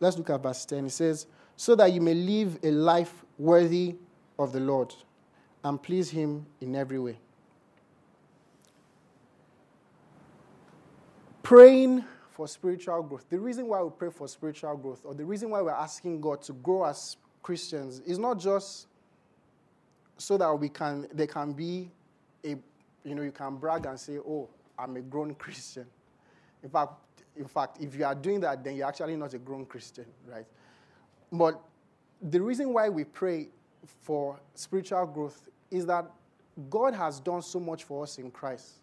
let's 0.00 0.16
look 0.16 0.30
at 0.30 0.42
verse 0.42 0.64
10. 0.64 0.86
It 0.86 0.90
says, 0.90 1.26
So 1.56 1.74
that 1.74 1.92
you 1.92 2.00
may 2.00 2.14
live 2.14 2.58
a 2.62 2.70
life 2.70 3.24
worthy 3.38 3.96
of 4.38 4.52
the 4.52 4.60
Lord 4.60 4.94
and 5.64 5.82
please 5.82 6.10
Him 6.10 6.46
in 6.60 6.74
every 6.74 6.98
way. 6.98 7.18
Praying 11.42 12.04
for 12.30 12.46
spiritual 12.48 13.02
growth. 13.02 13.26
The 13.30 13.38
reason 13.38 13.68
why 13.68 13.82
we 13.82 13.90
pray 13.90 14.10
for 14.10 14.28
spiritual 14.28 14.76
growth, 14.76 15.02
or 15.04 15.14
the 15.14 15.24
reason 15.24 15.50
why 15.50 15.62
we're 15.62 15.70
asking 15.70 16.20
God 16.20 16.42
to 16.42 16.52
grow 16.52 16.84
as 16.84 17.16
Christians, 17.42 18.00
is 18.00 18.18
not 18.18 18.38
just 18.38 18.88
so 20.18 20.36
that 20.36 20.52
we 20.54 20.68
can 20.68 21.06
there 21.12 21.26
can 21.26 21.52
be 21.52 21.90
a 22.44 22.56
you 23.06 23.14
know, 23.14 23.22
you 23.22 23.30
can 23.30 23.56
brag 23.56 23.86
and 23.86 23.98
say, 23.98 24.18
oh, 24.18 24.48
I'm 24.76 24.96
a 24.96 25.00
grown 25.00 25.34
Christian. 25.36 25.86
In 26.62 26.68
fact, 26.68 26.92
in 27.36 27.46
fact, 27.46 27.78
if 27.80 27.94
you 27.94 28.04
are 28.04 28.14
doing 28.14 28.40
that, 28.40 28.64
then 28.64 28.74
you're 28.74 28.88
actually 28.88 29.16
not 29.16 29.32
a 29.32 29.38
grown 29.38 29.64
Christian, 29.64 30.06
right? 30.26 30.46
But 31.30 31.62
the 32.20 32.40
reason 32.40 32.72
why 32.72 32.88
we 32.88 33.04
pray 33.04 33.48
for 34.02 34.38
spiritual 34.54 35.06
growth 35.06 35.48
is 35.70 35.86
that 35.86 36.10
God 36.70 36.94
has 36.94 37.20
done 37.20 37.42
so 37.42 37.60
much 37.60 37.84
for 37.84 38.02
us 38.02 38.18
in 38.18 38.30
Christ. 38.30 38.80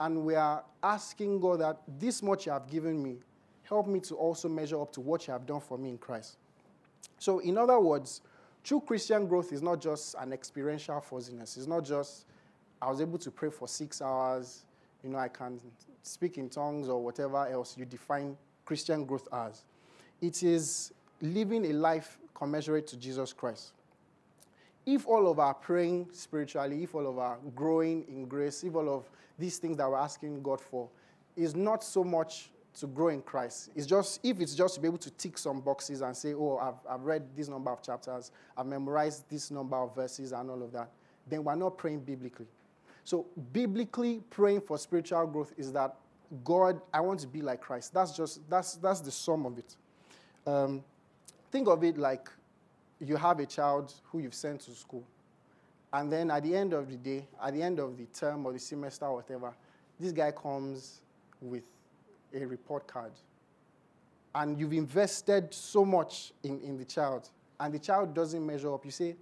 And 0.00 0.24
we 0.24 0.34
are 0.34 0.64
asking 0.82 1.40
God 1.40 1.60
that 1.60 1.78
this 1.98 2.22
much 2.22 2.46
you 2.46 2.52
have 2.52 2.68
given 2.68 3.02
me, 3.02 3.16
help 3.62 3.86
me 3.86 4.00
to 4.00 4.14
also 4.14 4.48
measure 4.48 4.80
up 4.80 4.92
to 4.92 5.00
what 5.00 5.26
you 5.26 5.32
have 5.32 5.46
done 5.46 5.60
for 5.60 5.76
me 5.76 5.90
in 5.90 5.98
Christ. 5.98 6.36
So, 7.18 7.40
in 7.40 7.58
other 7.58 7.78
words, 7.80 8.20
true 8.62 8.80
Christian 8.80 9.26
growth 9.26 9.52
is 9.52 9.62
not 9.62 9.80
just 9.80 10.14
an 10.18 10.32
experiential 10.32 11.00
fuzziness. 11.00 11.56
It's 11.56 11.66
not 11.66 11.84
just 11.84 12.26
I 12.80 12.90
was 12.90 13.00
able 13.00 13.18
to 13.18 13.30
pray 13.30 13.50
for 13.50 13.66
six 13.66 14.00
hours. 14.00 14.64
You 15.02 15.10
know, 15.10 15.18
I 15.18 15.28
can 15.28 15.60
speak 16.02 16.38
in 16.38 16.48
tongues 16.48 16.88
or 16.88 17.02
whatever 17.02 17.46
else 17.48 17.76
you 17.76 17.84
define 17.84 18.36
Christian 18.64 19.04
growth 19.04 19.28
as. 19.32 19.64
It 20.20 20.42
is 20.42 20.92
living 21.20 21.66
a 21.66 21.72
life 21.72 22.18
commensurate 22.34 22.86
to 22.88 22.96
Jesus 22.96 23.32
Christ. 23.32 23.72
If 24.90 25.06
all 25.06 25.30
of 25.30 25.38
our 25.38 25.52
praying 25.52 26.08
spiritually, 26.12 26.82
if 26.82 26.94
all 26.94 27.06
of 27.06 27.18
our 27.18 27.36
growing 27.54 28.06
in 28.08 28.24
grace, 28.24 28.64
if 28.64 28.74
all 28.74 28.88
of 28.88 29.04
these 29.38 29.58
things 29.58 29.76
that 29.76 29.86
we're 29.86 29.98
asking 29.98 30.40
God 30.42 30.62
for 30.62 30.88
is 31.36 31.54
not 31.54 31.84
so 31.84 32.02
much 32.02 32.48
to 32.80 32.86
grow 32.86 33.08
in 33.08 33.20
Christ. 33.20 33.68
It's 33.76 33.86
just 33.86 34.18
if 34.22 34.40
it's 34.40 34.54
just 34.54 34.76
to 34.76 34.80
be 34.80 34.88
able 34.88 34.96
to 34.96 35.10
tick 35.10 35.36
some 35.36 35.60
boxes 35.60 36.00
and 36.00 36.16
say, 36.16 36.32
oh, 36.32 36.56
I've, 36.56 36.90
I've 36.90 37.04
read 37.04 37.22
this 37.36 37.48
number 37.48 37.70
of 37.70 37.82
chapters, 37.82 38.30
I've 38.56 38.64
memorized 38.64 39.28
this 39.28 39.50
number 39.50 39.76
of 39.76 39.94
verses 39.94 40.32
and 40.32 40.48
all 40.48 40.62
of 40.62 40.72
that, 40.72 40.88
then 41.28 41.44
we're 41.44 41.54
not 41.54 41.76
praying 41.76 42.00
biblically. 42.00 42.46
So, 43.04 43.26
biblically, 43.52 44.22
praying 44.30 44.62
for 44.62 44.78
spiritual 44.78 45.26
growth 45.26 45.52
is 45.58 45.70
that 45.72 45.96
God, 46.44 46.80
I 46.94 47.02
want 47.02 47.20
to 47.20 47.26
be 47.26 47.42
like 47.42 47.60
Christ. 47.60 47.92
That's 47.92 48.16
just 48.16 48.48
that's 48.48 48.76
that's 48.76 49.00
the 49.00 49.10
sum 49.10 49.44
of 49.44 49.58
it. 49.58 49.76
Um, 50.46 50.82
think 51.50 51.68
of 51.68 51.84
it 51.84 51.98
like 51.98 52.30
you 53.00 53.16
have 53.16 53.38
a 53.40 53.46
child 53.46 53.92
who 54.10 54.18
you've 54.18 54.34
sent 54.34 54.60
to 54.62 54.72
school, 54.72 55.04
and 55.92 56.12
then 56.12 56.30
at 56.30 56.42
the 56.42 56.54
end 56.54 56.72
of 56.72 56.88
the 56.88 56.96
day, 56.96 57.26
at 57.42 57.54
the 57.54 57.62
end 57.62 57.78
of 57.78 57.96
the 57.96 58.06
term 58.06 58.44
or 58.46 58.52
the 58.52 58.58
semester 58.58 59.06
or 59.06 59.16
whatever, 59.16 59.54
this 59.98 60.12
guy 60.12 60.30
comes 60.30 61.00
with 61.40 61.64
a 62.34 62.44
report 62.44 62.86
card, 62.86 63.12
and 64.34 64.58
you've 64.58 64.72
invested 64.72 65.52
so 65.52 65.84
much 65.84 66.32
in, 66.42 66.60
in 66.60 66.76
the 66.76 66.84
child, 66.84 67.30
and 67.60 67.72
the 67.72 67.78
child 67.78 68.14
doesn't 68.14 68.44
measure 68.44 68.72
up. 68.74 68.84
You 68.84 68.90
say, 68.90 69.16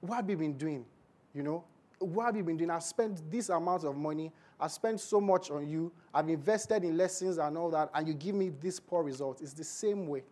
"What 0.00 0.16
have 0.16 0.30
you 0.30 0.36
been 0.36 0.56
doing?" 0.58 0.84
You 1.32 1.42
know, 1.42 1.64
what 1.98 2.26
have 2.26 2.36
you 2.36 2.44
been 2.44 2.56
doing? 2.56 2.70
I've 2.70 2.84
spent 2.84 3.28
this 3.30 3.48
amount 3.48 3.84
of 3.84 3.96
money. 3.96 4.32
I've 4.60 4.70
spent 4.70 5.00
so 5.00 5.20
much 5.20 5.50
on 5.50 5.68
you. 5.68 5.90
I've 6.12 6.28
invested 6.28 6.84
in 6.84 6.96
lessons 6.96 7.38
and 7.38 7.56
all 7.56 7.70
that, 7.70 7.90
and 7.94 8.06
you 8.06 8.14
give 8.14 8.34
me 8.34 8.50
this 8.50 8.78
poor 8.78 9.02
result. 9.02 9.40
It's 9.40 9.52
the 9.52 9.64
same 9.64 10.06
way 10.06 10.22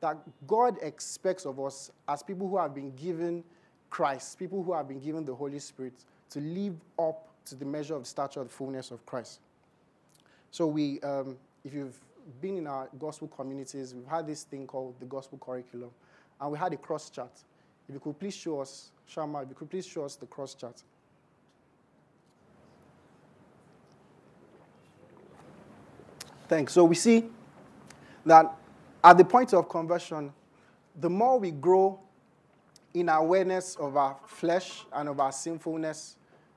that 0.00 0.18
God 0.46 0.76
expects 0.82 1.46
of 1.46 1.58
us 1.58 1.90
as 2.08 2.22
people 2.22 2.48
who 2.48 2.58
have 2.58 2.74
been 2.74 2.94
given 2.96 3.42
Christ, 3.90 4.38
people 4.38 4.62
who 4.62 4.72
have 4.72 4.88
been 4.88 5.00
given 5.00 5.24
the 5.24 5.34
Holy 5.34 5.58
Spirit, 5.58 5.94
to 6.30 6.40
live 6.40 6.74
up 6.98 7.28
to 7.46 7.54
the 7.54 7.64
measure 7.64 7.94
of 7.94 8.06
stature 8.06 8.40
of 8.40 8.48
the 8.48 8.52
fullness 8.52 8.90
of 8.90 9.04
Christ. 9.06 9.40
So 10.50 10.66
we, 10.66 11.00
um, 11.00 11.36
if 11.64 11.72
you've 11.72 11.98
been 12.40 12.56
in 12.58 12.66
our 12.66 12.88
gospel 12.98 13.28
communities, 13.28 13.94
we've 13.94 14.06
had 14.06 14.26
this 14.26 14.42
thing 14.42 14.66
called 14.66 14.94
the 15.00 15.06
gospel 15.06 15.38
curriculum, 15.38 15.90
and 16.40 16.52
we 16.52 16.58
had 16.58 16.72
a 16.72 16.76
cross 16.76 17.08
chart. 17.08 17.32
If 17.88 17.94
you 17.94 18.00
could 18.00 18.18
please 18.18 18.34
show 18.34 18.60
us, 18.60 18.90
Shama, 19.06 19.42
if 19.42 19.48
you 19.48 19.54
could 19.54 19.70
please 19.70 19.86
show 19.86 20.04
us 20.04 20.16
the 20.16 20.26
cross 20.26 20.54
chart. 20.54 20.82
Thanks. 26.48 26.72
So 26.72 26.84
we 26.84 26.94
see 26.94 27.24
that 28.24 28.56
at 29.06 29.16
the 29.16 29.24
point 29.24 29.54
of 29.54 29.68
conversion, 29.68 30.32
the 31.00 31.08
more 31.08 31.38
we 31.38 31.52
grow 31.52 32.00
in 32.92 33.08
awareness 33.08 33.76
of 33.76 33.96
our 33.96 34.16
flesh 34.26 34.84
and 34.92 35.08
of 35.08 35.20
our 35.20 35.30
sinfulness, 35.30 36.16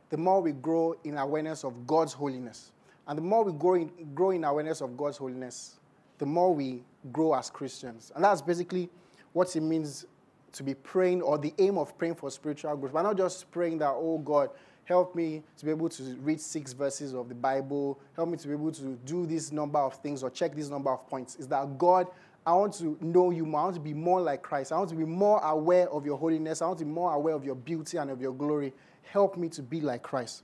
the 0.09 0.17
more 0.17 0.41
we 0.41 0.51
grow 0.53 0.95
in 1.03 1.19
awareness 1.19 1.63
of 1.63 1.85
God's 1.85 2.11
holiness. 2.11 2.71
And 3.07 3.19
the 3.19 3.21
more 3.21 3.43
we 3.43 3.51
grow 3.51 3.75
in, 3.75 3.91
grow 4.15 4.31
in 4.31 4.43
awareness 4.43 4.81
of 4.81 4.97
God's 4.97 5.17
holiness, 5.17 5.77
the 6.17 6.25
more 6.25 6.51
we 6.51 6.81
grow 7.11 7.35
as 7.35 7.51
Christians. 7.51 8.11
And 8.15 8.23
that's 8.23 8.41
basically 8.41 8.89
what 9.33 9.55
it 9.55 9.61
means 9.61 10.07
to 10.53 10.63
be 10.63 10.73
praying 10.73 11.21
or 11.21 11.37
the 11.37 11.53
aim 11.59 11.77
of 11.77 11.95
praying 11.99 12.15
for 12.15 12.31
spiritual 12.31 12.75
growth. 12.77 12.93
We're 12.93 13.03
not 13.03 13.17
just 13.17 13.51
praying 13.51 13.77
that, 13.79 13.91
oh 13.91 14.17
God, 14.17 14.49
help 14.89 15.13
me 15.13 15.43
to 15.55 15.65
be 15.65 15.71
able 15.71 15.87
to 15.87 16.03
read 16.21 16.41
six 16.41 16.73
verses 16.73 17.13
of 17.13 17.29
the 17.29 17.35
Bible, 17.35 17.99
help 18.15 18.29
me 18.29 18.37
to 18.37 18.47
be 18.47 18.53
able 18.53 18.71
to 18.71 18.97
do 19.05 19.27
this 19.27 19.51
number 19.51 19.77
of 19.77 19.93
things 20.01 20.23
or 20.23 20.31
check 20.31 20.55
this 20.55 20.67
number 20.69 20.89
of 20.91 21.07
points. 21.07 21.35
Is 21.35 21.47
that 21.49 21.77
God, 21.77 22.07
I 22.45 22.53
want 22.53 22.73
to 22.75 22.97
know 23.01 23.31
you 23.31 23.45
more. 23.45 23.61
I 23.61 23.63
want 23.65 23.75
to 23.75 23.81
be 23.81 23.93
more 23.93 24.21
like 24.21 24.41
Christ. 24.41 24.71
I 24.71 24.77
want 24.77 24.89
to 24.89 24.95
be 24.95 25.05
more 25.05 25.39
aware 25.43 25.89
of 25.89 26.05
your 26.05 26.17
holiness. 26.17 26.61
I 26.61 26.67
want 26.67 26.79
to 26.79 26.85
be 26.85 26.91
more 26.91 27.13
aware 27.13 27.35
of 27.35 27.43
your 27.43 27.55
beauty 27.55 27.97
and 27.97 28.09
of 28.09 28.21
your 28.21 28.33
glory. 28.33 28.73
Help 29.03 29.37
me 29.37 29.49
to 29.49 29.61
be 29.61 29.81
like 29.81 30.03
Christ. 30.03 30.43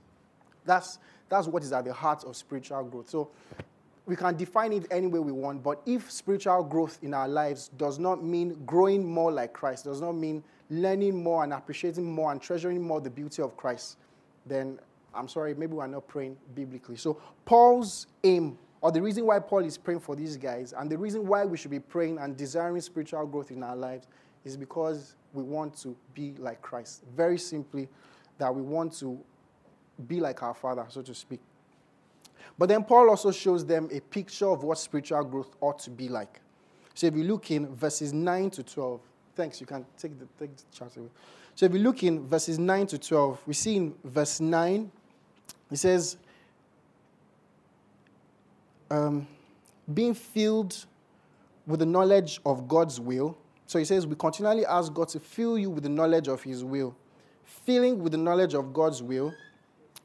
That's, 0.64 0.98
that's 1.28 1.46
what 1.46 1.62
is 1.62 1.72
at 1.72 1.84
the 1.84 1.92
heart 1.92 2.24
of 2.24 2.36
spiritual 2.36 2.84
growth. 2.84 3.08
So 3.08 3.30
we 4.06 4.14
can 4.14 4.36
define 4.36 4.72
it 4.72 4.86
any 4.90 5.08
way 5.08 5.18
we 5.18 5.32
want, 5.32 5.62
but 5.62 5.82
if 5.84 6.10
spiritual 6.10 6.62
growth 6.62 6.98
in 7.02 7.12
our 7.12 7.28
lives 7.28 7.68
does 7.76 7.98
not 7.98 8.22
mean 8.22 8.56
growing 8.64 9.04
more 9.04 9.32
like 9.32 9.52
Christ, 9.52 9.84
does 9.84 10.00
not 10.00 10.12
mean 10.12 10.44
learning 10.70 11.22
more 11.22 11.44
and 11.44 11.52
appreciating 11.52 12.04
more 12.04 12.30
and 12.30 12.40
treasuring 12.40 12.80
more 12.80 13.00
the 13.00 13.10
beauty 13.10 13.42
of 13.42 13.56
Christ, 13.56 13.98
then 14.46 14.78
I'm 15.12 15.28
sorry, 15.28 15.54
maybe 15.54 15.72
we're 15.72 15.86
not 15.88 16.06
praying 16.06 16.36
biblically. 16.54 16.96
So, 16.96 17.20
Paul's 17.44 18.06
aim, 18.22 18.58
or 18.86 18.92
the 18.92 19.02
reason 19.02 19.26
why 19.26 19.40
Paul 19.40 19.64
is 19.64 19.76
praying 19.76 19.98
for 19.98 20.14
these 20.14 20.36
guys, 20.36 20.72
and 20.72 20.88
the 20.88 20.96
reason 20.96 21.26
why 21.26 21.44
we 21.44 21.56
should 21.56 21.72
be 21.72 21.80
praying 21.80 22.18
and 22.18 22.36
desiring 22.36 22.80
spiritual 22.80 23.26
growth 23.26 23.50
in 23.50 23.64
our 23.64 23.74
lives, 23.74 24.06
is 24.44 24.56
because 24.56 25.16
we 25.32 25.42
want 25.42 25.76
to 25.78 25.96
be 26.14 26.34
like 26.38 26.62
Christ. 26.62 27.02
Very 27.16 27.36
simply, 27.36 27.88
that 28.38 28.54
we 28.54 28.62
want 28.62 28.92
to 29.00 29.18
be 30.06 30.20
like 30.20 30.40
our 30.44 30.54
Father, 30.54 30.86
so 30.88 31.02
to 31.02 31.12
speak. 31.16 31.40
But 32.56 32.68
then 32.68 32.84
Paul 32.84 33.10
also 33.10 33.32
shows 33.32 33.66
them 33.66 33.88
a 33.90 33.98
picture 33.98 34.46
of 34.46 34.62
what 34.62 34.78
spiritual 34.78 35.24
growth 35.24 35.56
ought 35.60 35.80
to 35.80 35.90
be 35.90 36.08
like. 36.08 36.40
So 36.94 37.08
if 37.08 37.16
you 37.16 37.24
look 37.24 37.50
in 37.50 37.74
verses 37.74 38.12
9 38.12 38.50
to 38.50 38.62
12, 38.62 39.00
thanks, 39.34 39.60
you 39.60 39.66
can 39.66 39.84
take 39.98 40.16
the, 40.16 40.28
take 40.38 40.56
the 40.56 40.62
chart 40.72 40.96
away. 40.96 41.08
So 41.56 41.66
if 41.66 41.72
you 41.72 41.80
look 41.80 42.04
in 42.04 42.24
verses 42.28 42.60
9 42.60 42.86
to 42.86 42.98
12, 42.98 43.42
we 43.48 43.52
see 43.52 43.78
in 43.78 43.96
verse 44.04 44.38
9, 44.38 44.92
he 45.70 45.76
says, 45.76 46.18
um, 48.90 49.26
being 49.92 50.14
filled 50.14 50.86
with 51.66 51.80
the 51.80 51.86
knowledge 51.86 52.40
of 52.46 52.68
God's 52.68 53.00
will. 53.00 53.36
So 53.66 53.78
he 53.78 53.84
says, 53.84 54.06
we 54.06 54.14
continually 54.14 54.64
ask 54.64 54.92
God 54.92 55.08
to 55.08 55.20
fill 55.20 55.58
you 55.58 55.70
with 55.70 55.82
the 55.82 55.88
knowledge 55.88 56.28
of 56.28 56.42
his 56.42 56.62
will. 56.64 56.96
Filling 57.44 58.02
with 58.02 58.12
the 58.12 58.18
knowledge 58.18 58.54
of 58.54 58.72
God's 58.72 59.02
will. 59.02 59.34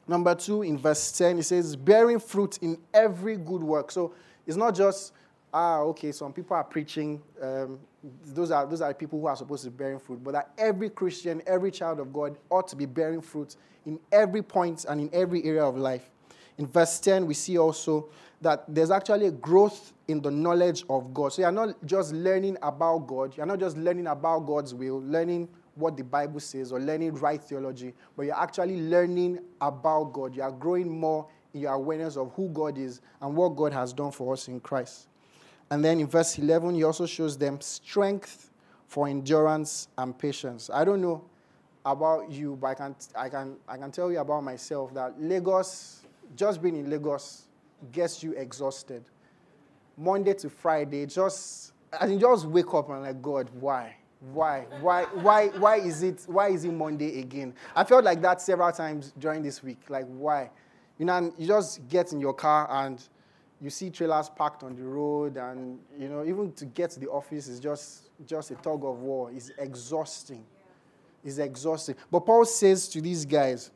Number 0.08 0.34
two, 0.34 0.62
in 0.62 0.76
verse 0.76 1.12
10, 1.12 1.36
he 1.36 1.42
says, 1.42 1.76
bearing 1.76 2.18
fruit 2.18 2.58
in 2.60 2.76
every 2.92 3.36
good 3.36 3.62
work. 3.62 3.92
So 3.92 4.14
it's 4.46 4.56
not 4.56 4.74
just, 4.74 5.12
ah, 5.54 5.78
okay, 5.80 6.10
some 6.10 6.32
people 6.32 6.56
are 6.56 6.64
preaching. 6.64 7.22
Um, 7.40 7.78
those, 8.24 8.50
are, 8.50 8.66
those 8.66 8.80
are 8.80 8.92
people 8.92 9.20
who 9.20 9.26
are 9.26 9.36
supposed 9.36 9.62
to 9.64 9.70
be 9.70 9.76
bearing 9.76 10.00
fruit. 10.00 10.22
But 10.24 10.32
that 10.32 10.50
every 10.58 10.90
Christian, 10.90 11.40
every 11.46 11.70
child 11.70 12.00
of 12.00 12.12
God 12.12 12.36
ought 12.50 12.66
to 12.68 12.76
be 12.76 12.86
bearing 12.86 13.20
fruit 13.20 13.54
in 13.86 14.00
every 14.10 14.42
point 14.42 14.86
and 14.88 15.00
in 15.00 15.10
every 15.12 15.44
area 15.44 15.64
of 15.64 15.76
life. 15.76 16.10
In 16.58 16.66
verse 16.66 16.98
10, 17.00 17.26
we 17.26 17.34
see 17.34 17.58
also 17.58 18.08
that 18.40 18.64
there's 18.68 18.90
actually 18.90 19.26
a 19.26 19.30
growth 19.30 19.92
in 20.08 20.20
the 20.20 20.30
knowledge 20.30 20.84
of 20.90 21.14
God. 21.14 21.32
So 21.32 21.42
you're 21.42 21.52
not 21.52 21.76
just 21.84 22.12
learning 22.12 22.56
about 22.62 23.06
God, 23.06 23.36
you're 23.36 23.46
not 23.46 23.60
just 23.60 23.76
learning 23.76 24.06
about 24.06 24.40
God's 24.40 24.74
will, 24.74 25.00
learning 25.00 25.48
what 25.74 25.96
the 25.96 26.04
Bible 26.04 26.40
says 26.40 26.72
or 26.72 26.80
learning 26.80 27.14
right 27.14 27.42
theology, 27.42 27.94
but 28.16 28.24
you're 28.24 28.38
actually 28.38 28.80
learning 28.82 29.38
about 29.60 30.12
God. 30.12 30.36
You 30.36 30.42
are 30.42 30.52
growing 30.52 30.88
more 30.88 31.26
in 31.54 31.60
your 31.60 31.72
awareness 31.72 32.16
of 32.16 32.32
who 32.34 32.48
God 32.48 32.78
is 32.78 33.00
and 33.20 33.34
what 33.34 33.50
God 33.50 33.72
has 33.72 33.92
done 33.92 34.10
for 34.10 34.32
us 34.32 34.48
in 34.48 34.60
Christ. 34.60 35.08
And 35.70 35.84
then 35.84 36.00
in 36.00 36.06
verse 36.06 36.38
11, 36.38 36.74
he 36.74 36.84
also 36.84 37.06
shows 37.06 37.38
them 37.38 37.60
strength 37.60 38.50
for 38.86 39.08
endurance 39.08 39.88
and 39.96 40.18
patience. 40.18 40.68
I 40.72 40.84
don't 40.84 41.00
know 41.00 41.24
about 41.84 42.30
you, 42.30 42.56
but 42.60 42.66
I 42.68 42.74
can, 42.74 42.96
I 43.16 43.28
can, 43.28 43.56
I 43.66 43.76
can 43.78 43.90
tell 43.90 44.12
you 44.12 44.18
about 44.18 44.44
myself 44.44 44.92
that 44.94 45.20
Lagos, 45.20 46.02
just 46.36 46.62
being 46.62 46.76
in 46.76 46.90
Lagos, 46.90 47.46
gets 47.90 48.22
you 48.22 48.32
exhausted. 48.32 49.04
Monday 49.96 50.34
to 50.34 50.48
Friday, 50.48 51.06
just 51.06 51.72
and 52.00 52.12
you 52.12 52.18
just 52.18 52.46
wake 52.46 52.72
up 52.74 52.88
and 52.90 53.02
like, 53.02 53.20
God, 53.20 53.50
why? 53.60 53.96
Why? 54.32 54.66
Why? 54.80 55.04
Why? 55.04 55.48
Why 55.48 55.76
is 55.76 56.02
it? 56.02 56.24
Why 56.26 56.48
is 56.48 56.64
it 56.64 56.72
Monday 56.72 57.20
again? 57.20 57.54
I 57.74 57.84
felt 57.84 58.04
like 58.04 58.22
that 58.22 58.40
several 58.40 58.72
times 58.72 59.12
during 59.18 59.42
this 59.42 59.62
week. 59.62 59.80
Like, 59.88 60.06
why? 60.06 60.50
You 60.98 61.06
know, 61.06 61.32
you 61.36 61.46
just 61.46 61.86
get 61.88 62.12
in 62.12 62.20
your 62.20 62.32
car 62.32 62.68
and 62.70 63.02
you 63.60 63.70
see 63.70 63.90
trailers 63.90 64.28
parked 64.28 64.62
on 64.62 64.76
the 64.76 64.82
road, 64.82 65.36
and 65.36 65.78
you 65.98 66.08
know, 66.08 66.24
even 66.24 66.52
to 66.52 66.66
get 66.66 66.90
to 66.90 67.00
the 67.00 67.08
office 67.08 67.48
is 67.48 67.60
just 67.60 68.10
just 68.26 68.50
a 68.50 68.54
tug 68.56 68.84
of 68.84 69.00
war. 69.00 69.30
It's 69.32 69.50
exhausting. 69.58 70.44
It's 71.24 71.38
exhausting. 71.38 71.96
But 72.10 72.20
Paul 72.20 72.44
says 72.44 72.88
to 72.88 73.00
these 73.00 73.24
guys, 73.24 73.70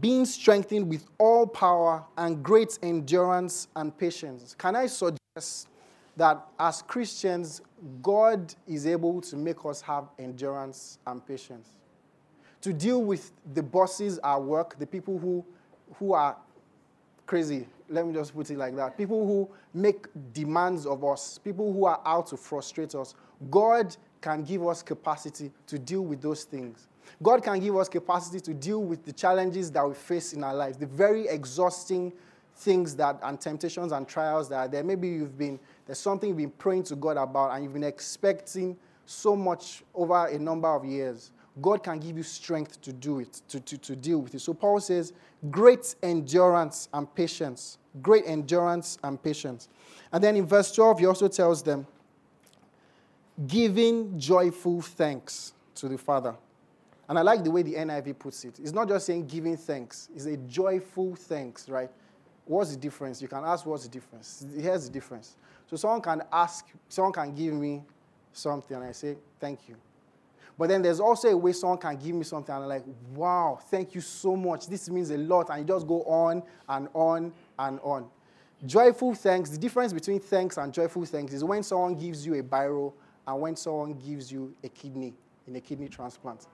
being 0.00 0.26
strengthened 0.26 0.88
with 0.88 1.06
all 1.18 1.46
power 1.46 2.04
and 2.18 2.42
great 2.42 2.78
endurance 2.82 3.68
and 3.74 3.96
patience. 3.96 4.54
Can 4.58 4.76
I 4.76 4.86
suggest 4.86 5.68
that 6.16 6.46
as 6.58 6.82
Christians, 6.82 7.62
God 8.02 8.54
is 8.66 8.86
able 8.86 9.20
to 9.22 9.36
make 9.36 9.64
us 9.64 9.80
have 9.80 10.08
endurance 10.18 10.98
and 11.06 11.26
patience? 11.26 11.70
To 12.62 12.72
deal 12.72 13.02
with 13.02 13.32
the 13.54 13.62
bosses 13.62 14.18
at 14.22 14.42
work, 14.42 14.78
the 14.78 14.86
people 14.86 15.18
who, 15.18 15.44
who 15.94 16.12
are 16.12 16.36
crazy, 17.24 17.66
let 17.88 18.06
me 18.06 18.12
just 18.12 18.34
put 18.34 18.50
it 18.50 18.58
like 18.58 18.76
that, 18.76 18.98
people 18.98 19.26
who 19.26 19.48
make 19.72 20.06
demands 20.34 20.84
of 20.84 21.04
us, 21.04 21.38
people 21.38 21.72
who 21.72 21.86
are 21.86 22.00
out 22.04 22.26
to 22.26 22.36
frustrate 22.36 22.94
us. 22.94 23.14
God 23.50 23.96
can 24.20 24.42
give 24.42 24.66
us 24.66 24.82
capacity 24.82 25.50
to 25.66 25.78
deal 25.78 26.02
with 26.02 26.20
those 26.20 26.44
things. 26.44 26.88
God 27.22 27.42
can 27.42 27.60
give 27.60 27.76
us 27.76 27.88
capacity 27.88 28.40
to 28.40 28.54
deal 28.54 28.82
with 28.82 29.04
the 29.04 29.12
challenges 29.12 29.70
that 29.72 29.86
we 29.86 29.94
face 29.94 30.32
in 30.32 30.44
our 30.44 30.54
lives, 30.54 30.76
the 30.76 30.86
very 30.86 31.26
exhausting 31.28 32.12
things 32.56 32.96
that 32.96 33.18
and 33.22 33.40
temptations 33.40 33.92
and 33.92 34.08
trials 34.08 34.48
that 34.48 34.56
are 34.56 34.68
there. 34.68 34.84
Maybe 34.84 35.08
you've 35.08 35.38
been 35.38 35.58
there's 35.86 35.98
something 35.98 36.28
you've 36.28 36.36
been 36.36 36.50
praying 36.50 36.84
to 36.84 36.96
God 36.96 37.16
about 37.16 37.52
and 37.52 37.64
you've 37.64 37.72
been 37.72 37.84
expecting 37.84 38.76
so 39.06 39.34
much 39.34 39.82
over 39.94 40.26
a 40.26 40.38
number 40.38 40.68
of 40.68 40.84
years. 40.84 41.30
God 41.60 41.82
can 41.82 41.98
give 41.98 42.16
you 42.16 42.22
strength 42.22 42.80
to 42.82 42.92
do 42.92 43.20
it, 43.20 43.40
to, 43.48 43.58
to, 43.60 43.78
to 43.78 43.96
deal 43.96 44.18
with 44.18 44.34
it. 44.34 44.40
So 44.40 44.54
Paul 44.54 44.80
says, 44.80 45.12
great 45.50 45.94
endurance 46.02 46.88
and 46.92 47.12
patience. 47.12 47.78
Great 48.02 48.24
endurance 48.26 48.98
and 49.02 49.20
patience. 49.20 49.68
And 50.12 50.22
then 50.22 50.36
in 50.36 50.46
verse 50.46 50.72
12, 50.72 51.00
he 51.00 51.06
also 51.06 51.26
tells 51.26 51.62
them, 51.62 51.86
giving 53.46 54.18
joyful 54.18 54.82
thanks 54.82 55.52
to 55.76 55.88
the 55.88 55.98
Father. 55.98 56.34
And 57.08 57.18
I 57.18 57.22
like 57.22 57.42
the 57.42 57.50
way 57.50 57.62
the 57.62 57.74
NIV 57.74 58.18
puts 58.18 58.44
it. 58.44 58.58
It's 58.60 58.72
not 58.72 58.88
just 58.88 59.06
saying 59.06 59.26
giving 59.26 59.56
thanks, 59.56 60.08
it's 60.14 60.26
a 60.26 60.36
joyful 60.36 61.14
thanks, 61.14 61.68
right? 61.68 61.90
What's 62.44 62.70
the 62.70 62.76
difference? 62.78 63.20
You 63.22 63.28
can 63.28 63.44
ask 63.44 63.64
what's 63.66 63.84
the 63.84 63.90
difference. 63.90 64.44
Here's 64.58 64.86
the 64.86 64.92
difference. 64.92 65.36
So 65.66 65.76
someone 65.76 66.00
can 66.00 66.22
ask, 66.32 66.66
someone 66.88 67.12
can 67.12 67.34
give 67.34 67.54
me 67.54 67.82
something, 68.32 68.76
and 68.76 68.86
I 68.86 68.92
say, 68.92 69.16
thank 69.38 69.68
you. 69.68 69.76
But 70.58 70.68
then 70.68 70.82
there's 70.82 70.98
also 70.98 71.28
a 71.28 71.36
way 71.36 71.52
someone 71.52 71.78
can 71.78 71.96
give 71.96 72.14
me 72.14 72.24
something, 72.24 72.54
and 72.54 72.64
I'm 72.64 72.68
like, 72.68 72.84
wow, 73.14 73.58
thank 73.70 73.94
you 73.94 74.00
so 74.00 74.34
much. 74.34 74.66
This 74.66 74.90
means 74.90 75.10
a 75.10 75.18
lot. 75.18 75.50
And 75.50 75.60
you 75.60 75.64
just 75.64 75.86
go 75.86 76.02
on 76.02 76.42
and 76.68 76.88
on 76.94 77.32
and 77.58 77.78
on. 77.82 78.08
Joyful 78.66 79.14
thanks, 79.14 79.50
the 79.50 79.58
difference 79.58 79.92
between 79.92 80.18
thanks 80.18 80.56
and 80.56 80.72
joyful 80.72 81.04
thanks 81.04 81.32
is 81.32 81.44
when 81.44 81.62
someone 81.62 81.94
gives 81.94 82.26
you 82.26 82.34
a 82.34 82.42
biro 82.42 82.92
and 83.26 83.40
when 83.40 83.54
someone 83.54 83.94
gives 83.94 84.32
you 84.32 84.52
a 84.64 84.68
kidney 84.68 85.14
in 85.46 85.54
a 85.54 85.60
kidney 85.60 85.88
transplant. 85.88 86.46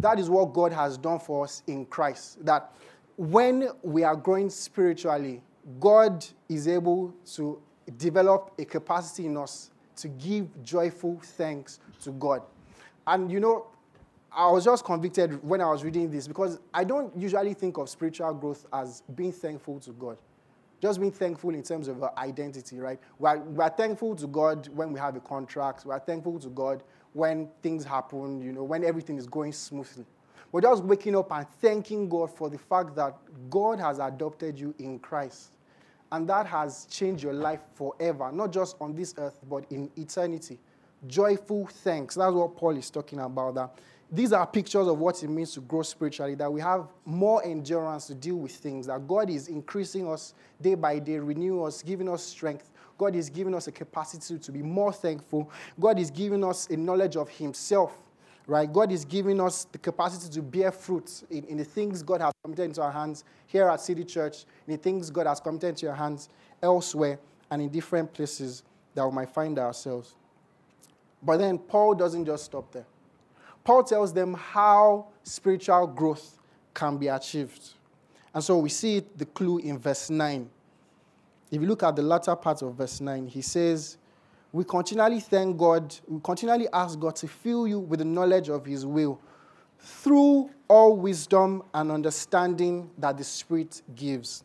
That 0.00 0.18
is 0.18 0.28
what 0.28 0.52
God 0.52 0.72
has 0.72 0.98
done 0.98 1.18
for 1.18 1.44
us 1.44 1.62
in 1.66 1.86
Christ. 1.86 2.44
That 2.44 2.72
when 3.16 3.68
we 3.82 4.04
are 4.04 4.16
growing 4.16 4.50
spiritually, 4.50 5.42
God 5.78 6.24
is 6.48 6.66
able 6.66 7.14
to 7.34 7.60
develop 7.96 8.52
a 8.58 8.64
capacity 8.64 9.26
in 9.26 9.36
us 9.36 9.70
to 9.96 10.08
give 10.08 10.62
joyful 10.62 11.20
thanks 11.22 11.80
to 12.02 12.10
God. 12.12 12.42
And 13.06 13.30
you 13.30 13.40
know, 13.40 13.66
I 14.34 14.50
was 14.50 14.64
just 14.64 14.84
convicted 14.84 15.42
when 15.44 15.60
I 15.60 15.70
was 15.70 15.84
reading 15.84 16.10
this 16.10 16.26
because 16.26 16.58
I 16.72 16.84
don't 16.84 17.14
usually 17.16 17.54
think 17.54 17.76
of 17.76 17.88
spiritual 17.88 18.32
growth 18.34 18.66
as 18.72 19.02
being 19.14 19.32
thankful 19.32 19.78
to 19.80 19.90
God. 19.92 20.16
Just 20.80 20.98
being 20.98 21.12
thankful 21.12 21.50
in 21.50 21.62
terms 21.62 21.86
of 21.86 22.02
our 22.02 22.12
identity, 22.18 22.80
right? 22.80 22.98
We're, 23.18 23.38
we're 23.38 23.68
thankful 23.68 24.16
to 24.16 24.26
God 24.26 24.68
when 24.68 24.92
we 24.92 24.98
have 24.98 25.14
a 25.14 25.20
contract. 25.20 25.84
We're 25.84 26.00
thankful 26.00 26.40
to 26.40 26.48
God 26.48 26.82
when 27.12 27.48
things 27.62 27.84
happen, 27.84 28.40
you 28.40 28.52
know, 28.52 28.64
when 28.64 28.84
everything 28.84 29.16
is 29.16 29.26
going 29.26 29.52
smoothly. 29.52 30.06
We're 30.50 30.60
just 30.60 30.84
waking 30.84 31.16
up 31.16 31.32
and 31.32 31.46
thanking 31.60 32.08
God 32.08 32.30
for 32.30 32.50
the 32.50 32.58
fact 32.58 32.94
that 32.96 33.16
God 33.48 33.80
has 33.80 33.98
adopted 33.98 34.58
you 34.58 34.74
in 34.78 34.98
Christ. 34.98 35.56
And 36.10 36.28
that 36.28 36.46
has 36.46 36.86
changed 36.90 37.24
your 37.24 37.32
life 37.32 37.60
forever, 37.74 38.30
not 38.30 38.52
just 38.52 38.76
on 38.80 38.94
this 38.94 39.14
earth, 39.16 39.40
but 39.48 39.64
in 39.70 39.90
eternity. 39.96 40.58
Joyful 41.06 41.66
thanks. 41.66 42.16
That's 42.16 42.34
what 42.34 42.54
Paul 42.54 42.76
is 42.76 42.90
talking 42.90 43.18
about. 43.18 43.54
That 43.54 43.78
these 44.10 44.34
are 44.34 44.46
pictures 44.46 44.88
of 44.88 44.98
what 44.98 45.22
it 45.22 45.28
means 45.28 45.54
to 45.54 45.60
grow 45.60 45.80
spiritually, 45.80 46.34
that 46.34 46.52
we 46.52 46.60
have 46.60 46.86
more 47.06 47.42
endurance 47.46 48.08
to 48.08 48.14
deal 48.14 48.36
with 48.36 48.52
things, 48.52 48.86
that 48.88 49.08
God 49.08 49.30
is 49.30 49.48
increasing 49.48 50.06
us 50.06 50.34
day 50.60 50.74
by 50.74 50.98
day, 50.98 51.18
renewing 51.18 51.66
us, 51.66 51.82
giving 51.82 52.10
us 52.10 52.22
strength 52.22 52.71
God 52.98 53.16
is 53.16 53.30
giving 53.30 53.54
us 53.54 53.66
a 53.66 53.72
capacity 53.72 54.38
to 54.38 54.52
be 54.52 54.62
more 54.62 54.92
thankful. 54.92 55.50
God 55.78 55.98
is 55.98 56.10
giving 56.10 56.44
us 56.44 56.68
a 56.70 56.76
knowledge 56.76 57.16
of 57.16 57.28
Himself, 57.28 57.96
right? 58.46 58.70
God 58.72 58.92
is 58.92 59.04
giving 59.04 59.40
us 59.40 59.64
the 59.64 59.78
capacity 59.78 60.32
to 60.34 60.42
bear 60.42 60.70
fruit 60.70 61.24
in, 61.30 61.44
in 61.44 61.56
the 61.56 61.64
things 61.64 62.02
God 62.02 62.20
has 62.20 62.32
committed 62.44 62.66
into 62.66 62.82
our 62.82 62.92
hands 62.92 63.24
here 63.46 63.68
at 63.68 63.80
City 63.80 64.04
Church, 64.04 64.44
in 64.66 64.72
the 64.72 64.78
things 64.78 65.10
God 65.10 65.26
has 65.26 65.40
committed 65.40 65.70
into 65.70 65.86
your 65.86 65.94
hands 65.94 66.28
elsewhere, 66.62 67.18
and 67.50 67.60
in 67.60 67.68
different 67.68 68.12
places 68.12 68.62
that 68.94 69.06
we 69.06 69.12
might 69.12 69.28
find 69.28 69.58
ourselves. 69.58 70.14
But 71.22 71.36
then 71.36 71.58
Paul 71.58 71.94
doesn't 71.94 72.24
just 72.24 72.46
stop 72.46 72.72
there. 72.72 72.86
Paul 73.64 73.84
tells 73.84 74.12
them 74.12 74.34
how 74.34 75.06
spiritual 75.22 75.86
growth 75.86 76.38
can 76.74 76.96
be 76.96 77.08
achieved. 77.08 77.74
And 78.34 78.42
so 78.42 78.58
we 78.58 78.70
see 78.70 79.02
the 79.16 79.26
clue 79.26 79.58
in 79.58 79.78
verse 79.78 80.10
9. 80.10 80.48
If 81.52 81.60
you 81.60 81.66
look 81.66 81.82
at 81.82 81.94
the 81.94 82.02
latter 82.02 82.34
part 82.34 82.62
of 82.62 82.74
verse 82.74 83.02
9, 83.02 83.26
he 83.26 83.42
says, 83.42 83.98
We 84.52 84.64
continually 84.64 85.20
thank 85.20 85.58
God, 85.58 85.94
we 86.08 86.18
continually 86.24 86.66
ask 86.72 86.98
God 86.98 87.14
to 87.16 87.28
fill 87.28 87.68
you 87.68 87.78
with 87.78 87.98
the 87.98 88.06
knowledge 88.06 88.48
of 88.48 88.64
his 88.64 88.86
will 88.86 89.20
through 89.78 90.48
all 90.66 90.96
wisdom 90.96 91.62
and 91.74 91.92
understanding 91.92 92.88
that 92.96 93.18
the 93.18 93.24
Spirit 93.24 93.82
gives. 93.94 94.44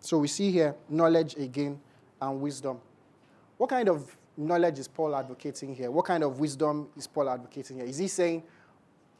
So 0.00 0.18
we 0.18 0.26
see 0.26 0.50
here 0.50 0.74
knowledge 0.88 1.36
again 1.36 1.80
and 2.20 2.40
wisdom. 2.40 2.80
What 3.56 3.70
kind 3.70 3.88
of 3.88 4.16
knowledge 4.36 4.80
is 4.80 4.88
Paul 4.88 5.14
advocating 5.14 5.76
here? 5.76 5.92
What 5.92 6.06
kind 6.06 6.24
of 6.24 6.40
wisdom 6.40 6.88
is 6.96 7.06
Paul 7.06 7.30
advocating 7.30 7.76
here? 7.76 7.86
Is 7.86 7.98
he 7.98 8.08
saying, 8.08 8.42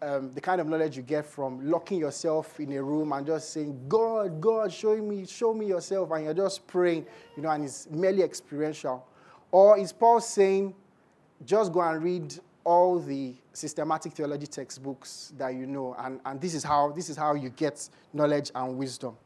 um, 0.05 0.31
the 0.33 0.41
kind 0.41 0.61
of 0.61 0.67
knowledge 0.67 0.97
you 0.97 1.03
get 1.03 1.25
from 1.25 1.69
locking 1.69 1.99
yourself 1.99 2.61
in 2.61 2.73
a 2.73 2.83
room 2.83 3.13
and 3.13 3.27
just 3.27 3.53
saying, 3.53 3.79
God, 3.89 4.41
God, 4.41 4.73
show 4.73 4.97
me, 4.97 5.25
show 5.27 5.55
me 5.55 5.67
yourself, 5.67 6.11
and 6.11 6.25
you're 6.25 6.35
just 6.35 6.67
praying, 6.67 7.07
you 7.37 7.43
know, 7.43 7.51
and 7.51 7.65
it's 7.65 7.89
merely 7.91 8.23
experiential? 8.23 9.07
Or 9.51 9.79
is 9.79 9.93
Paul 9.93 10.21
saying, 10.21 10.75
just 11.45 11.73
go 11.73 11.81
and 11.81 12.03
read 12.03 12.35
all 12.65 12.99
the 12.99 13.35
systematic 13.53 14.13
theology 14.13 14.47
textbooks 14.47 15.33
that 15.39 15.55
you 15.55 15.67
know, 15.67 15.95
and, 15.99 16.21
and 16.27 16.41
this, 16.41 16.55
is 16.55 16.63
how, 16.63 16.93
this 16.93 17.09
is 17.09 17.17
how 17.17 17.35
you 17.35 17.49
get 17.49 17.89
knowledge 18.13 18.51
and 18.55 18.77
wisdom? 18.77 19.17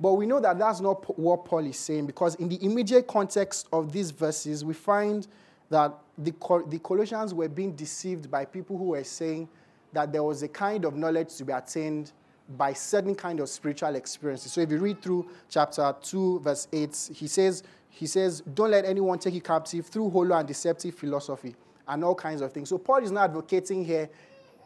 But 0.00 0.14
we 0.14 0.26
know 0.26 0.40
that 0.40 0.58
that's 0.58 0.80
not 0.80 1.18
what 1.18 1.44
Paul 1.44 1.64
is 1.66 1.78
saying 1.78 2.06
because 2.06 2.34
in 2.34 2.48
the 2.48 2.62
immediate 2.64 3.06
context 3.06 3.68
of 3.72 3.92
these 3.92 4.10
verses, 4.10 4.64
we 4.64 4.74
find 4.74 5.26
that 5.70 5.94
the, 6.18 6.32
the 6.68 6.78
Colossians 6.78 7.32
were 7.32 7.48
being 7.48 7.72
deceived 7.74 8.30
by 8.30 8.44
people 8.44 8.76
who 8.76 8.86
were 8.86 9.04
saying 9.04 9.48
that 9.92 10.12
there 10.12 10.22
was 10.22 10.42
a 10.42 10.48
kind 10.48 10.84
of 10.84 10.96
knowledge 10.96 11.34
to 11.36 11.44
be 11.44 11.52
attained 11.52 12.12
by 12.56 12.72
certain 12.72 13.14
kind 13.14 13.40
of 13.40 13.48
spiritual 13.48 13.94
experiences. 13.96 14.52
So 14.52 14.60
if 14.60 14.70
you 14.70 14.78
read 14.78 15.02
through 15.02 15.28
chapter 15.48 15.94
2, 16.02 16.40
verse 16.40 16.68
8, 16.72 17.10
he 17.14 17.26
says, 17.26 17.62
he 17.88 18.06
says, 18.06 18.42
Don't 18.42 18.70
let 18.70 18.84
anyone 18.84 19.18
take 19.18 19.34
you 19.34 19.40
captive 19.40 19.86
through 19.86 20.10
hollow 20.10 20.36
and 20.36 20.46
deceptive 20.46 20.94
philosophy 20.94 21.56
and 21.88 22.04
all 22.04 22.14
kinds 22.14 22.40
of 22.40 22.52
things. 22.52 22.68
So 22.68 22.78
Paul 22.78 23.02
is 23.02 23.10
not 23.10 23.30
advocating 23.30 23.84
here 23.84 24.08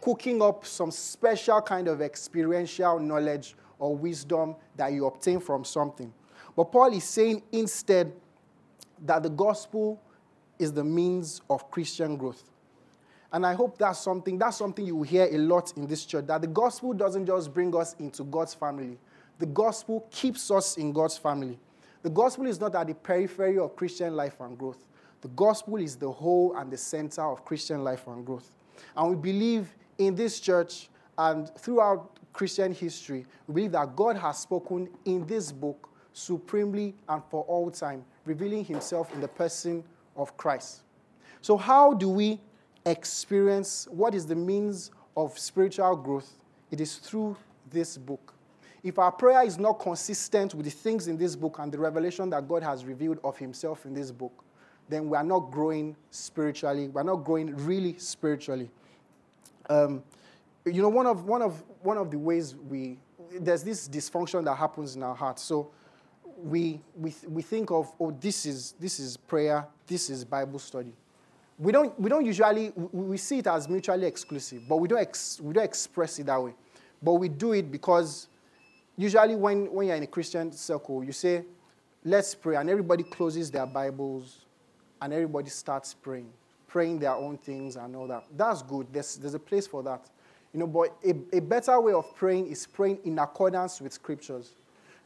cooking 0.01 0.43
up 0.43 0.67
some 0.67 0.91
special 0.91 1.61
kind 1.61 1.89
of 1.89 2.01
experiential 2.01 2.99
knowledge 2.99 3.55
or 3.79 3.95
wisdom 3.95 4.57
that 4.77 4.93
you 4.93 5.07
obtain 5.07 5.41
from 5.41 5.65
something. 5.65 6.13
But 6.57 6.65
Paul 6.73 6.93
is 6.93 7.05
saying 7.05 7.43
instead 7.53 8.13
that 9.05 9.23
the 9.23 9.31
gospel 9.31 10.01
is 10.59 10.73
the 10.73 10.85
means 10.85 11.41
of 11.49 11.71
Christian 11.71 12.17
growth. 12.17 12.50
And 13.33 13.47
I 13.47 13.55
hope 13.55 13.79
that's 13.79 14.01
something 14.01 14.39
that's 14.39 14.57
something 14.57 14.85
you 14.85 14.97
will 14.97 15.05
hear 15.05 15.29
a 15.31 15.39
lot 15.39 15.73
in 15.77 15.87
this 15.87 16.05
church 16.05 16.27
that 16.27 16.41
the 16.41 16.49
gospel 16.49 16.93
doesn't 16.93 17.27
just 17.27 17.55
bring 17.55 17.75
us 17.77 17.95
into 17.99 18.25
God's 18.25 18.55
family. 18.55 18.99
The 19.39 19.47
gospel 19.47 20.07
keeps 20.11 20.51
us 20.51 20.77
in 20.77 20.93
God's 20.93 21.17
family. 21.17 21.59
The 22.03 22.11
gospel 22.11 22.47
is 22.47 22.61
not 22.61 22.75
at 22.75 22.87
the 22.87 22.95
periphery 22.95 23.59
of 23.59 23.77
Christian 23.77 24.17
life 24.17 24.41
and 24.41 24.59
growth. 24.59 24.85
The 25.21 25.29
gospel 25.29 25.77
is 25.77 25.97
the 25.97 26.11
whole 26.11 26.57
and 26.57 26.71
the 26.71 26.77
center 26.77 27.23
of 27.23 27.45
Christian 27.45 27.85
life 27.85 28.07
and 28.07 28.25
growth. 28.25 28.51
And 28.97 29.11
we 29.11 29.17
believe 29.17 29.75
in 29.99 30.15
this 30.15 30.41
church 30.41 30.89
and 31.19 31.51
throughout 31.59 32.19
Christian 32.33 32.73
history, 32.73 33.27
we 33.47 33.55
believe 33.55 33.73
that 33.73 33.95
God 33.95 34.17
has 34.17 34.39
spoken 34.39 34.89
in 35.05 35.27
this 35.27 35.53
book 35.53 35.91
supremely 36.13 36.95
and 37.09 37.23
for 37.31 37.43
all 37.45 37.71
time, 37.71 38.05
revealing 38.25 38.65
himself 38.65 39.13
in 39.15 39.21
the 39.21 39.29
person 39.29 39.85
of 40.17 40.37
Christ. 40.37 40.83
So, 41.43 41.57
how 41.57 41.95
do 41.95 42.09
we 42.09 42.41
experience 42.87 43.87
what 43.91 44.15
is 44.15 44.27
the 44.27 44.35
means 44.35 44.91
of 45.17 45.39
spiritual 45.39 45.97
growth? 45.97 46.31
It 46.71 46.81
is 46.81 46.97
through 46.97 47.37
this 47.71 47.97
book. 47.97 48.35
If 48.83 48.99
our 48.99 49.13
prayer 49.13 49.45
is 49.45 49.59
not 49.59 49.75
consistent 49.75 50.55
with 50.55 50.65
the 50.65 50.71
things 50.71 51.07
in 51.07 51.19
this 51.19 51.37
book 51.37 51.59
and 51.59 51.71
the 51.71 51.79
revelation 51.79 52.31
that 52.31 52.49
God 52.49 52.63
has 52.63 52.85
revealed 52.85 53.19
of 53.23 53.37
himself 53.37 53.85
in 53.85 53.93
this 53.93 54.11
book, 54.11 54.45
then 54.89 55.09
we 55.09 55.17
are 55.17 55.25
not 55.25 55.51
growing 55.51 55.95
spiritually. 56.11 56.89
We're 56.89 57.03
not 57.03 57.25
growing 57.25 57.55
really 57.57 57.97
spiritually. 57.99 58.71
Um, 59.69 60.03
you 60.65 60.83
know, 60.83 60.89
one 60.89 61.07
of, 61.07 61.25
one, 61.25 61.43
of, 61.43 61.63
one 61.83 61.99
of 61.99 62.11
the 62.11 62.19
ways 62.19 62.55
we, 62.57 62.99
there's 63.39 63.63
this 63.63 63.89
dysfunction 63.89 64.45
that 64.45 64.55
happens 64.55 64.97
in 64.97 65.03
our 65.03 65.15
hearts. 65.15 65.43
So 65.43 65.71
we, 66.43 66.81
we, 66.97 67.15
we 67.29 67.43
think 67.43 67.71
of, 67.71 67.93
oh, 68.01 68.11
this 68.11 68.47
is, 68.47 68.75
this 68.81 68.99
is 68.99 69.17
prayer, 69.17 69.67
this 69.87 70.11
is 70.11 70.25
Bible 70.25 70.59
study. 70.59 70.95
We 71.61 71.73
don't, 71.73 72.01
we 72.01 72.09
don't 72.09 72.25
usually, 72.25 72.73
we 72.75 73.19
see 73.19 73.41
it 73.41 73.47
as 73.47 73.69
mutually 73.69 74.07
exclusive, 74.07 74.63
but 74.67 74.77
we 74.77 74.89
don't, 74.89 75.01
ex, 75.01 75.39
we 75.43 75.53
don't 75.53 75.65
express 75.65 76.19
it 76.19 76.25
that 76.25 76.43
way. 76.43 76.55
But 77.03 77.15
we 77.15 77.29
do 77.29 77.53
it 77.53 77.71
because 77.71 78.29
usually 78.97 79.37
when, 79.37 79.71
when 79.71 79.89
you're 79.89 79.97
in 79.97 80.03
a 80.03 80.07
Christian 80.07 80.53
circle, 80.53 81.05
you 81.05 81.13
say, 81.13 81.45
let's 82.03 82.35
pray, 82.35 82.57
and 82.57 82.71
everybody 82.71 83.03
closes 83.03 83.51
their 83.51 83.67
Bibles 83.67 84.47
and 85.03 85.13
everybody 85.13 85.51
starts 85.51 85.93
praying, 85.93 86.31
praying 86.67 86.99
their 86.99 87.13
own 87.13 87.37
things 87.37 87.77
and 87.77 87.95
all 87.95 88.07
that. 88.07 88.25
That's 88.35 88.63
good. 88.63 88.87
There's, 88.91 89.17
there's 89.17 89.35
a 89.35 89.39
place 89.39 89.67
for 89.67 89.83
that. 89.83 90.09
You 90.55 90.61
know, 90.61 90.67
but 90.67 90.97
a, 91.05 91.37
a 91.37 91.41
better 91.41 91.79
way 91.79 91.93
of 91.93 92.15
praying 92.15 92.47
is 92.47 92.67
praying 92.67 93.01
in 93.05 93.19
accordance 93.19 93.83
with 93.83 93.93
scriptures. 93.93 94.53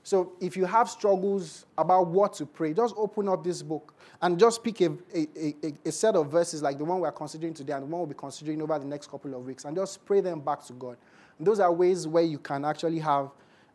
So 0.04 0.34
if 0.38 0.54
you 0.54 0.66
have 0.66 0.90
struggles 0.90 1.64
about 1.78 2.08
what 2.08 2.34
to 2.34 2.44
pray, 2.44 2.74
just 2.74 2.94
open 2.96 3.26
up 3.26 3.42
this 3.42 3.62
book 3.62 3.94
and 4.20 4.38
just 4.38 4.62
pick 4.62 4.82
a, 4.82 4.90
a, 5.14 5.26
a, 5.64 5.72
a, 5.86 5.90
set 5.90 6.14
of 6.14 6.30
verses 6.30 6.62
like 6.62 6.76
the 6.76 6.84
one 6.84 7.00
we're 7.00 7.10
considering 7.10 7.54
today 7.54 7.72
and 7.72 7.84
the 7.84 7.86
one 7.86 8.00
we'll 8.00 8.06
be 8.06 8.14
considering 8.14 8.60
over 8.60 8.78
the 8.78 8.84
next 8.84 9.10
couple 9.10 9.34
of 9.34 9.46
weeks 9.46 9.64
and 9.64 9.74
just 9.74 10.04
pray 10.04 10.20
them 10.20 10.40
back 10.40 10.62
to 10.66 10.74
God. 10.74 10.98
And 11.38 11.46
those 11.46 11.58
are 11.58 11.72
ways 11.72 12.06
where 12.06 12.22
you 12.22 12.38
can 12.38 12.66
actually 12.66 12.98
have 12.98 13.30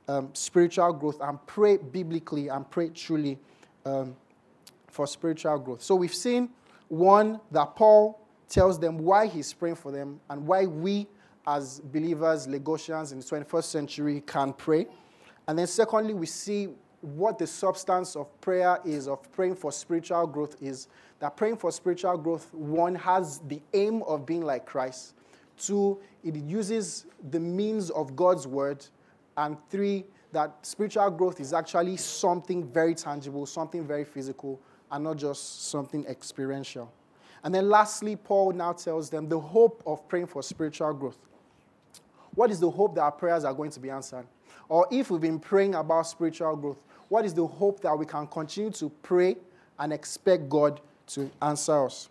um, 0.08 0.30
spiritual 0.34 0.94
growth 0.94 1.20
and 1.20 1.44
pray 1.48 1.78
biblically 1.78 2.48
and 2.50 2.70
pray 2.70 2.90
truly 2.90 3.40
um, 3.84 4.16
for 4.88 5.08
spiritual 5.08 5.58
growth. 5.58 5.82
So 5.82 5.96
we've 5.96 6.14
seen 6.14 6.50
one 6.90 7.40
that 7.50 7.76
Paul 7.76 8.24
tells 8.48 8.80
them 8.80 9.00
why 9.00 9.26
he's 9.26 9.52
praying 9.52 9.78
for 9.78 9.92
them 9.92 10.20
and 10.30 10.46
why 10.46 10.68
we 10.68 11.08
as 11.48 11.80
believers, 11.80 12.46
Lagosians 12.46 13.12
in 13.14 13.20
the 13.20 13.26
21st 13.26 13.64
century 13.64 14.22
can 14.28 14.54
pray. 14.54 14.86
And 15.50 15.58
then 15.58 15.66
secondly, 15.66 16.14
we 16.14 16.28
see 16.28 16.68
what 17.02 17.40
the 17.40 17.48
substance 17.48 18.16
of 18.16 18.40
prayer 18.40 18.78
is, 18.86 19.08
of 19.08 19.32
praying 19.32 19.56
for 19.56 19.72
spiritual 19.72 20.28
growth 20.28 20.56
is. 20.62 20.88
That 21.18 21.36
praying 21.36 21.58
for 21.58 21.72
spiritual 21.72 22.20
growth, 22.20 22.54
one, 22.54 22.94
has 22.94 23.40
the 23.40 23.60
aim 23.74 24.04
of 24.04 24.28
being 24.28 24.44
like 24.44 24.68
Christ. 24.68 25.16
Two, 25.58 26.00
it 26.24 26.36
uses 26.36 27.08
the 27.32 27.40
means 27.40 27.90
of 27.90 28.16
God's 28.16 28.46
word. 28.46 28.86
And 29.38 29.58
three, 29.72 30.06
that 30.34 30.56
spiritual 30.62 31.10
growth 31.10 31.40
is 31.40 31.52
actually 31.52 31.98
something 31.98 32.64
very 32.64 32.94
tangible, 32.94 33.48
something 33.48 33.88
very 33.88 34.06
physical, 34.06 34.62
and 34.92 35.04
not 35.04 35.18
just 35.18 35.68
something 35.72 36.06
experiential. 36.06 36.94
And 37.44 37.56
then 37.56 37.70
lastly, 37.70 38.16
Paul 38.16 38.52
now 38.52 38.74
tells 38.74 39.10
them 39.10 39.28
the 39.28 39.40
hope 39.40 39.82
of 39.88 40.08
praying 40.08 40.28
for 40.28 40.44
spiritual 40.44 40.94
growth. 40.94 41.18
What 42.36 42.52
is 42.52 42.60
the 42.60 42.70
hope 42.70 42.94
that 42.94 43.02
our 43.02 43.12
prayers 43.12 43.44
are 43.46 43.54
going 43.56 43.72
to 43.72 43.80
be 43.80 43.90
answered? 43.90 44.28
Or 44.70 44.88
if 44.92 45.10
we've 45.10 45.20
been 45.20 45.40
praying 45.40 45.74
about 45.76 46.04
spiritual 46.04 46.56
growth, 46.56 46.78
what 47.10 47.26
is 47.26 47.34
the 47.34 47.46
hope 47.46 47.82
that 47.82 47.98
we 47.98 48.06
can 48.06 48.28
continue 48.28 48.72
to 48.72 48.90
pray 49.02 49.36
and 49.80 49.92
expect 49.92 50.48
God 50.48 50.80
to 51.08 51.30
answer 51.42 51.86
us? 51.86 52.10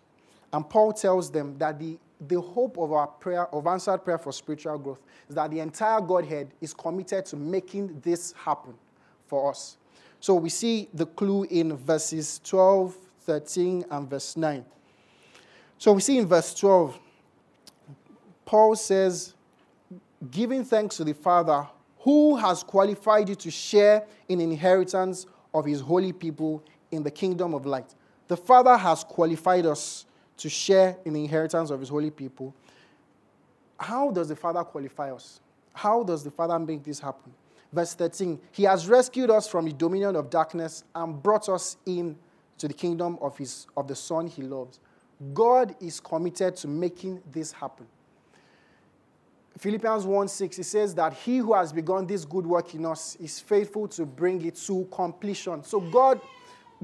And 0.51 0.69
Paul 0.69 0.91
tells 0.91 1.31
them 1.31 1.57
that 1.57 1.79
the, 1.79 1.97
the 2.27 2.41
hope 2.41 2.77
of 2.77 2.91
our 2.91 3.07
prayer, 3.07 3.47
of 3.47 3.65
answered 3.65 3.99
prayer 3.99 4.17
for 4.17 4.33
spiritual 4.33 4.77
growth, 4.77 4.99
is 5.29 5.35
that 5.35 5.51
the 5.51 5.59
entire 5.59 6.01
Godhead 6.01 6.49
is 6.59 6.73
committed 6.73 7.25
to 7.27 7.37
making 7.37 8.01
this 8.01 8.33
happen 8.33 8.73
for 9.27 9.51
us. 9.51 9.77
So 10.19 10.35
we 10.35 10.49
see 10.49 10.89
the 10.93 11.05
clue 11.05 11.45
in 11.45 11.77
verses 11.77 12.41
12, 12.43 12.95
13, 13.21 13.85
and 13.89 14.09
verse 14.09 14.35
9. 14.35 14.65
So 15.77 15.93
we 15.93 16.01
see 16.01 16.17
in 16.17 16.27
verse 16.27 16.53
12, 16.55 16.99
Paul 18.43 18.75
says, 18.75 19.33
giving 20.29 20.65
thanks 20.65 20.97
to 20.97 21.05
the 21.05 21.13
Father 21.13 21.65
who 21.99 22.35
has 22.37 22.63
qualified 22.63 23.29
you 23.29 23.35
to 23.35 23.51
share 23.51 24.05
in 24.27 24.39
inheritance 24.41 25.25
of 25.53 25.65
his 25.65 25.81
holy 25.81 26.13
people 26.13 26.63
in 26.91 27.03
the 27.03 27.11
kingdom 27.11 27.53
of 27.53 27.65
light. 27.65 27.93
The 28.27 28.37
Father 28.37 28.77
has 28.77 29.03
qualified 29.03 29.65
us 29.65 30.05
to 30.37 30.49
share 30.49 30.97
in 31.05 31.13
the 31.13 31.23
inheritance 31.23 31.69
of 31.69 31.79
his 31.79 31.89
holy 31.89 32.11
people. 32.11 32.53
How 33.77 34.11
does 34.11 34.29
the 34.29 34.35
Father 34.35 34.63
qualify 34.63 35.11
us? 35.11 35.41
How 35.73 36.03
does 36.03 36.23
the 36.23 36.31
Father 36.31 36.57
make 36.59 36.83
this 36.83 36.99
happen? 36.99 37.33
Verse 37.71 37.93
13 37.93 38.39
He 38.51 38.63
has 38.63 38.87
rescued 38.87 39.29
us 39.29 39.47
from 39.47 39.65
the 39.65 39.73
dominion 39.73 40.15
of 40.15 40.29
darkness 40.29 40.83
and 40.95 41.21
brought 41.21 41.49
us 41.49 41.77
in 41.85 42.15
to 42.57 42.67
the 42.67 42.73
kingdom 42.73 43.17
of, 43.21 43.37
his, 43.37 43.67
of 43.75 43.87
the 43.87 43.95
Son 43.95 44.27
he 44.27 44.41
loves. 44.41 44.79
God 45.33 45.75
is 45.81 45.99
committed 45.99 46.55
to 46.57 46.67
making 46.67 47.21
this 47.31 47.51
happen. 47.51 47.87
Philippians 49.59 50.05
1 50.05 50.27
6, 50.29 50.59
it 50.59 50.63
says 50.63 50.95
that 50.95 51.11
he 51.11 51.39
who 51.39 51.53
has 51.53 51.73
begun 51.73 52.07
this 52.07 52.23
good 52.23 52.47
work 52.47 52.73
in 52.75 52.85
us 52.85 53.17
is 53.17 53.41
faithful 53.41 53.89
to 53.89 54.05
bring 54.05 54.43
it 54.45 54.55
to 54.55 54.87
completion. 54.89 55.65
So, 55.65 55.81
God, 55.81 56.21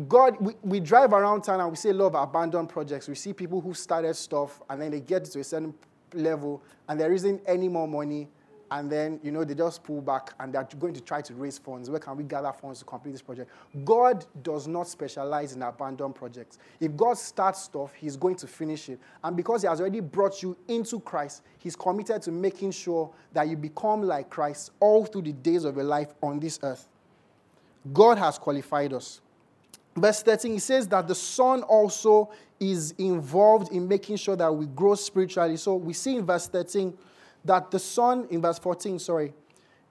God, 0.10 0.36
we, 0.42 0.56
we 0.62 0.80
drive 0.82 1.14
around 1.14 1.44
town 1.44 1.62
and 1.62 1.70
we 1.70 1.78
see 1.78 1.90
a 1.90 1.94
lot 1.94 2.08
of 2.08 2.16
abandoned 2.16 2.68
projects. 2.68 3.08
We 3.08 3.16
see 3.16 3.32
people 3.32 3.62
who 3.62 3.74
started 3.74 4.14
stuff 4.16 4.62
and 4.70 4.82
then 4.82 4.92
they 4.92 5.00
get 5.00 5.24
to 5.24 5.40
a 5.40 5.44
certain 5.44 5.74
level 6.14 6.62
and 6.90 7.00
there 7.00 7.14
isn't 7.14 7.42
any 7.48 7.70
more 7.70 7.88
money 7.88 8.28
and 8.72 8.92
then 8.92 9.20
you 9.24 9.32
know 9.32 9.44
they 9.44 9.54
just 9.54 9.84
pull 9.84 10.02
back 10.02 10.34
and 10.40 10.54
they're 10.54 10.68
going 10.80 10.94
to 10.94 11.02
try 11.02 11.22
to 11.22 11.34
raise 11.34 11.58
funds. 11.58 11.90
Where 11.90 12.00
can 12.00 12.18
we 12.18 12.24
gather 12.24 12.52
funds 12.52 12.80
to 12.80 12.86
complete 12.86 13.12
this 13.12 13.22
project? 13.22 13.52
God 13.84 14.26
does 14.42 14.68
not 14.68 14.88
specialize 14.88 15.54
in 15.54 15.62
abandoned 15.62 16.16
projects. 16.16 16.58
If 16.80 16.96
god 16.96 17.18
starts 17.18 17.64
stuff 17.64 17.94
he's 17.94 18.18
going 18.18 18.36
to 18.38 18.48
finish 18.48 18.90
it. 18.90 19.00
And 19.24 19.36
because 19.36 19.62
he 19.62 19.68
has 19.68 19.80
already 19.80 20.00
brought 20.00 20.42
you 20.42 20.58
into 20.68 21.00
christ 21.00 21.44
he's 21.60 21.76
committed 21.76 22.22
to 22.24 22.32
making 22.32 22.72
sure 22.72 23.12
that 23.34 23.48
you 23.48 23.58
become 23.58 24.02
like 24.02 24.30
christ 24.30 24.72
all 24.80 25.06
through 25.06 25.24
the 25.24 25.34
days 25.34 25.64
of 25.64 25.76
your 25.76 25.86
life 25.86 26.14
on 26.22 26.40
this 26.40 26.60
earth. 26.64 26.88
God 27.94 28.18
has 28.18 28.38
qualified 28.38 28.94
us. 28.94 29.22
Verse 29.96 30.24
13 30.24 30.54
he 30.54 30.60
says 30.60 30.88
that 30.90 31.08
the 31.08 31.16
son 31.16 31.64
also 31.64 32.32
is 32.60 32.92
involved 32.98 33.72
in 33.72 33.88
making 33.88 34.16
sure 34.18 34.36
that 34.36 34.54
we 34.54 34.66
grow 34.68 34.96
spiritually. 34.96 35.58
So 35.58 35.76
we 35.76 35.94
see 35.94 36.16
in 36.18 36.26
verse 36.26 36.48
13 36.48 36.98
that 37.46 37.72
the 37.72 37.80
Son, 37.80 38.28
in 38.30 38.42
verse 38.42 38.60
14, 38.60 39.00
sorry, 39.00 39.34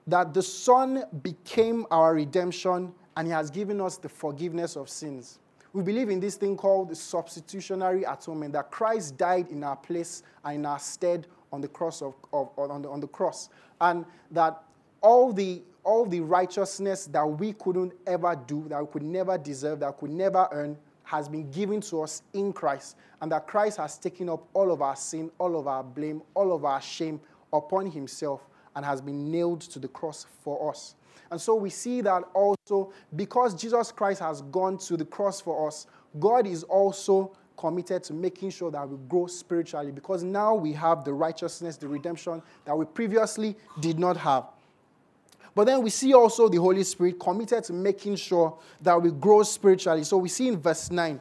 that 0.07 0.33
the 0.33 0.43
Son 0.43 1.03
became 1.23 1.85
our 1.89 2.13
redemption 2.13 2.93
and 3.17 3.27
He 3.27 3.33
has 3.33 3.49
given 3.49 3.81
us 3.81 3.97
the 3.97 4.09
forgiveness 4.09 4.75
of 4.75 4.89
sins. 4.89 5.39
We 5.73 5.83
believe 5.83 6.09
in 6.09 6.19
this 6.19 6.35
thing 6.35 6.55
called 6.55 6.89
the 6.89 6.95
substitutionary 6.95 8.03
atonement, 8.03 8.53
that 8.53 8.71
Christ 8.71 9.17
died 9.17 9.49
in 9.49 9.63
our 9.63 9.75
place 9.75 10.23
and 10.43 10.55
in 10.55 10.65
our 10.65 10.79
stead 10.79 11.27
on 11.51 11.59
the 11.61 11.67
cross 11.67 12.01
of, 12.01 12.13
of 12.31 12.49
on, 12.57 12.81
the, 12.81 12.89
on 12.89 12.99
the 12.99 13.07
cross. 13.07 13.49
And 13.81 14.05
that 14.31 14.61
all 15.01 15.33
the 15.33 15.61
all 15.85 16.05
the 16.05 16.19
righteousness 16.19 17.05
that 17.05 17.23
we 17.23 17.53
couldn't 17.53 17.93
ever 18.07 18.35
do, 18.47 18.67
that 18.69 18.81
we 18.81 18.87
could 18.91 19.03
never 19.03 19.37
deserve, 19.37 19.79
that 19.79 20.01
we 20.01 20.07
could 20.07 20.17
never 20.17 20.47
earn, 20.51 20.75
has 21.03 21.29
been 21.29 21.49
given 21.51 21.79
to 21.79 22.01
us 22.01 22.23
in 22.33 22.51
Christ. 22.51 22.97
And 23.21 23.31
that 23.31 23.47
Christ 23.47 23.77
has 23.77 23.97
taken 23.97 24.27
up 24.27 24.47
all 24.53 24.71
of 24.71 24.81
our 24.81 24.95
sin, 24.95 25.31
all 25.37 25.57
of 25.57 25.67
our 25.67 25.83
blame, 25.83 26.23
all 26.33 26.53
of 26.53 26.65
our 26.65 26.81
shame 26.81 27.21
upon 27.53 27.87
himself 27.87 28.47
and 28.75 28.85
has 28.85 29.01
been 29.01 29.31
nailed 29.31 29.61
to 29.61 29.79
the 29.79 29.87
cross 29.87 30.25
for 30.43 30.69
us. 30.69 30.95
And 31.31 31.39
so 31.39 31.55
we 31.55 31.69
see 31.69 32.01
that 32.01 32.23
also 32.33 32.91
because 33.15 33.55
Jesus 33.55 33.91
Christ 33.91 34.19
has 34.21 34.41
gone 34.43 34.77
to 34.79 34.97
the 34.97 35.05
cross 35.05 35.41
for 35.41 35.67
us, 35.67 35.87
God 36.19 36.45
is 36.47 36.63
also 36.63 37.35
committed 37.57 38.03
to 38.03 38.13
making 38.13 38.49
sure 38.49 38.69
that 38.71 38.87
we 38.87 38.97
grow 39.07 39.27
spiritually 39.27 39.91
because 39.91 40.23
now 40.23 40.53
we 40.53 40.73
have 40.73 41.03
the 41.03 41.13
righteousness, 41.13 41.77
the 41.77 41.87
redemption 41.87 42.41
that 42.65 42.77
we 42.77 42.85
previously 42.85 43.55
did 43.79 43.97
not 43.97 44.17
have. 44.17 44.45
But 45.55 45.65
then 45.65 45.81
we 45.81 45.89
see 45.89 46.13
also 46.13 46.49
the 46.49 46.57
Holy 46.57 46.83
Spirit 46.83 47.17
committed 47.17 47.63
to 47.65 47.73
making 47.73 48.17
sure 48.17 48.57
that 48.81 49.01
we 49.01 49.09
grow 49.11 49.41
spiritually. 49.43 50.03
So 50.03 50.17
we 50.17 50.27
see 50.27 50.49
in 50.49 50.59
verse 50.59 50.91
9, 50.91 51.19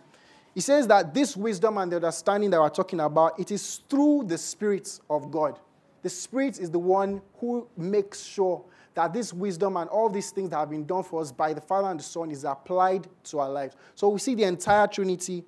he 0.55 0.61
says 0.61 0.89
that 0.89 1.15
this 1.15 1.37
wisdom 1.37 1.79
and 1.79 1.91
the 1.91 1.97
understanding 1.97 2.51
that 2.51 2.61
we're 2.61 2.69
talking 2.69 3.01
about, 3.01 3.39
it 3.39 3.53
is 3.53 3.81
through 3.89 4.25
the 4.27 4.37
Spirit 4.37 5.01
of 5.09 5.31
God. 5.31 5.59
The 6.05 6.11
Spirit 6.11 6.61
is 6.61 6.71
the 6.71 6.79
one 6.79 7.23
who 7.41 7.67
makes 7.79 8.23
sure 8.23 8.63
that 8.93 9.15
this 9.15 9.33
wisdom 9.33 9.79
and 9.79 9.89
all 9.89 10.11
these 10.11 10.31
things 10.33 10.51
that 10.51 10.59
have 10.59 10.69
been 10.69 10.85
done 10.85 11.03
for 11.03 11.23
us 11.23 11.33
by 11.33 11.55
the 11.55 11.63
Father 11.63 11.89
and 11.89 11.99
the 11.99 12.05
Son 12.05 12.31
is 12.31 12.45
applied 12.45 13.09
to 13.25 13.39
our 13.41 13.49
lives. 13.49 13.75
So 13.95 14.11
we 14.11 14.19
see 14.19 14.35
the 14.35 14.43
entire 14.43 14.87
Trinity 14.87 15.43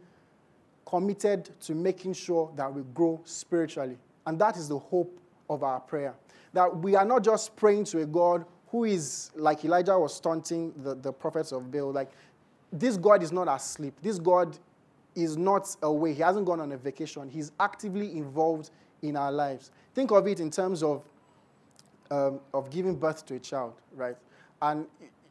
committed 0.87 1.51
to 1.61 1.75
making 1.75 2.15
sure 2.15 2.51
that 2.57 2.73
we 2.73 2.85
grow 2.95 3.21
spiritually. 3.25 3.99
And 4.27 4.39
that 4.39 4.57
is 4.57 4.67
the 4.67 4.79
hope 4.79 5.21
of 5.51 5.63
our 5.63 5.79
prayer. 5.79 6.15
That 6.55 6.75
we 6.75 6.97
are 6.97 7.05
not 7.05 7.23
just 7.23 7.55
praying 7.55 7.85
to 7.85 8.01
a 8.01 8.07
God 8.07 8.47
who 8.69 8.85
is, 8.85 9.33
like 9.35 9.63
Elijah 9.63 9.99
was 9.99 10.19
taunting 10.19 10.73
the, 10.83 10.95
the 10.95 11.13
prophets 11.13 11.53
of 11.53 11.71
Baal, 11.71 11.93
like, 11.93 12.13
this 12.73 12.97
God 12.97 13.23
is 13.23 13.31
not 13.31 13.47
asleep. 13.47 13.93
This 14.01 14.19
God 14.19 14.59
is 15.15 15.37
not 15.37 15.77
away. 15.83 16.15
He 16.15 16.23
hasn't 16.23 16.47
gone 16.47 16.61
on 16.61 16.73
a 16.73 16.79
vacation. 16.79 17.29
He's 17.29 17.53
actively 17.61 18.17
involved 18.17 18.71
in 19.03 19.17
our 19.17 19.31
lives. 19.31 19.71
Think 19.97 20.11
of 20.11 20.27
it 20.27 20.41
in 20.41 20.51
terms 20.51 20.83
of, 20.83 21.03
um, 22.11 22.41
of 22.53 22.69
giving 22.69 22.97
birth 22.97 23.25
to 23.25 23.37
a 23.37 23.39
child, 23.39 23.73
right? 23.95 24.15
And 24.61 24.85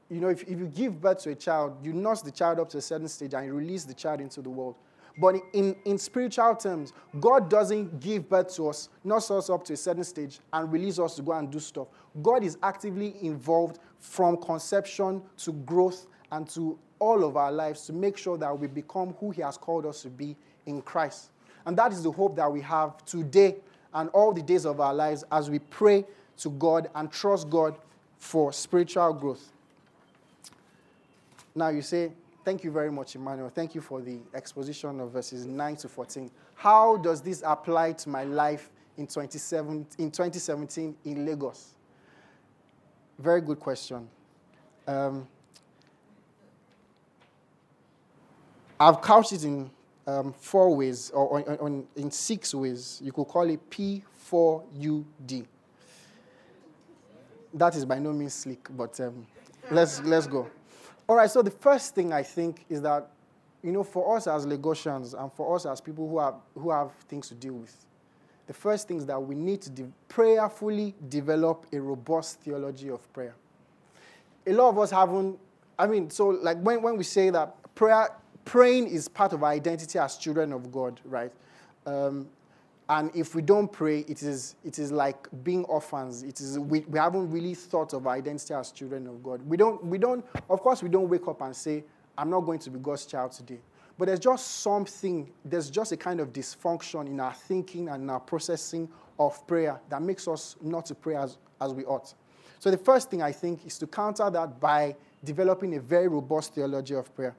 you 0.10 0.20
know, 0.20 0.30
if, 0.30 0.42
if 0.42 0.58
you 0.58 0.66
give 0.66 1.00
birth 1.00 1.20
to 1.20 1.30
a 1.30 1.36
child, 1.36 1.78
you 1.84 1.94
nurse 1.94 2.24
the 2.24 2.32
child 2.32 2.60
up 2.60 2.70
to 2.70 2.80
a 2.80 2.82
certain 2.82 3.08
stage 3.08 3.36
and 3.36 3.46
you 3.46 3.54
release 3.54 3.84
the 3.84 3.94
child 3.94 4.22
into 4.22 4.42
the 4.42 4.50
world. 4.50 4.74
But 5.20 5.36
in, 5.54 5.76
in 5.86 6.00
spiritual 6.00 6.56
terms, 6.56 6.94
God 7.20 7.48
doesn't 7.48 8.00
give 8.00 8.28
birth 8.28 8.56
to 8.56 8.70
us, 8.70 8.90
nurse 9.04 9.30
us 9.30 9.52
up 9.52 9.66
to 9.66 9.74
a 9.74 9.78
certain 9.78 10.04
stage, 10.04 10.40
and 10.52 10.74
release 10.74 10.98
us 10.98 11.16
to 11.18 11.22
go 11.22 11.34
and 11.34 11.52
do 11.52 11.60
stuff. 11.60 11.90
God 12.24 12.44
is 12.44 12.58
actively 12.64 13.18
involved 13.22 13.78
from 14.00 14.36
conception 14.36 15.22
to 15.38 15.52
growth 15.54 16.08
and 16.32 16.50
to 16.50 16.76
all 16.98 17.24
of 17.24 17.38
our 17.38 17.52
lives 17.52 17.86
to 17.86 17.94
make 17.94 18.18
sure 18.18 18.36
that 18.40 18.58
we 18.58 18.66
become 18.66 19.14
who 19.20 19.30
He 19.30 19.44
has 19.44 19.58
called 19.58 19.86
us 19.86 20.02
to 20.02 20.10
be 20.10 20.36
in 20.66 20.82
Christ. 20.82 21.30
And 21.68 21.78
that 21.78 21.92
is 21.92 22.02
the 22.02 22.12
hope 22.12 22.36
that 22.38 22.52
we 22.52 22.62
have 22.62 23.06
today 23.06 23.58
and 23.96 24.10
all 24.10 24.32
the 24.32 24.44
days 24.44 24.66
of 24.66 24.80
our 24.80 24.94
lives 24.94 25.24
as 25.32 25.50
we 25.50 25.58
pray 25.58 26.06
to 26.38 26.50
God 26.52 26.90
and 26.94 27.12
trust 27.12 27.50
God 27.50 27.76
for 28.18 28.54
spiritual 28.54 29.14
growth. 29.14 29.52
Now 31.56 31.70
you 31.70 31.82
say, 31.82 32.12
Thank 32.44 32.64
you 32.64 32.70
very 32.70 32.92
much, 32.92 33.16
Emmanuel. 33.16 33.50
Thank 33.50 33.74
you 33.74 33.82
for 33.82 34.02
the 34.02 34.20
exposition 34.36 35.00
of 35.00 35.10
verses 35.10 35.48
9 35.48 35.78
to 35.78 35.90
14. 35.90 36.30
How 36.54 36.96
does 36.98 37.20
this 37.20 37.42
apply 37.44 37.94
to 37.94 38.10
my 38.10 38.24
life 38.24 38.70
in, 38.98 39.08
27, 39.08 39.88
in 39.98 40.12
2017 40.12 40.96
in 41.06 41.26
Lagos? 41.26 41.74
Very 43.18 43.42
good 43.42 43.60
question. 43.60 44.08
Um, 44.86 45.28
I've 48.80 49.02
couched 49.02 49.34
it 49.34 49.44
in 49.44 49.72
um, 50.08 50.34
four 50.34 50.76
ways, 50.76 51.12
or, 51.12 51.28
or, 51.28 51.56
or, 51.56 51.84
in 51.96 52.12
six 52.12 52.54
ways. 52.54 53.02
You 53.04 53.12
could 53.12 53.26
call 53.26 53.50
it 53.50 53.60
P4UD. 53.70 55.46
That 57.54 57.76
is 57.76 57.86
by 57.86 58.00
no 58.00 58.12
means 58.12 58.34
slick, 58.34 58.68
but 58.76 59.00
um, 59.00 59.26
let's, 59.72 60.02
let's 60.02 60.28
go. 60.28 60.48
All 61.08 61.16
right, 61.16 61.30
so 61.30 61.42
the 61.42 61.52
first 61.52 61.96
thing 61.96 62.12
I 62.12 62.24
think 62.24 62.66
is 62.70 62.82
that, 62.82 63.10
you 63.64 63.72
know, 63.72 63.84
for 63.84 64.18
us 64.18 64.28
as 64.28 64.46
Lagosians 64.46 65.20
and 65.20 65.32
for 65.32 65.56
us 65.56 65.66
as 65.66 65.80
people 65.80 66.08
who 66.10 66.20
have, 66.20 66.36
who 66.56 66.72
have 66.72 66.92
things 67.08 67.30
to 67.30 67.36
deal 67.36 67.54
with, 67.54 67.86
the 68.48 68.54
first 68.54 68.88
thing 68.88 68.98
is 68.98 69.06
that 69.06 69.20
we 69.20 69.34
need 69.34 69.62
to 69.62 69.70
de- 69.70 69.92
prayerfully 70.08 70.94
develop 71.10 71.66
a 71.72 71.80
robust 71.80 72.42
theology 72.42 72.90
of 72.90 73.12
prayer. 73.14 73.36
A 74.46 74.54
lot 74.54 74.70
of 74.70 74.78
us 74.78 74.92
haven't, 74.92 75.40
I 75.80 75.88
mean, 75.88 76.10
so 76.10 76.28
like 76.28 76.58
when, 76.60 76.82
when 76.82 76.98
we 76.98 77.04
say 77.04 77.30
that 77.32 77.56
prayer, 77.74 78.10
praying 78.46 78.88
is 78.88 79.08
part 79.08 79.34
of 79.34 79.44
our 79.44 79.52
identity 79.52 80.00
as 80.00 80.18
children 80.18 80.54
of 80.54 80.72
God, 80.72 81.02
right? 81.04 81.32
Um, 81.86 82.28
and 82.88 83.10
if 83.16 83.34
we 83.34 83.42
don't 83.42 83.72
pray, 83.72 84.00
it 84.02 84.22
is, 84.22 84.56
it 84.64 84.78
is 84.78 84.92
like 84.92 85.28
being 85.44 85.66
orphans. 85.66 86.22
It 86.22 86.40
is, 86.40 86.60
we, 86.60 86.82
we 86.82 87.00
haven't 87.00 87.32
really 87.32 87.56
thought 87.56 87.94
of 87.94 88.06
our 88.06 88.14
identity 88.14 88.54
as 88.54 88.72
children 88.72 89.08
of 89.08 89.24
God. 89.24 89.42
We 89.42 89.58
don't, 89.58 89.84
we 89.84 89.98
don't, 89.98 90.24
of 90.50 90.62
course, 90.62 90.84
we 90.84 90.90
don't 90.90 91.10
wake 91.10 91.28
up 91.28 91.42
and 91.42 91.56
say, 91.56 91.84
I'm 92.18 92.30
not 92.30 92.42
going 92.42 92.60
to 92.60 92.70
be 92.70 92.80
God's 92.80 93.06
child 93.08 93.32
today. 93.32 93.60
But 93.98 94.06
there's 94.06 94.20
just 94.20 94.62
something, 94.62 95.32
there's 95.44 95.70
just 95.70 95.94
a 95.94 95.98
kind 95.98 96.20
of 96.20 96.32
dysfunction 96.32 97.08
in 97.08 97.20
our 97.20 97.34
thinking 97.34 97.90
and 97.90 98.12
our 98.12 98.20
processing 98.20 98.88
of 99.18 99.46
prayer 99.48 99.80
that 99.90 100.02
makes 100.02 100.28
us 100.28 100.56
not 100.62 100.86
to 100.88 100.96
pray 100.96 101.16
as, 101.16 101.38
as 101.62 101.74
we 101.74 101.86
ought. 101.86 102.14
So 102.60 102.70
the 102.70 102.78
first 102.78 103.10
thing 103.10 103.22
I 103.22 103.32
think 103.32 103.66
is 103.66 103.80
to 103.80 103.88
counter 103.88 104.30
that 104.30 104.60
by 104.60 104.96
developing 105.24 105.76
a 105.76 105.80
very 105.80 106.08
robust 106.08 106.54
theology 106.54 106.94
of 106.94 107.14
prayer. 107.16 107.36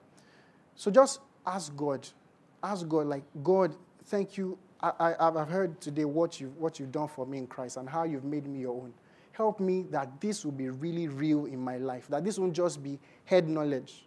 So 0.76 0.90
just 0.90 1.20
ask 1.44 1.74
God, 1.76 2.06
ask 2.62 2.86
God, 2.86 3.06
like, 3.06 3.24
God, 3.42 3.74
thank 4.04 4.38
you 4.38 4.58
I, 4.80 5.14
I, 5.18 5.32
have 5.38 5.48
heard 5.48 5.80
today 5.80 6.04
what 6.04 6.40
you've, 6.40 6.56
what 6.58 6.78
you've 6.78 6.92
done 6.92 7.08
for 7.08 7.26
me 7.26 7.38
in 7.38 7.46
Christ 7.46 7.76
and 7.76 7.88
how 7.88 8.04
you've 8.04 8.24
made 8.24 8.46
me 8.46 8.60
your 8.60 8.74
own. 8.74 8.92
Help 9.32 9.60
me 9.60 9.86
that 9.90 10.20
this 10.20 10.44
will 10.44 10.52
be 10.52 10.68
really 10.68 11.08
real 11.08 11.46
in 11.46 11.58
my 11.58 11.78
life, 11.78 12.08
that 12.08 12.24
this 12.24 12.38
won't 12.38 12.54
just 12.54 12.82
be 12.82 12.98
head 13.24 13.48
knowledge, 13.48 14.06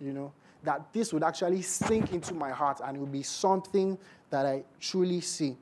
you 0.00 0.12
know, 0.12 0.32
that 0.64 0.92
this 0.92 1.12
would 1.12 1.22
actually 1.24 1.62
sink 1.62 2.12
into 2.12 2.34
my 2.34 2.50
heart 2.50 2.80
and 2.84 2.96
it 2.96 3.00
will 3.00 3.06
be 3.06 3.22
something 3.22 3.98
that 4.30 4.46
I 4.46 4.64
truly 4.80 5.20
see. 5.20 5.56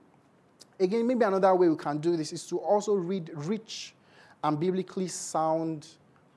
Again, 0.79 1.07
maybe 1.07 1.25
another 1.25 1.55
way 1.55 1.69
we 1.69 1.77
can 1.77 1.99
do 1.99 2.17
this 2.17 2.33
is 2.33 2.47
to 2.47 2.59
also 2.59 2.95
read 2.95 3.31
rich 3.35 3.95
and 4.43 4.59
biblically 4.59 5.09
sound 5.09 5.87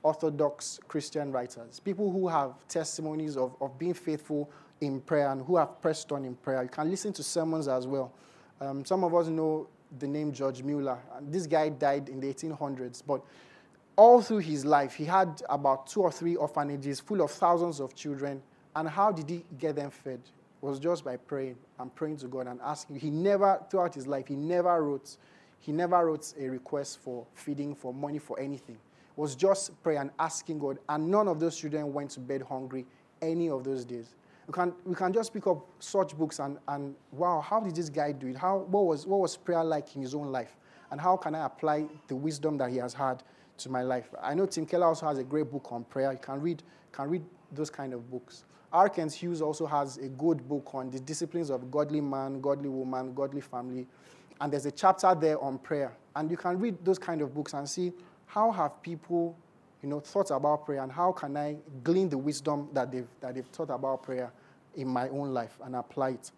Orthodox 0.04 0.78
Christian 0.86 1.32
writers, 1.32 1.80
people 1.80 2.12
who 2.12 2.28
have 2.28 2.52
testimonies 2.68 3.36
of, 3.38 3.56
of 3.60 3.78
being 3.78 3.94
faithful 3.94 4.50
in 4.82 5.00
prayer 5.00 5.32
and 5.32 5.42
who 5.42 5.56
have 5.56 5.80
pressed 5.80 6.12
on 6.12 6.26
in 6.26 6.34
prayer. 6.36 6.62
You 6.62 6.68
can 6.68 6.90
listen 6.90 7.12
to 7.14 7.22
sermons 7.22 7.68
as 7.68 7.86
well. 7.86 8.12
Um, 8.60 8.84
some 8.84 9.02
of 9.02 9.14
us 9.14 9.28
know 9.28 9.66
the 9.98 10.06
name 10.06 10.30
George 10.30 10.62
Mueller. 10.62 10.98
This 11.22 11.46
guy 11.46 11.70
died 11.70 12.10
in 12.10 12.20
the 12.20 12.32
1800s, 12.32 13.02
but 13.06 13.22
all 13.96 14.20
through 14.20 14.38
his 14.38 14.64
life, 14.66 14.94
he 14.94 15.06
had 15.06 15.40
about 15.48 15.86
two 15.86 16.02
or 16.02 16.12
three 16.12 16.36
orphanages 16.36 17.00
full 17.00 17.22
of 17.22 17.30
thousands 17.30 17.80
of 17.80 17.94
children. 17.94 18.42
And 18.76 18.88
how 18.88 19.10
did 19.10 19.30
he 19.30 19.44
get 19.58 19.76
them 19.76 19.90
fed? 19.90 20.20
It 20.62 20.66
was 20.66 20.78
just 20.78 21.04
by 21.04 21.16
praying 21.16 21.56
and 21.78 21.94
praying 21.94 22.18
to 22.18 22.26
God 22.26 22.46
and 22.46 22.60
asking. 22.62 22.96
He 22.96 23.10
never, 23.10 23.60
throughout 23.70 23.94
his 23.94 24.06
life, 24.06 24.26
he 24.26 24.36
never 24.36 24.82
wrote, 24.82 25.16
he 25.60 25.72
never 25.72 26.04
wrote 26.04 26.34
a 26.38 26.48
request 26.48 26.98
for 26.98 27.24
feeding, 27.34 27.74
for 27.74 27.94
money, 27.94 28.18
for 28.18 28.38
anything. 28.38 28.78
Was 29.16 29.36
just 29.36 29.80
prayer 29.82 30.00
and 30.00 30.10
asking 30.18 30.58
God. 30.58 30.78
And 30.88 31.08
none 31.08 31.28
of 31.28 31.38
those 31.38 31.56
children 31.56 31.92
went 31.92 32.10
to 32.10 32.20
bed 32.20 32.42
hungry 32.42 32.84
any 33.22 33.48
of 33.48 33.64
those 33.64 33.84
days. 33.84 34.14
We 34.46 34.52
can, 34.52 34.74
we 34.84 34.94
can 34.94 35.12
just 35.12 35.32
pick 35.32 35.46
up 35.46 35.64
such 35.78 36.16
books 36.16 36.38
and, 36.38 36.58
and 36.68 36.94
wow, 37.12 37.40
how 37.40 37.60
did 37.60 37.74
this 37.74 37.88
guy 37.88 38.12
do 38.12 38.26
it? 38.26 38.36
How, 38.36 38.58
what, 38.58 38.84
was, 38.86 39.06
what 39.06 39.20
was 39.20 39.36
prayer 39.36 39.64
like 39.64 39.94
in 39.96 40.02
his 40.02 40.14
own 40.14 40.30
life? 40.32 40.56
And 40.90 41.00
how 41.00 41.16
can 41.16 41.34
I 41.34 41.46
apply 41.46 41.86
the 42.08 42.16
wisdom 42.16 42.58
that 42.58 42.70
he 42.70 42.76
has 42.76 42.92
had 42.92 43.22
to 43.58 43.70
my 43.70 43.82
life? 43.82 44.10
I 44.22 44.34
know 44.34 44.46
Tim 44.46 44.66
Keller 44.66 44.86
also 44.86 45.06
has 45.06 45.18
a 45.18 45.24
great 45.24 45.50
book 45.50 45.72
on 45.72 45.84
prayer. 45.84 46.12
You 46.12 46.18
can 46.18 46.40
read, 46.40 46.62
can 46.92 47.08
read 47.08 47.22
those 47.52 47.70
kind 47.70 47.94
of 47.94 48.10
books. 48.10 48.44
R. 48.72 48.88
Kent 48.88 49.12
Hughes 49.12 49.40
also 49.40 49.66
has 49.66 49.98
a 49.98 50.08
good 50.08 50.46
book 50.48 50.74
on 50.74 50.90
the 50.90 50.98
disciplines 50.98 51.48
of 51.48 51.70
godly 51.70 52.00
man, 52.00 52.40
godly 52.40 52.68
woman, 52.68 53.14
godly 53.14 53.40
family. 53.40 53.86
And 54.40 54.52
there's 54.52 54.66
a 54.66 54.72
chapter 54.72 55.14
there 55.14 55.40
on 55.42 55.58
prayer. 55.58 55.96
And 56.16 56.30
you 56.30 56.36
can 56.36 56.58
read 56.58 56.84
those 56.84 56.98
kind 56.98 57.22
of 57.22 57.32
books 57.32 57.54
and 57.54 57.68
see 57.68 57.92
how 58.34 58.50
have 58.50 58.82
people 58.82 59.36
you 59.80 59.88
know, 59.88 60.00
thought 60.00 60.30
about 60.32 60.66
prayer 60.66 60.82
and 60.82 60.90
how 60.90 61.12
can 61.12 61.36
I 61.36 61.56
glean 61.84 62.08
the 62.08 62.18
wisdom 62.18 62.68
that 62.72 62.90
they've, 62.90 63.06
that 63.20 63.36
they've 63.36 63.52
taught 63.52 63.70
about 63.70 64.02
prayer 64.02 64.32
in 64.74 64.88
my 64.88 65.08
own 65.10 65.32
life 65.32 65.56
and 65.62 65.76
apply 65.76 66.10
it. 66.10 66.32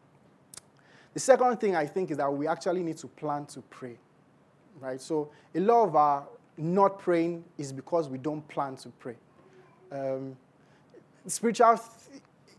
The 1.15 1.21
second 1.21 1.57
thing 1.59 1.75
I 1.75 1.87
think 1.87 2.11
is 2.11 2.19
that 2.19 2.31
we 2.31 2.47
actually 2.47 2.83
need 2.83 2.99
to 2.99 3.07
plan 3.07 3.47
to 3.47 3.63
pray, 3.63 3.97
right? 4.79 5.01
So 5.01 5.31
a 5.55 5.61
lot 5.61 5.85
of 5.85 5.97
our 5.97 6.27
not 6.59 6.99
praying 6.99 7.45
is 7.57 7.73
because 7.73 8.11
we 8.11 8.19
don't 8.19 8.47
plan 8.47 8.77
to 8.77 8.91
pray. 8.91 9.17
Um, 9.91 10.37
spiritual, 11.27 11.81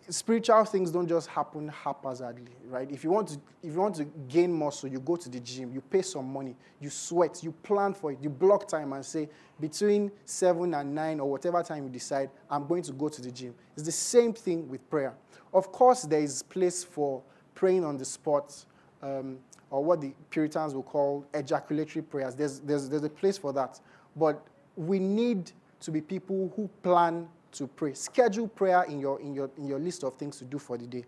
spiritual 0.10 0.64
things 0.66 0.92
don't 0.92 1.08
just 1.08 1.28
happen 1.28 1.68
haphazardly, 1.68 2.52
right? 2.66 2.90
If 2.92 3.04
you 3.04 3.12
want 3.12 3.30
to, 3.30 3.40
if 3.64 3.74
you 3.74 3.80
want 3.80 3.96
to 3.96 4.06
gain 4.28 4.52
muscle, 4.52 4.90
you 4.90 5.00
go 5.00 5.16
to 5.16 5.30
the 5.30 5.40
gym, 5.40 5.72
you 5.74 5.82
pay 5.82 6.02
some 6.02 6.32
money, 6.32 6.56
you 6.80 6.90
sweat, 6.90 7.44
you 7.44 7.52
plan 7.52 7.94
for 7.94 8.12
it, 8.12 8.20
you 8.22 8.30
block 8.30 8.68
time 8.68 8.94
and 8.94 9.06
say 9.06 9.30
between 9.60 10.12
seven 10.26 10.74
and 10.74 10.94
nine 10.94 11.20
or 11.20 11.30
whatever 11.30 11.62
time 11.64 11.84
you 11.84 11.90
decide, 11.90 12.30
I'm 12.50 12.68
going 12.68 12.84
to 12.84 12.94
go 12.94 13.10
to 13.10 13.22
the 13.22 13.32
gym. 13.32 13.54
It's 13.76 13.86
the 13.86 13.92
same 13.92 14.34
thing 14.34 14.70
with 14.70 14.88
prayer. 14.90 15.14
Of 15.54 15.72
course, 15.72 16.04
there 16.04 16.22
is 16.22 16.44
place 16.44 16.84
for 16.84 17.22
praying 17.56 17.84
on 17.84 17.98
the 17.98 18.06
spot, 18.06 18.66
um, 19.02 19.40
or 19.70 19.84
what 19.84 20.00
the 20.00 20.14
Puritans 20.30 20.74
will 20.74 20.84
call 20.84 21.26
ejaculatory 21.34 22.04
prayers. 22.04 22.36
There's, 22.36 22.60
there's, 22.60 22.88
there's 22.88 23.04
a 23.04 23.10
place 23.10 23.38
for 23.38 23.52
that. 23.54 23.80
But 24.16 24.46
we 24.76 25.00
need 25.00 25.52
to 25.82 25.92
be 25.92 26.02
people 26.02 26.52
who 26.56 26.70
plan 26.84 27.28
to 27.54 27.68
pray. 27.68 27.94
Schedule 27.94 28.48
prayer 28.48 28.84
in 28.84 29.00
your, 29.00 29.20
in 29.20 29.34
your, 29.34 29.50
in 29.58 29.68
your 29.68 29.80
list 29.80 30.04
of 30.04 30.16
things 30.16 30.38
to 30.38 30.46
do 30.46 30.60
for 30.60 30.78
the 30.78 30.86
day. 30.86 31.04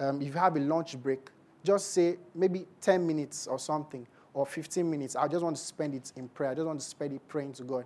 Um, 0.00 0.20
if 0.20 0.28
you 0.28 0.32
have 0.34 0.56
a 0.56 0.60
lunch 0.60 0.96
break, 1.00 1.30
just 1.64 1.92
say 1.92 2.16
maybe 2.34 2.66
10 2.80 3.06
minutes 3.06 3.46
or 3.46 3.58
something, 3.58 4.06
or 4.34 4.46
15 4.46 4.88
minutes. 4.88 5.16
I 5.16 5.26
just 5.26 5.42
want 5.42 5.56
to 5.56 5.62
spend 5.62 5.94
it 5.94 6.12
in 6.16 6.28
prayer. 6.28 6.50
I 6.50 6.54
just 6.54 6.66
want 6.66 6.80
to 6.80 6.86
spend 6.86 7.12
it 7.12 7.26
praying 7.28 7.54
to 7.54 7.64
God. 7.64 7.84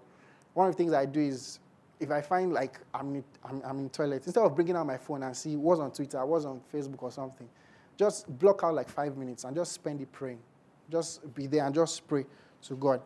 One 0.54 0.68
of 0.68 0.74
the 0.74 0.76
things 0.76 0.92
I 0.92 1.06
do 1.06 1.20
is 1.20 1.58
if 1.98 2.10
I 2.10 2.20
find 2.20 2.52
like 2.52 2.80
I'm 2.92 3.14
in, 3.14 3.24
I'm, 3.44 3.62
I'm 3.64 3.78
in 3.78 3.88
toilet, 3.88 4.24
instead 4.26 4.44
of 4.44 4.54
bringing 4.54 4.76
out 4.76 4.86
my 4.86 4.98
phone 4.98 5.22
and 5.22 5.36
see 5.36 5.56
what's 5.56 5.80
on 5.80 5.92
Twitter, 5.92 6.24
what's 6.26 6.44
on 6.44 6.60
Facebook 6.72 7.02
or 7.02 7.10
something, 7.10 7.48
just 7.96 8.26
block 8.38 8.60
out 8.64 8.74
like 8.74 8.88
five 8.88 9.16
minutes 9.16 9.44
and 9.44 9.56
just 9.56 9.72
spend 9.72 10.00
it 10.00 10.10
praying. 10.12 10.40
Just 10.90 11.34
be 11.34 11.46
there 11.46 11.64
and 11.64 11.74
just 11.74 12.06
pray 12.06 12.26
to 12.62 12.74
God. 12.74 13.00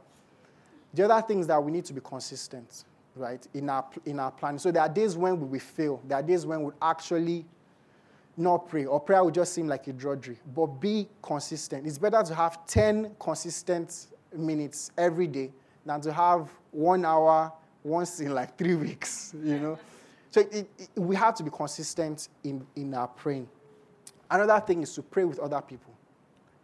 The 0.94 1.04
other 1.08 1.26
thing 1.26 1.40
is 1.40 1.46
that 1.46 1.62
we 1.62 1.70
need 1.70 1.84
to 1.84 1.92
be 1.92 2.00
consistent 2.00 2.84
right, 3.16 3.44
in 3.54 3.68
our, 3.68 3.84
in 4.04 4.20
our 4.20 4.30
planning. 4.30 4.58
So 4.58 4.70
there 4.70 4.82
are 4.82 4.88
days 4.88 5.16
when 5.16 5.40
we 5.40 5.46
will 5.46 5.58
fail. 5.58 6.00
There 6.06 6.18
are 6.18 6.22
days 6.22 6.46
when 6.46 6.62
we 6.62 6.72
actually 6.80 7.44
not 8.36 8.68
pray, 8.68 8.84
or 8.84 9.00
prayer 9.00 9.24
will 9.24 9.30
just 9.30 9.54
seem 9.54 9.66
like 9.66 9.86
a 9.86 9.92
drudgery. 9.92 10.38
But 10.54 10.66
be 10.66 11.08
consistent. 11.22 11.86
It's 11.86 11.98
better 11.98 12.22
to 12.22 12.34
have 12.34 12.66
10 12.66 13.16
consistent 13.18 14.08
minutes 14.36 14.90
every 14.98 15.26
day 15.26 15.50
than 15.86 16.00
to 16.02 16.12
have 16.12 16.50
one 16.70 17.04
hour 17.04 17.52
once 17.82 18.20
in 18.20 18.34
like 18.34 18.58
three 18.58 18.74
weeks, 18.74 19.34
you 19.42 19.58
know? 19.58 19.78
So 20.30 20.40
it, 20.40 20.68
it, 20.78 20.88
we 20.96 21.16
have 21.16 21.34
to 21.36 21.42
be 21.42 21.50
consistent 21.50 22.28
in, 22.44 22.66
in 22.76 22.92
our 22.92 23.08
praying. 23.08 23.48
Another 24.30 24.60
thing 24.60 24.82
is 24.82 24.94
to 24.94 25.02
pray 25.02 25.24
with 25.24 25.38
other 25.38 25.62
people. 25.62 25.94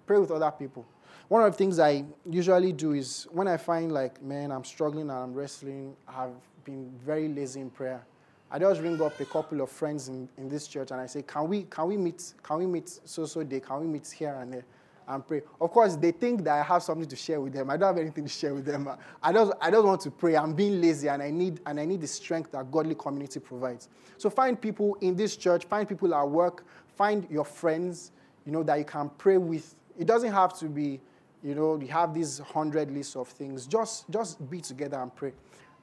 Pray 0.05 0.19
with 0.19 0.31
other 0.31 0.51
people. 0.51 0.85
One 1.33 1.43
of 1.43 1.53
the 1.53 1.57
things 1.57 1.79
I 1.79 2.05
usually 2.29 2.73
do 2.75 2.93
is 2.93 3.27
when 3.33 3.49
I 3.49 3.57
find 3.57 3.91
like, 3.91 4.23
man, 4.23 4.53
I'm 4.53 4.65
struggling 4.65 5.09
and 5.09 5.19
I'm 5.19 5.33
wrestling, 5.33 5.97
I've 6.07 6.35
been 6.63 6.93
very 7.03 7.27
lazy 7.27 7.63
in 7.63 7.71
prayer. 7.71 8.05
I 8.51 8.59
just 8.59 8.83
ring 8.83 9.01
up 9.01 9.19
a 9.19 9.25
couple 9.25 9.63
of 9.63 9.71
friends 9.71 10.09
in, 10.09 10.29
in 10.37 10.51
this 10.51 10.69
church 10.69 10.91
and 10.91 11.01
I 11.01 11.07
say, 11.07 11.23
can 11.23 11.49
we, 11.49 11.63
can 11.63 11.87
we 11.87 11.97
meet, 11.97 12.35
can 12.43 12.59
we 12.59 12.67
meet 12.67 13.01
so 13.07 13.25
so 13.25 13.43
day, 13.45 13.61
can 13.61 13.81
we 13.81 13.87
meet 13.87 14.11
here 14.11 14.37
and 14.43 14.53
there 14.53 14.65
and 15.09 15.27
pray? 15.27 15.41
Of 15.59 15.71
course, 15.71 15.97
they 15.97 16.11
think 16.11 16.45
that 16.45 16.61
I 16.61 16.63
have 16.65 16.83
something 16.83 17.09
to 17.09 17.17
share 17.17 17.41
with 17.41 17.55
them. 17.55 17.71
I 17.71 17.79
don't 17.79 17.95
have 17.95 17.99
anything 17.99 18.25
to 18.25 18.31
share 18.31 18.53
with 18.53 18.67
them. 18.67 18.91
I 19.23 19.33
just, 19.33 19.53
I 19.59 19.71
just 19.71 19.85
want 19.87 20.03
to 20.03 20.11
pray. 20.11 20.37
I'm 20.37 20.53
being 20.53 20.83
lazy 20.83 21.09
and 21.09 21.23
I 21.23 21.31
need, 21.31 21.61
and 21.65 21.81
I 21.81 21.87
need 21.87 22.03
the 22.03 22.09
strength 22.09 22.53
that 22.53 22.71
godly 22.71 22.95
community 22.95 23.41
provides. 23.41 23.89
So 24.19 24.29
find 24.29 24.61
people 24.61 24.99
in 25.01 25.17
this 25.17 25.39
church, 25.39 25.65
find 25.65 25.89
people 25.89 26.15
at 26.15 26.29
work, 26.29 26.67
find 26.95 27.27
your 27.31 27.47
friends, 27.47 28.13
you 28.45 28.53
know, 28.53 28.63
that 28.65 28.79
you 28.79 28.85
can 28.85 29.09
pray 29.17 29.39
with. 29.39 29.75
It 29.99 30.07
doesn't 30.07 30.33
have 30.33 30.59
to 30.59 30.67
be 30.67 31.01
you 31.43 31.55
know, 31.55 31.79
you 31.81 31.89
have 31.89 32.15
these 32.15 32.39
hundred 32.39 32.91
lists 32.91 33.17
of 33.17 33.29
things. 33.29 33.67
Just, 33.67 34.09
just 34.11 34.49
be 34.51 34.61
together 34.61 34.99
and 34.99 35.15
pray. 35.15 35.33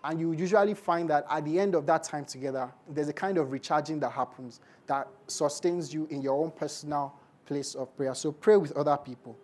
And 0.03 0.19
you 0.19 0.31
usually 0.31 0.73
find 0.73 1.09
that 1.09 1.25
at 1.29 1.43
the 1.43 1.59
end 1.59 1.75
of 1.75 1.85
that 1.87 2.03
time 2.03 2.23
together, 2.23 2.71
there's 2.87 3.09
a 3.09 3.13
kind 3.13 3.37
of 3.37 3.51
recharging 3.51 3.99
that 3.99 4.11
happens 4.11 4.61
that 4.87 5.07
sustains 5.27 5.93
you 5.93 6.07
in 6.09 6.21
your 6.21 6.41
own 6.41 6.51
personal 6.51 7.13
place 7.45 7.75
of 7.75 7.95
prayer. 7.97 8.15
So 8.15 8.31
pray 8.31 8.55
with 8.55 8.71
other 8.77 8.95
people. 8.95 9.37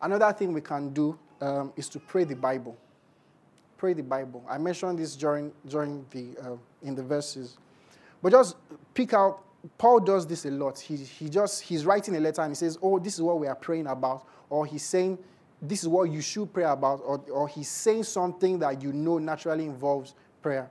Another 0.00 0.32
thing 0.32 0.52
we 0.52 0.60
can 0.60 0.90
do 0.90 1.18
um, 1.40 1.72
is 1.76 1.88
to 1.88 1.98
pray 1.98 2.24
the 2.24 2.36
Bible. 2.36 2.76
Pray 3.78 3.94
the 3.94 4.02
Bible. 4.02 4.44
I 4.48 4.58
mentioned 4.58 4.98
this 5.00 5.16
during, 5.16 5.52
during 5.66 6.06
the, 6.10 6.36
uh, 6.40 6.56
in 6.82 6.94
the 6.94 7.02
verses. 7.02 7.56
But 8.22 8.30
just 8.30 8.54
pick 8.94 9.12
out, 9.12 9.42
Paul 9.78 10.00
does 10.00 10.26
this 10.26 10.44
a 10.44 10.50
lot. 10.50 10.78
He, 10.78 10.96
he 10.96 11.28
just, 11.28 11.62
he's 11.62 11.84
writing 11.86 12.16
a 12.16 12.20
letter 12.20 12.42
and 12.42 12.50
he 12.50 12.56
says, 12.56 12.78
oh, 12.82 12.98
this 12.98 13.14
is 13.14 13.22
what 13.22 13.38
we 13.38 13.46
are 13.46 13.54
praying 13.54 13.86
about 13.86 14.26
or 14.52 14.66
he's 14.66 14.84
saying 14.84 15.18
this 15.62 15.82
is 15.82 15.88
what 15.88 16.10
you 16.10 16.20
should 16.20 16.52
pray 16.52 16.64
about, 16.64 17.00
or, 17.04 17.24
or 17.32 17.48
he's 17.48 17.68
saying 17.68 18.02
something 18.02 18.58
that 18.58 18.82
you 18.82 18.92
know 18.92 19.16
naturally 19.16 19.64
involves 19.64 20.14
prayer. 20.42 20.68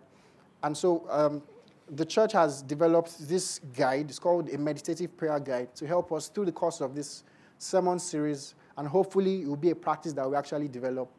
And 0.61 0.77
so 0.77 1.07
um, 1.09 1.41
the 1.89 2.05
church 2.05 2.33
has 2.33 2.61
developed 2.61 3.27
this 3.27 3.59
guide, 3.75 4.09
it's 4.09 4.19
called 4.19 4.49
a 4.49 4.57
meditative 4.57 5.17
prayer 5.17 5.39
guide, 5.39 5.73
to 5.75 5.87
help 5.87 6.11
us 6.11 6.27
through 6.27 6.45
the 6.45 6.51
course 6.51 6.79
of 6.79 6.93
this 6.93 7.23
sermon 7.57 7.97
series, 7.97 8.53
and 8.77 8.87
hopefully 8.87 9.41
it 9.41 9.47
will 9.47 9.55
be 9.55 9.71
a 9.71 9.75
practice 9.75 10.13
that 10.13 10.29
we 10.29 10.35
actually 10.35 10.67
develop 10.67 11.09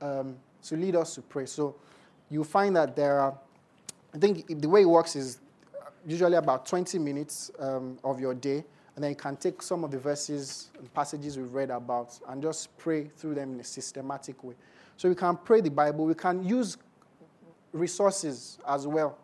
um, 0.00 0.36
to 0.62 0.76
lead 0.76 0.94
us 0.94 1.16
to 1.16 1.22
pray. 1.22 1.46
So 1.46 1.74
you 2.30 2.44
find 2.44 2.76
that 2.76 2.94
there 2.94 3.18
are, 3.18 3.36
I 4.14 4.18
think 4.18 4.60
the 4.60 4.68
way 4.68 4.82
it 4.82 4.88
works 4.88 5.16
is 5.16 5.40
usually 6.06 6.36
about 6.36 6.66
20 6.66 6.98
minutes 6.98 7.50
um, 7.58 7.98
of 8.04 8.20
your 8.20 8.34
day 8.34 8.64
and 8.94 9.02
then 9.02 9.10
you 9.10 9.16
can 9.16 9.36
take 9.36 9.62
some 9.62 9.84
of 9.84 9.90
the 9.90 9.98
verses 9.98 10.70
and 10.78 10.92
passages 10.92 11.38
we've 11.38 11.52
read 11.52 11.70
about 11.70 12.18
and 12.28 12.42
just 12.42 12.76
pray 12.76 13.04
through 13.04 13.34
them 13.34 13.54
in 13.54 13.60
a 13.60 13.64
systematic 13.64 14.44
way. 14.44 14.54
So 14.96 15.08
we 15.08 15.14
can 15.14 15.36
pray 15.36 15.62
the 15.62 15.70
Bible. 15.70 16.04
We 16.04 16.14
can 16.14 16.44
use 16.44 16.76
resources 17.72 18.58
as 18.68 18.86
well. 18.86 19.18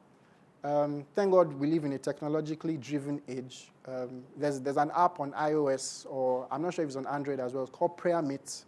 Um, 0.64 1.04
thank 1.14 1.32
God 1.32 1.52
we 1.52 1.68
live 1.68 1.84
in 1.84 1.92
a 1.92 1.98
technologically 1.98 2.78
driven 2.78 3.20
age. 3.28 3.70
Um, 3.86 4.24
there's, 4.36 4.60
there's 4.60 4.78
an 4.78 4.90
app 4.96 5.20
on 5.20 5.32
iOS, 5.32 6.06
or 6.08 6.48
I'm 6.50 6.62
not 6.62 6.74
sure 6.74 6.84
if 6.84 6.88
it's 6.88 6.96
on 6.96 7.06
Android 7.06 7.38
as 7.38 7.52
well. 7.52 7.62
It's 7.62 7.70
called 7.70 7.96
PrayerMate. 7.96 8.64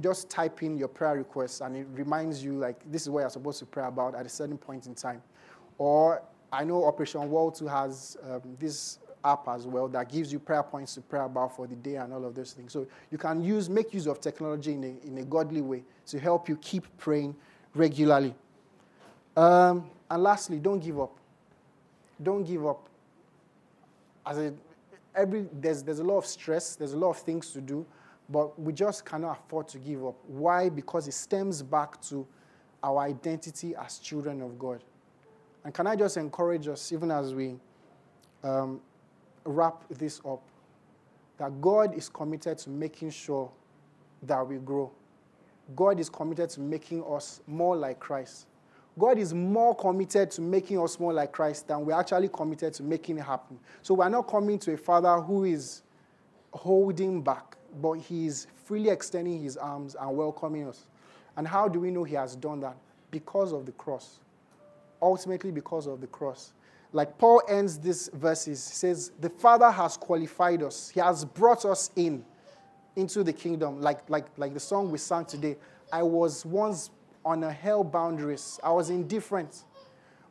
just 0.00 0.30
type 0.30 0.62
in 0.62 0.76
your 0.76 0.88
prayer 0.88 1.16
request, 1.16 1.60
and 1.60 1.76
it 1.76 1.86
reminds 1.92 2.42
you, 2.42 2.54
like, 2.54 2.80
this 2.90 3.02
is 3.02 3.10
what 3.10 3.20
you're 3.20 3.30
supposed 3.30 3.58
to 3.58 3.66
pray 3.66 3.84
about 3.84 4.14
at 4.14 4.24
a 4.24 4.28
certain 4.28 4.56
point 4.56 4.86
in 4.86 4.94
time. 4.94 5.22
Or 5.78 6.22
I 6.54 6.62
know 6.64 6.84
Operation 6.84 7.28
World 7.28 7.56
2 7.56 7.66
has 7.66 8.16
um, 8.22 8.42
this 8.60 8.98
app 9.24 9.48
as 9.48 9.66
well 9.66 9.88
that 9.88 10.08
gives 10.08 10.32
you 10.32 10.38
prayer 10.38 10.62
points 10.62 10.94
to 10.94 11.00
pray 11.00 11.20
about 11.20 11.56
for 11.56 11.66
the 11.66 11.74
day 11.74 11.96
and 11.96 12.12
all 12.12 12.24
of 12.24 12.34
those 12.34 12.52
things. 12.52 12.72
So 12.72 12.86
you 13.10 13.18
can 13.18 13.42
use, 13.42 13.68
make 13.68 13.92
use 13.92 14.06
of 14.06 14.20
technology 14.20 14.72
in 14.72 14.84
a, 14.84 15.06
in 15.06 15.18
a 15.18 15.24
godly 15.24 15.62
way 15.62 15.82
to 16.06 16.20
help 16.20 16.48
you 16.48 16.56
keep 16.58 16.84
praying 16.96 17.34
regularly. 17.74 18.34
Um, 19.36 19.90
and 20.08 20.22
lastly, 20.22 20.58
don't 20.58 20.78
give 20.78 21.00
up. 21.00 21.16
Don't 22.22 22.44
give 22.44 22.64
up. 22.66 22.88
As 24.24 24.38
a, 24.38 24.54
every, 25.16 25.48
there's, 25.52 25.82
there's 25.82 25.98
a 25.98 26.04
lot 26.04 26.18
of 26.18 26.26
stress, 26.26 26.76
there's 26.76 26.92
a 26.92 26.98
lot 26.98 27.10
of 27.10 27.18
things 27.18 27.50
to 27.50 27.60
do, 27.60 27.84
but 28.28 28.58
we 28.60 28.72
just 28.72 29.04
cannot 29.04 29.40
afford 29.44 29.66
to 29.68 29.78
give 29.78 30.06
up. 30.06 30.14
Why? 30.28 30.68
Because 30.68 31.08
it 31.08 31.14
stems 31.14 31.62
back 31.62 32.00
to 32.02 32.24
our 32.82 32.98
identity 32.98 33.74
as 33.74 33.98
children 33.98 34.40
of 34.40 34.56
God. 34.56 34.84
And 35.64 35.72
can 35.72 35.86
I 35.86 35.96
just 35.96 36.16
encourage 36.16 36.68
us, 36.68 36.92
even 36.92 37.10
as 37.10 37.34
we 37.34 37.56
um, 38.42 38.80
wrap 39.44 39.84
this 39.88 40.20
up 40.26 40.42
that 41.38 41.60
God 41.60 41.94
is 41.94 42.08
committed 42.08 42.58
to 42.58 42.70
making 42.70 43.10
sure 43.10 43.50
that 44.22 44.46
we 44.46 44.56
grow. 44.56 44.90
God 45.74 45.98
is 45.98 46.08
committed 46.08 46.50
to 46.50 46.60
making 46.60 47.02
us 47.04 47.40
more 47.46 47.76
like 47.76 47.98
Christ. 47.98 48.46
God 48.98 49.18
is 49.18 49.34
more 49.34 49.74
committed 49.74 50.30
to 50.32 50.40
making 50.40 50.78
us 50.80 51.00
more 51.00 51.12
like 51.12 51.32
Christ 51.32 51.66
than 51.66 51.84
we're 51.84 51.98
actually 51.98 52.28
committed 52.28 52.74
to 52.74 52.82
making 52.82 53.18
it 53.18 53.24
happen. 53.24 53.58
So 53.82 53.94
we're 53.94 54.08
not 54.08 54.28
coming 54.28 54.58
to 54.60 54.74
a 54.74 54.76
Father 54.76 55.20
who 55.20 55.44
is 55.44 55.82
holding 56.52 57.20
back, 57.20 57.56
but 57.80 57.94
He 57.94 58.26
is 58.26 58.46
freely 58.64 58.90
extending 58.90 59.42
His 59.42 59.56
arms 59.56 59.96
and 60.00 60.16
welcoming 60.16 60.68
us. 60.68 60.86
And 61.36 61.48
how 61.48 61.66
do 61.66 61.80
we 61.80 61.90
know 61.90 62.04
He 62.04 62.14
has 62.14 62.36
done 62.36 62.60
that? 62.60 62.76
Because 63.10 63.52
of 63.52 63.66
the 63.66 63.72
cross. 63.72 64.20
Ultimately, 65.04 65.50
because 65.50 65.86
of 65.86 66.00
the 66.00 66.06
cross 66.06 66.52
like 66.94 67.18
Paul 67.18 67.42
ends 67.48 67.76
these 67.76 68.08
verses, 68.14 68.68
he 68.68 68.74
says, 68.74 69.10
The 69.18 69.28
Father 69.28 69.68
has 69.68 69.96
qualified 69.96 70.62
us, 70.62 70.88
He 70.88 71.00
has 71.00 71.24
brought 71.24 71.64
us 71.64 71.90
in 71.96 72.24
into 72.94 73.24
the 73.24 73.32
kingdom. 73.32 73.82
Like, 73.82 74.08
like, 74.08 74.26
like 74.36 74.54
the 74.54 74.60
song 74.60 74.92
we 74.92 74.98
sang 74.98 75.24
today, 75.24 75.56
I 75.92 76.04
was 76.04 76.46
once 76.46 76.90
on 77.24 77.42
a 77.42 77.52
hell 77.52 77.82
boundaries, 77.82 78.60
I 78.62 78.70
was 78.70 78.90
indifferent. 78.90 79.64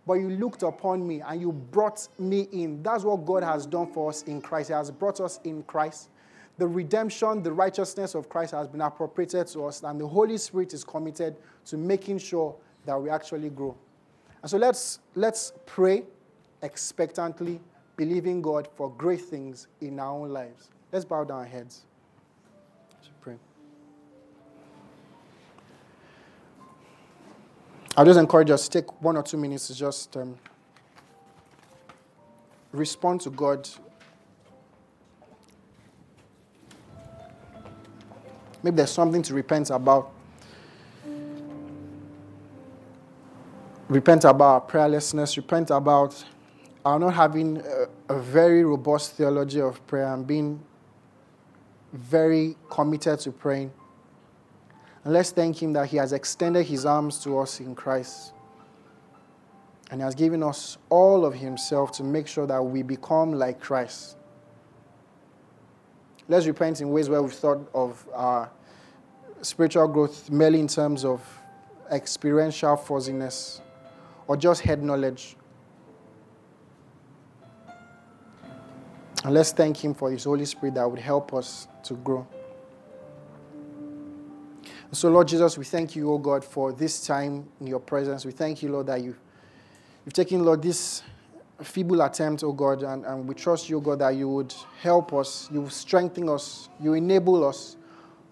But 0.08 0.14
you 0.16 0.30
looked 0.30 0.64
upon 0.64 1.06
me 1.06 1.22
and 1.22 1.40
you 1.40 1.52
brought 1.52 2.08
me 2.18 2.48
in. 2.52 2.82
That's 2.84 3.04
what 3.04 3.26
God 3.26 3.44
has 3.44 3.66
done 3.66 3.88
for 3.88 4.10
us 4.10 4.24
in 4.24 4.42
Christ. 4.42 4.70
He 4.70 4.74
has 4.74 4.92
brought 4.92 5.20
us 5.22 5.40
in 5.44 5.64
Christ. 5.64 6.10
The 6.58 6.68
redemption, 6.68 7.42
the 7.42 7.52
righteousness 7.52 8.14
of 8.16 8.30
Christ 8.30 8.52
has 8.52 8.68
been 8.68 8.82
appropriated 8.82 9.48
to 9.48 9.66
us, 9.66 9.82
and 9.84 10.00
the 10.00 10.08
Holy 10.08 10.38
Spirit 10.38 10.74
is 10.74 10.84
committed 10.84 11.36
to 11.66 11.78
making 11.78 12.20
sure 12.20 12.56
that 12.86 13.02
we 13.02 13.10
actually 13.10 13.50
grow. 13.50 13.76
And 14.44 14.50
so 14.52 14.58
let's, 14.58 15.00
let's 15.16 15.54
pray 15.66 16.04
expectantly, 16.62 17.62
believing 17.96 18.42
God 18.42 18.68
for 18.76 18.92
great 18.92 19.22
things 19.22 19.68
in 19.80 20.00
our 20.00 20.12
own 20.12 20.30
lives. 20.30 20.70
Let's 20.92 21.06
bow 21.06 21.24
down 21.24 21.40
our 21.40 21.46
heads. 21.46 21.84
Pray. 23.22 23.36
I'll 27.96 28.04
just 28.04 28.20
encourage 28.20 28.50
us 28.50 28.68
to 28.68 28.82
take 28.82 29.02
one 29.02 29.16
or 29.16 29.24
two 29.24 29.38
minutes 29.38 29.68
to 29.68 29.76
just 29.76 30.18
um, 30.18 30.38
respond 32.74 33.22
to 33.22 33.30
God. 33.30 33.70
Maybe 38.62 38.76
there's 38.76 38.92
something 38.92 39.22
to 39.22 39.34
repent 39.34 39.70
about. 39.70 40.12
Repent 43.94 44.24
about 44.24 44.44
our 44.44 44.62
prayerlessness, 44.62 45.38
repent 45.38 45.70
about 45.70 46.26
our 46.84 46.98
not 46.98 47.14
having 47.14 47.58
a, 47.58 48.16
a 48.16 48.20
very 48.20 48.64
robust 48.64 49.14
theology 49.14 49.62
of 49.62 49.86
prayer 49.86 50.12
and 50.12 50.26
being 50.26 50.60
very 51.94 52.58
committed 52.72 53.20
to 53.20 53.32
praying. 53.32 53.72
And 55.04 55.14
let's 55.14 55.30
thank 55.30 55.62
Him 55.62 55.74
that 55.74 55.90
He 55.90 55.98
has 55.98 56.12
extended 56.12 56.66
His 56.66 56.88
arms 56.88 57.20
to 57.20 57.38
us 57.38 57.60
in 57.60 57.76
Christ. 57.76 58.34
And 59.92 60.02
He 60.02 60.04
has 60.04 60.16
given 60.16 60.42
us 60.42 60.80
all 60.90 61.24
of 61.24 61.36
Himself 61.36 61.92
to 61.92 62.04
make 62.04 62.26
sure 62.26 62.48
that 62.48 62.64
we 62.64 62.82
become 62.82 63.34
like 63.34 63.60
Christ. 63.62 64.18
Let's 66.28 66.48
repent 66.48 66.82
in 66.82 66.90
ways 66.90 67.10
where 67.10 67.22
we've 67.22 67.32
thought 67.32 67.70
of 67.76 68.04
our 68.12 68.50
spiritual 69.44 69.88
growth 69.88 70.32
merely 70.32 70.60
in 70.60 70.68
terms 70.68 71.06
of 71.06 71.22
experiential 71.92 72.76
fuzziness 72.76 73.62
or 74.28 74.38
just 74.38 74.62
head 74.62 74.84
knowledge. 74.84 75.36
And 79.24 79.34
let's 79.34 79.52
thank 79.52 79.84
Him 79.84 79.94
for 79.94 80.12
His 80.12 80.26
Holy 80.26 80.46
Spirit 80.46 80.76
that 80.76 80.90
would 80.90 81.00
help 81.00 81.34
us 81.34 81.68
to 81.84 81.94
grow. 81.96 82.28
So, 84.92 85.10
Lord 85.10 85.28
Jesus, 85.28 85.58
we 85.58 85.66
thank 85.66 85.96
you, 85.96 86.12
O 86.12 86.20
God, 86.20 86.46
for 86.46 86.72
this 86.72 87.06
time 87.06 87.48
in 87.60 87.66
your 87.66 87.80
presence. 87.80 88.26
We 88.26 88.32
thank 88.32 88.62
you, 88.62 88.70
Lord, 88.70 88.88
that 88.88 89.02
you, 89.02 89.16
you've 90.06 90.14
taken, 90.14 90.46
Lord, 90.46 90.62
this 90.62 91.02
feeble 91.64 92.02
attempt, 92.02 92.44
O 92.44 92.52
God, 92.52 92.84
and, 92.84 93.04
and 93.04 93.28
we 93.28 93.34
trust 93.34 93.70
you, 93.70 93.78
O 93.78 93.80
God, 93.80 94.00
that 94.00 94.12
you 94.12 94.30
would 94.30 94.54
help 94.82 95.12
us, 95.14 95.50
you 95.52 95.68
strengthen 95.70 96.30
us, 96.30 96.70
you 96.80 96.94
enable 96.94 97.44
us, 97.44 97.76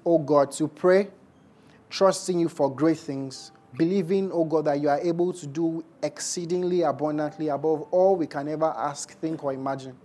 O 0.05 0.19
God, 0.19 0.51
to 0.51 0.67
pray, 0.67 1.07
trusting 1.89 2.39
you 2.39 2.47
for 2.47 2.73
great 2.73 2.97
things, 2.99 3.51
believing, 3.77 4.31
O 4.31 4.43
God, 4.43 4.65
that 4.65 4.79
you 4.79 4.89
are 4.89 4.99
able 4.99 5.33
to 5.33 5.47
do 5.47 5.83
exceedingly 6.03 6.81
abundantly 6.81 7.47
above 7.47 7.83
all 7.91 8.15
we 8.15 8.27
can 8.27 8.47
ever 8.47 8.73
ask, 8.77 9.17
think, 9.19 9.43
or 9.43 9.53
imagine. 9.53 9.95